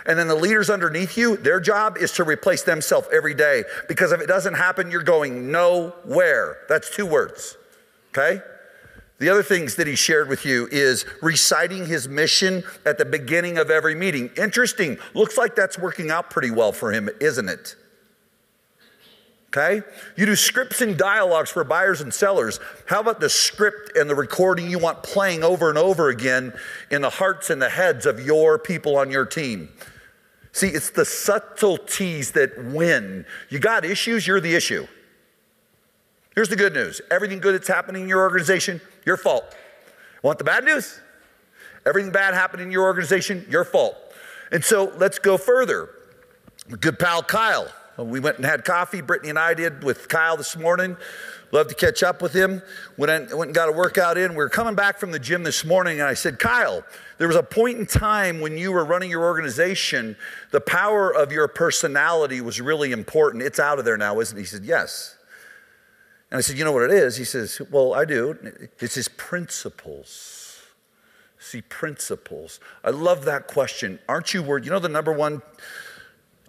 And 0.06 0.18
then 0.18 0.30
the 0.30 0.36
leaders 0.36 0.70
underneath 0.70 1.18
you, 1.18 1.36
their 1.36 1.60
job 1.60 1.98
is 1.98 2.14
to 2.14 2.24
replace 2.24 2.64
themselves 2.64 3.10
every 3.12 3.34
day 3.34 3.66
because 3.90 4.14
if 4.14 4.22
it 4.22 4.28
doesn't 4.28 4.54
happen, 4.54 4.90
you're 4.90 5.04
going 5.04 5.52
nowhere. 5.52 6.60
That's 6.70 6.90
two 6.96 7.06
words, 7.06 7.58
okay? 8.18 8.42
The 9.20 9.30
other 9.30 9.44
things 9.44 9.76
that 9.76 9.86
he 9.86 9.96
shared 9.96 10.30
with 10.30 10.46
you 10.46 10.68
is 10.72 11.06
reciting 11.22 11.86
his 11.86 12.08
mission 12.08 12.64
at 12.86 12.98
the 12.98 13.06
beginning 13.06 13.58
of 13.58 13.70
every 13.70 13.94
meeting. 13.94 14.30
Interesting. 14.38 14.98
Looks 15.14 15.38
like 15.38 15.56
that's 15.56 15.78
working 15.78 16.10
out 16.10 16.30
pretty 16.30 16.52
well 16.52 16.72
for 16.72 16.92
him, 16.92 17.10
isn't 17.20 17.50
it? 17.50 17.76
Okay? 19.50 19.82
You 20.16 20.26
do 20.28 20.36
scripts 20.36 20.82
and 20.82 20.96
dialogues 20.96 21.50
for 21.50 21.64
buyers 21.64 22.02
and 22.02 22.14
sellers. 22.14 22.60
How 22.86 23.02
about 23.02 23.20
the 23.20 23.30
script 23.30 23.98
and 23.98 24.10
the 24.10 24.16
recording 24.16 24.70
you 24.70 24.80
want 24.80 25.04
playing 25.04 25.44
over 25.44 25.70
and 25.70 25.78
over 25.78 26.10
again 26.10 26.54
in 26.92 27.02
the 27.02 27.10
hearts 27.10 27.50
and 27.50 27.62
the 27.62 27.70
heads 27.70 28.06
of 28.06 28.26
your 28.26 28.60
people 28.60 28.96
on 28.96 29.10
your 29.10 29.26
team? 29.26 29.70
See, 30.52 30.68
it's 30.68 30.92
the 30.92 31.06
subtleties 31.06 32.32
that 32.32 32.64
win. 32.64 33.26
You 33.50 33.60
got 33.60 33.86
issues, 33.86 34.26
you're 34.26 34.40
the 34.40 34.56
issue. 34.56 34.88
Here's 36.36 36.50
the 36.50 36.56
good 36.56 36.74
news 36.74 37.02
everything 37.12 37.40
good 37.40 37.56
that's 37.56 37.68
happening 37.68 38.04
in 38.04 38.10
your 38.10 38.22
organization, 38.22 38.80
your 39.06 39.18
fault. 39.18 39.56
Want 40.24 40.38
the 40.38 40.44
bad 40.44 40.64
news? 40.64 41.00
Everything 41.86 42.12
bad 42.12 42.34
happened 42.34 42.62
in 42.62 42.72
your 42.72 42.84
organization, 42.84 43.46
your 43.50 43.64
fault. 43.64 43.96
And 44.52 44.64
so 44.64 44.92
let's 44.98 45.20
go 45.20 45.38
further. 45.38 45.90
Good 46.80 47.00
pal 47.00 47.24
Kyle. 47.24 47.68
We 47.98 48.20
went 48.20 48.38
and 48.38 48.46
had 48.46 48.64
coffee, 48.64 49.02
Brittany 49.02 49.30
and 49.30 49.40
I 49.40 49.54
did 49.54 49.84
with 49.84 50.08
Kyle 50.08 50.38
this 50.38 50.56
morning. 50.56 50.96
Love 51.52 51.68
to 51.68 51.76
catch 51.76 52.04
up 52.04 52.22
with 52.22 52.32
him. 52.32 52.62
Went, 52.96 53.32
and 53.32 53.54
got 53.54 53.68
a 53.68 53.72
workout 53.72 54.18
in. 54.18 54.32
We 54.32 54.38
were 54.38 54.50
coming 54.50 54.76
back 54.76 55.00
from 55.00 55.12
the 55.12 55.20
gym 55.20 55.44
this 55.44 55.66
morning, 55.66 56.00
and 56.00 56.08
I 56.08 56.14
said, 56.14 56.40
Kyle, 56.40 56.86
there 57.18 57.28
was 57.28 57.36
a 57.36 57.44
point 57.44 57.80
in 57.80 57.86
time 57.86 58.40
when 58.40 58.58
you 58.58 58.72
were 58.72 58.86
running 58.86 59.10
your 59.10 59.24
organization, 59.24 60.16
the 60.52 60.62
power 60.62 61.14
of 61.14 61.32
your 61.32 61.48
personality 61.48 62.40
was 62.40 62.62
really 62.62 62.92
important. 62.92 63.44
It's 63.44 63.60
out 63.60 63.80
of 63.80 63.86
there 63.86 63.98
now, 63.98 64.20
isn't 64.20 64.38
it? 64.38 64.42
He 64.42 64.46
said, 64.46 64.64
Yes. 64.64 65.16
And 66.32 66.38
I 66.38 66.42
said, 66.42 66.58
You 66.58 66.64
know 66.64 66.72
what 66.72 66.84
it 66.84 66.92
is? 66.92 67.18
He 67.18 67.24
says, 67.24 67.62
Well, 67.72 67.94
I 67.94 68.06
do. 68.06 68.38
It's 68.80 68.96
his 68.96 69.08
principles. 69.08 70.62
See, 71.40 71.62
principles. 71.62 72.60
I 72.84 72.90
love 72.90 73.26
that 73.26 73.48
question. 73.48 74.00
Aren't 74.10 74.34
you 74.34 74.44
worried? 74.44 74.66
You 74.66 74.72
know, 74.72 74.80
the 74.80 74.90
number 74.90 75.14
one 75.14 75.42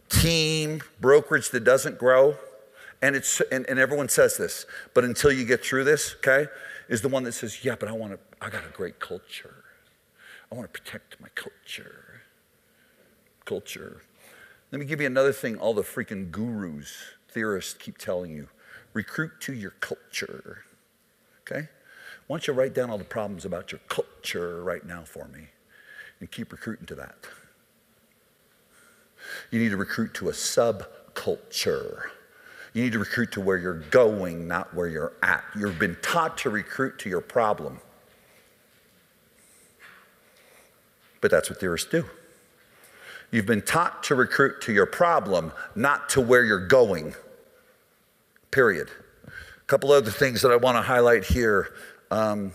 team 0.08 0.82
brokerage 1.00 1.50
that 1.50 1.62
doesn't 1.62 1.98
grow? 1.98 2.36
And, 3.00 3.16
it's, 3.16 3.40
and, 3.52 3.64
and 3.70 3.78
everyone 3.78 4.10
says 4.10 4.36
this, 4.36 4.66
but 4.92 5.04
until 5.04 5.32
you 5.32 5.46
get 5.46 5.64
through 5.64 5.84
this, 5.84 6.16
okay, 6.16 6.50
is 6.88 7.00
the 7.00 7.08
one 7.08 7.22
that 7.24 7.32
says, 7.32 7.64
Yeah, 7.64 7.76
but 7.78 7.88
I 7.88 7.92
want 7.92 8.12
to, 8.12 8.18
I 8.44 8.50
got 8.50 8.64
a 8.64 8.70
great 8.70 8.98
culture. 8.98 9.64
I 10.52 10.56
want 10.56 10.72
to 10.72 10.80
protect 10.80 11.20
my 11.20 11.28
culture. 11.34 12.22
Culture. 13.44 14.02
Let 14.72 14.80
me 14.80 14.84
give 14.84 15.00
you 15.00 15.06
another 15.06 15.32
thing 15.32 15.56
all 15.56 15.72
the 15.72 15.82
freaking 15.82 16.30
gurus, 16.30 16.92
theorists 17.28 17.74
keep 17.74 17.96
telling 17.96 18.32
you 18.32 18.48
recruit 18.92 19.32
to 19.40 19.52
your 19.52 19.72
culture. 19.80 20.64
Okay? 21.42 21.68
Why 22.26 22.36
don't 22.36 22.46
you 22.46 22.52
write 22.52 22.74
down 22.74 22.90
all 22.90 22.98
the 22.98 23.04
problems 23.04 23.44
about 23.44 23.72
your 23.72 23.80
culture 23.88 24.62
right 24.62 24.84
now 24.84 25.02
for 25.04 25.26
me 25.28 25.48
and 26.20 26.30
keep 26.30 26.52
recruiting 26.52 26.86
to 26.86 26.94
that? 26.96 27.16
You 29.50 29.60
need 29.60 29.70
to 29.70 29.76
recruit 29.76 30.14
to 30.14 30.28
a 30.28 30.32
subculture. 30.32 32.04
You 32.72 32.84
need 32.84 32.92
to 32.92 32.98
recruit 32.98 33.32
to 33.32 33.40
where 33.40 33.58
you're 33.58 33.80
going, 33.90 34.46
not 34.46 34.72
where 34.74 34.86
you're 34.86 35.12
at. 35.22 35.44
You've 35.56 35.78
been 35.78 35.96
taught 36.02 36.38
to 36.38 36.50
recruit 36.50 36.98
to 37.00 37.08
your 37.08 37.20
problem. 37.20 37.80
But 41.20 41.30
that's 41.30 41.50
what 41.50 41.60
theorists 41.60 41.90
do. 41.90 42.04
You've 43.30 43.46
been 43.46 43.62
taught 43.62 44.02
to 44.04 44.14
recruit 44.14 44.60
to 44.62 44.72
your 44.72 44.86
problem, 44.86 45.52
not 45.74 46.08
to 46.10 46.20
where 46.20 46.44
you're 46.44 46.66
going 46.66 47.14
period. 48.50 48.88
A 49.26 49.30
couple 49.66 49.92
other 49.92 50.10
things 50.10 50.42
that 50.42 50.50
I 50.50 50.56
want 50.56 50.76
to 50.76 50.82
highlight 50.82 51.24
here. 51.24 51.74
Um, 52.10 52.52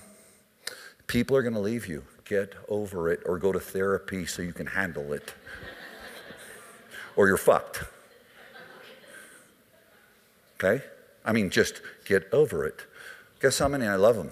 people 1.07 1.37
are 1.37 1.41
going 1.41 1.53
to 1.53 1.59
leave 1.59 1.87
you. 1.87 2.03
Get 2.25 2.53
over 2.69 3.09
it 3.09 3.21
or 3.25 3.37
go 3.37 3.51
to 3.51 3.59
therapy 3.59 4.25
so 4.25 4.41
you 4.41 4.53
can 4.53 4.67
handle 4.67 5.13
it. 5.13 5.33
or 7.15 7.27
you're 7.27 7.37
fucked. 7.37 7.83
Okay? 10.55 10.83
I 11.23 11.33
mean, 11.33 11.49
just 11.49 11.81
get 12.05 12.27
over 12.31 12.65
it. 12.65 12.81
Guess 13.41 13.59
how 13.59 13.67
many 13.67 13.85
I 13.85 13.95
love 13.95 14.15
them? 14.15 14.31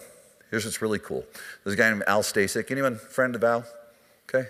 Here's 0.49 0.65
what's 0.65 0.81
really 0.81 0.99
cool. 0.99 1.25
There's 1.63 1.73
a 1.73 1.77
guy 1.77 1.89
named 1.89 2.03
Al 2.07 2.21
Stasek. 2.21 2.71
Anyone 2.71 2.97
friend 2.97 3.35
of 3.35 3.43
Al? 3.43 3.65
Okay? 4.29 4.49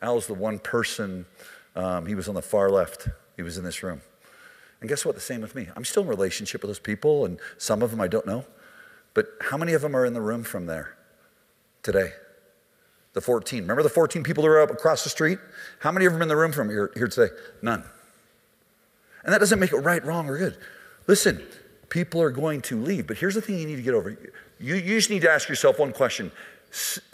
Al 0.00 0.14
Al's 0.14 0.26
the 0.26 0.34
one 0.34 0.58
person, 0.58 1.26
um, 1.76 2.06
he 2.06 2.14
was 2.14 2.28
on 2.28 2.34
the 2.34 2.42
far 2.42 2.70
left. 2.70 3.08
He 3.36 3.42
was 3.42 3.58
in 3.58 3.64
this 3.64 3.82
room. 3.82 4.00
And 4.80 4.88
guess 4.88 5.04
what? 5.04 5.14
The 5.14 5.20
same 5.20 5.40
with 5.40 5.54
me. 5.54 5.68
I'm 5.76 5.84
still 5.84 6.02
in 6.04 6.08
relationship 6.08 6.62
with 6.62 6.68
those 6.68 6.78
people, 6.78 7.24
and 7.24 7.38
some 7.56 7.82
of 7.82 7.90
them 7.90 8.00
I 8.00 8.08
don't 8.08 8.26
know. 8.26 8.44
But 9.14 9.26
how 9.40 9.56
many 9.56 9.72
of 9.72 9.82
them 9.82 9.96
are 9.96 10.04
in 10.04 10.12
the 10.12 10.20
room 10.20 10.44
from 10.44 10.66
there 10.66 10.96
today? 11.82 12.12
The 13.14 13.20
14. 13.20 13.62
Remember 13.62 13.82
the 13.82 13.88
14 13.88 14.22
people 14.22 14.44
who 14.44 14.50
are 14.50 14.60
up 14.60 14.70
across 14.70 15.02
the 15.02 15.10
street? 15.10 15.38
How 15.80 15.90
many 15.90 16.06
of 16.06 16.12
them 16.12 16.22
in 16.22 16.28
the 16.28 16.36
room 16.36 16.52
from 16.52 16.68
here, 16.68 16.92
here 16.94 17.08
today? 17.08 17.34
None. 17.62 17.82
And 19.24 19.32
that 19.32 19.38
doesn't 19.38 19.58
make 19.58 19.72
it 19.72 19.78
right, 19.78 20.04
wrong, 20.04 20.28
or 20.28 20.38
good. 20.38 20.56
Listen, 21.06 21.44
people 21.88 22.22
are 22.22 22.30
going 22.30 22.60
to 22.62 22.80
leave. 22.80 23.06
But 23.06 23.18
here's 23.18 23.34
the 23.34 23.42
thing 23.42 23.58
you 23.58 23.66
need 23.66 23.76
to 23.76 23.82
get 23.82 23.94
over. 23.94 24.10
You, 24.60 24.74
you 24.74 24.96
just 24.96 25.10
need 25.10 25.22
to 25.22 25.30
ask 25.30 25.48
yourself 25.48 25.78
one 25.78 25.92
question 25.92 26.30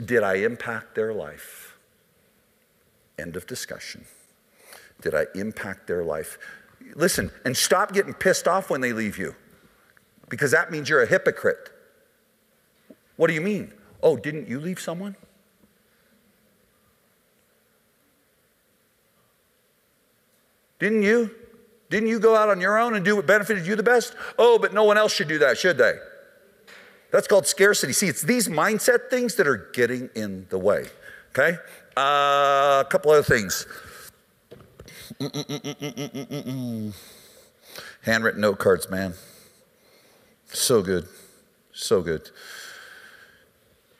Did 0.04 0.22
I 0.22 0.34
impact 0.34 0.94
their 0.94 1.14
life? 1.14 1.76
End 3.18 3.36
of 3.36 3.46
discussion. 3.46 4.04
Did 5.00 5.14
I 5.14 5.26
impact 5.34 5.86
their 5.86 6.04
life? 6.04 6.38
Listen, 6.94 7.30
and 7.44 7.56
stop 7.56 7.92
getting 7.92 8.14
pissed 8.14 8.46
off 8.46 8.70
when 8.70 8.80
they 8.80 8.92
leave 8.92 9.18
you 9.18 9.34
because 10.28 10.52
that 10.52 10.70
means 10.70 10.88
you're 10.88 11.02
a 11.02 11.06
hypocrite. 11.06 11.70
What 13.16 13.28
do 13.28 13.34
you 13.34 13.40
mean? 13.40 13.72
Oh, 14.02 14.16
didn't 14.16 14.48
you 14.48 14.60
leave 14.60 14.80
someone? 14.80 15.16
Didn't 20.78 21.02
you? 21.02 21.30
Didn't 21.90 22.08
you 22.08 22.18
go 22.18 22.34
out 22.34 22.48
on 22.48 22.60
your 22.60 22.78
own 22.78 22.94
and 22.94 23.04
do 23.04 23.16
what 23.16 23.26
benefited 23.26 23.66
you 23.66 23.76
the 23.76 23.82
best? 23.82 24.14
Oh, 24.38 24.58
but 24.58 24.74
no 24.74 24.84
one 24.84 24.98
else 24.98 25.12
should 25.12 25.28
do 25.28 25.38
that, 25.38 25.56
should 25.56 25.78
they? 25.78 25.94
That's 27.12 27.28
called 27.28 27.46
scarcity. 27.46 27.92
See, 27.92 28.08
it's 28.08 28.22
these 28.22 28.48
mindset 28.48 29.08
things 29.08 29.36
that 29.36 29.46
are 29.46 29.70
getting 29.72 30.10
in 30.14 30.46
the 30.50 30.58
way. 30.58 30.86
Okay? 31.30 31.58
Uh, 31.96 32.82
a 32.84 32.86
couple 32.90 33.12
other 33.12 33.22
things. 33.22 33.66
Handwritten 38.02 38.40
note 38.40 38.58
cards, 38.58 38.90
man. 38.90 39.14
So 40.46 40.82
good. 40.82 41.08
So 41.72 42.02
good. 42.02 42.30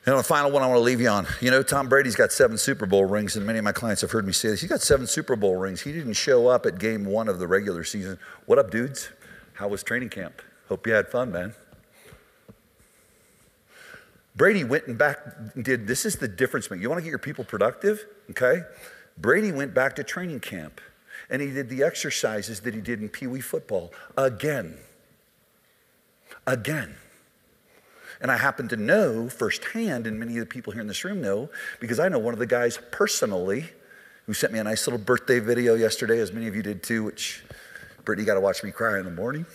And 0.05 0.17
the 0.17 0.23
final 0.23 0.51
one 0.51 0.61
I 0.61 0.67
want 0.67 0.77
to 0.77 0.83
leave 0.83 1.01
you 1.01 1.09
on. 1.09 1.25
You 1.41 1.49
know, 1.49 1.63
Tom 1.63 1.89
Brady's 1.89 2.15
got 2.15 2.31
seven 2.31 2.57
Super 2.57 2.85
Bowl 2.85 3.05
rings, 3.05 3.35
and 3.35 3.45
many 3.45 3.57
of 3.57 3.65
my 3.65 3.71
clients 3.71 4.01
have 4.01 4.11
heard 4.11 4.25
me 4.25 4.33
say 4.33 4.49
this. 4.49 4.61
He's 4.61 4.69
got 4.69 4.81
seven 4.81 5.07
Super 5.07 5.35
Bowl 5.35 5.55
rings. 5.55 5.81
He 5.81 5.91
didn't 5.91 6.13
show 6.13 6.47
up 6.47 6.67
at 6.67 6.77
game 6.77 7.05
one 7.05 7.27
of 7.27 7.39
the 7.39 7.47
regular 7.47 7.83
season. 7.83 8.19
What 8.45 8.59
up, 8.59 8.69
dudes? 8.69 9.09
How 9.53 9.67
was 9.67 9.81
training 9.81 10.09
camp? 10.09 10.43
Hope 10.69 10.85
you 10.85 10.93
had 10.93 11.07
fun, 11.07 11.31
man. 11.31 11.55
Brady 14.35 14.63
went 14.63 14.85
and 14.85 14.97
back 14.97 15.17
and 15.55 15.63
did 15.63 15.87
this 15.87 16.05
is 16.05 16.17
the 16.17 16.27
difference 16.27 16.69
maker. 16.69 16.81
You 16.81 16.89
want 16.89 16.99
to 16.99 17.03
get 17.03 17.09
your 17.09 17.19
people 17.19 17.43
productive? 17.43 18.05
Okay? 18.31 18.61
Brady 19.17 19.51
went 19.51 19.73
back 19.73 19.95
to 19.95 20.03
training 20.03 20.41
camp 20.41 20.81
and 21.29 21.41
he 21.41 21.51
did 21.51 21.69
the 21.69 21.83
exercises 21.83 22.61
that 22.61 22.73
he 22.73 22.81
did 22.81 23.01
in 23.01 23.09
Pee 23.09 23.27
Wee 23.27 23.41
football 23.41 23.91
again. 24.17 24.77
Again. 26.47 26.95
And 28.21 28.31
I 28.31 28.37
happen 28.37 28.67
to 28.69 28.77
know 28.77 29.29
firsthand, 29.29 30.07
and 30.07 30.19
many 30.19 30.33
of 30.33 30.39
the 30.39 30.45
people 30.45 30.71
here 30.73 30.81
in 30.81 30.87
this 30.87 31.03
room 31.03 31.21
know, 31.21 31.49
because 31.79 31.99
I 31.99 32.07
know 32.07 32.19
one 32.19 32.33
of 32.33 32.39
the 32.39 32.45
guys 32.45 32.79
personally 32.91 33.65
who 34.25 34.33
sent 34.33 34.53
me 34.53 34.59
a 34.59 34.63
nice 34.63 34.87
little 34.87 34.99
birthday 34.99 35.39
video 35.39 35.75
yesterday, 35.75 36.19
as 36.19 36.31
many 36.31 36.47
of 36.47 36.55
you 36.55 36.63
did 36.63 36.81
too, 36.81 37.03
which 37.03 37.43
Brittany 38.03 38.25
got 38.25 38.35
to 38.35 38.39
watch 38.39 38.63
me 38.63 38.71
cry 38.71 38.99
in 38.99 39.05
the 39.05 39.11
morning. 39.11 39.45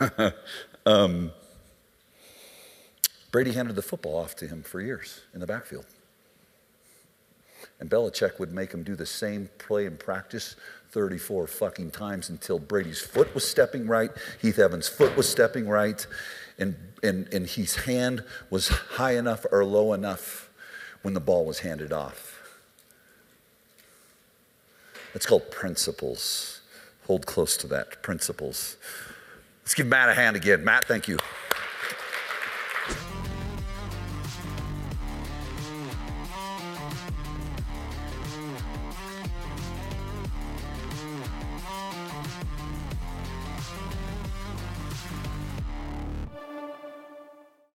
um, 0.86 1.32
Brady 3.30 3.52
handed 3.52 3.76
the 3.76 3.82
football 3.82 4.16
off 4.16 4.34
to 4.36 4.48
him 4.48 4.62
for 4.62 4.80
years 4.80 5.20
in 5.32 5.40
the 5.40 5.46
backfield. 5.46 5.86
And 7.82 7.90
Belichick 7.90 8.38
would 8.38 8.52
make 8.52 8.70
him 8.70 8.84
do 8.84 8.94
the 8.94 9.04
same 9.04 9.50
play 9.58 9.86
in 9.86 9.96
practice 9.96 10.54
34 10.92 11.48
fucking 11.48 11.90
times 11.90 12.30
until 12.30 12.60
Brady's 12.60 13.00
foot 13.00 13.34
was 13.34 13.44
stepping 13.44 13.88
right, 13.88 14.12
Heath 14.40 14.60
Evans' 14.60 14.86
foot 14.86 15.16
was 15.16 15.28
stepping 15.28 15.66
right, 15.68 16.06
and, 16.60 16.76
and, 17.02 17.26
and 17.34 17.44
his 17.44 17.74
hand 17.74 18.22
was 18.50 18.68
high 18.68 19.16
enough 19.16 19.44
or 19.50 19.64
low 19.64 19.94
enough 19.94 20.48
when 21.02 21.12
the 21.12 21.18
ball 21.18 21.44
was 21.44 21.58
handed 21.58 21.92
off. 21.92 22.40
It's 25.12 25.26
called 25.26 25.50
principles. 25.50 26.60
Hold 27.08 27.26
close 27.26 27.56
to 27.56 27.66
that. 27.66 28.00
Principles. 28.00 28.76
Let's 29.64 29.74
give 29.74 29.88
Matt 29.88 30.08
a 30.08 30.14
hand 30.14 30.36
again. 30.36 30.62
Matt, 30.62 30.84
thank 30.84 31.08
you. 31.08 31.18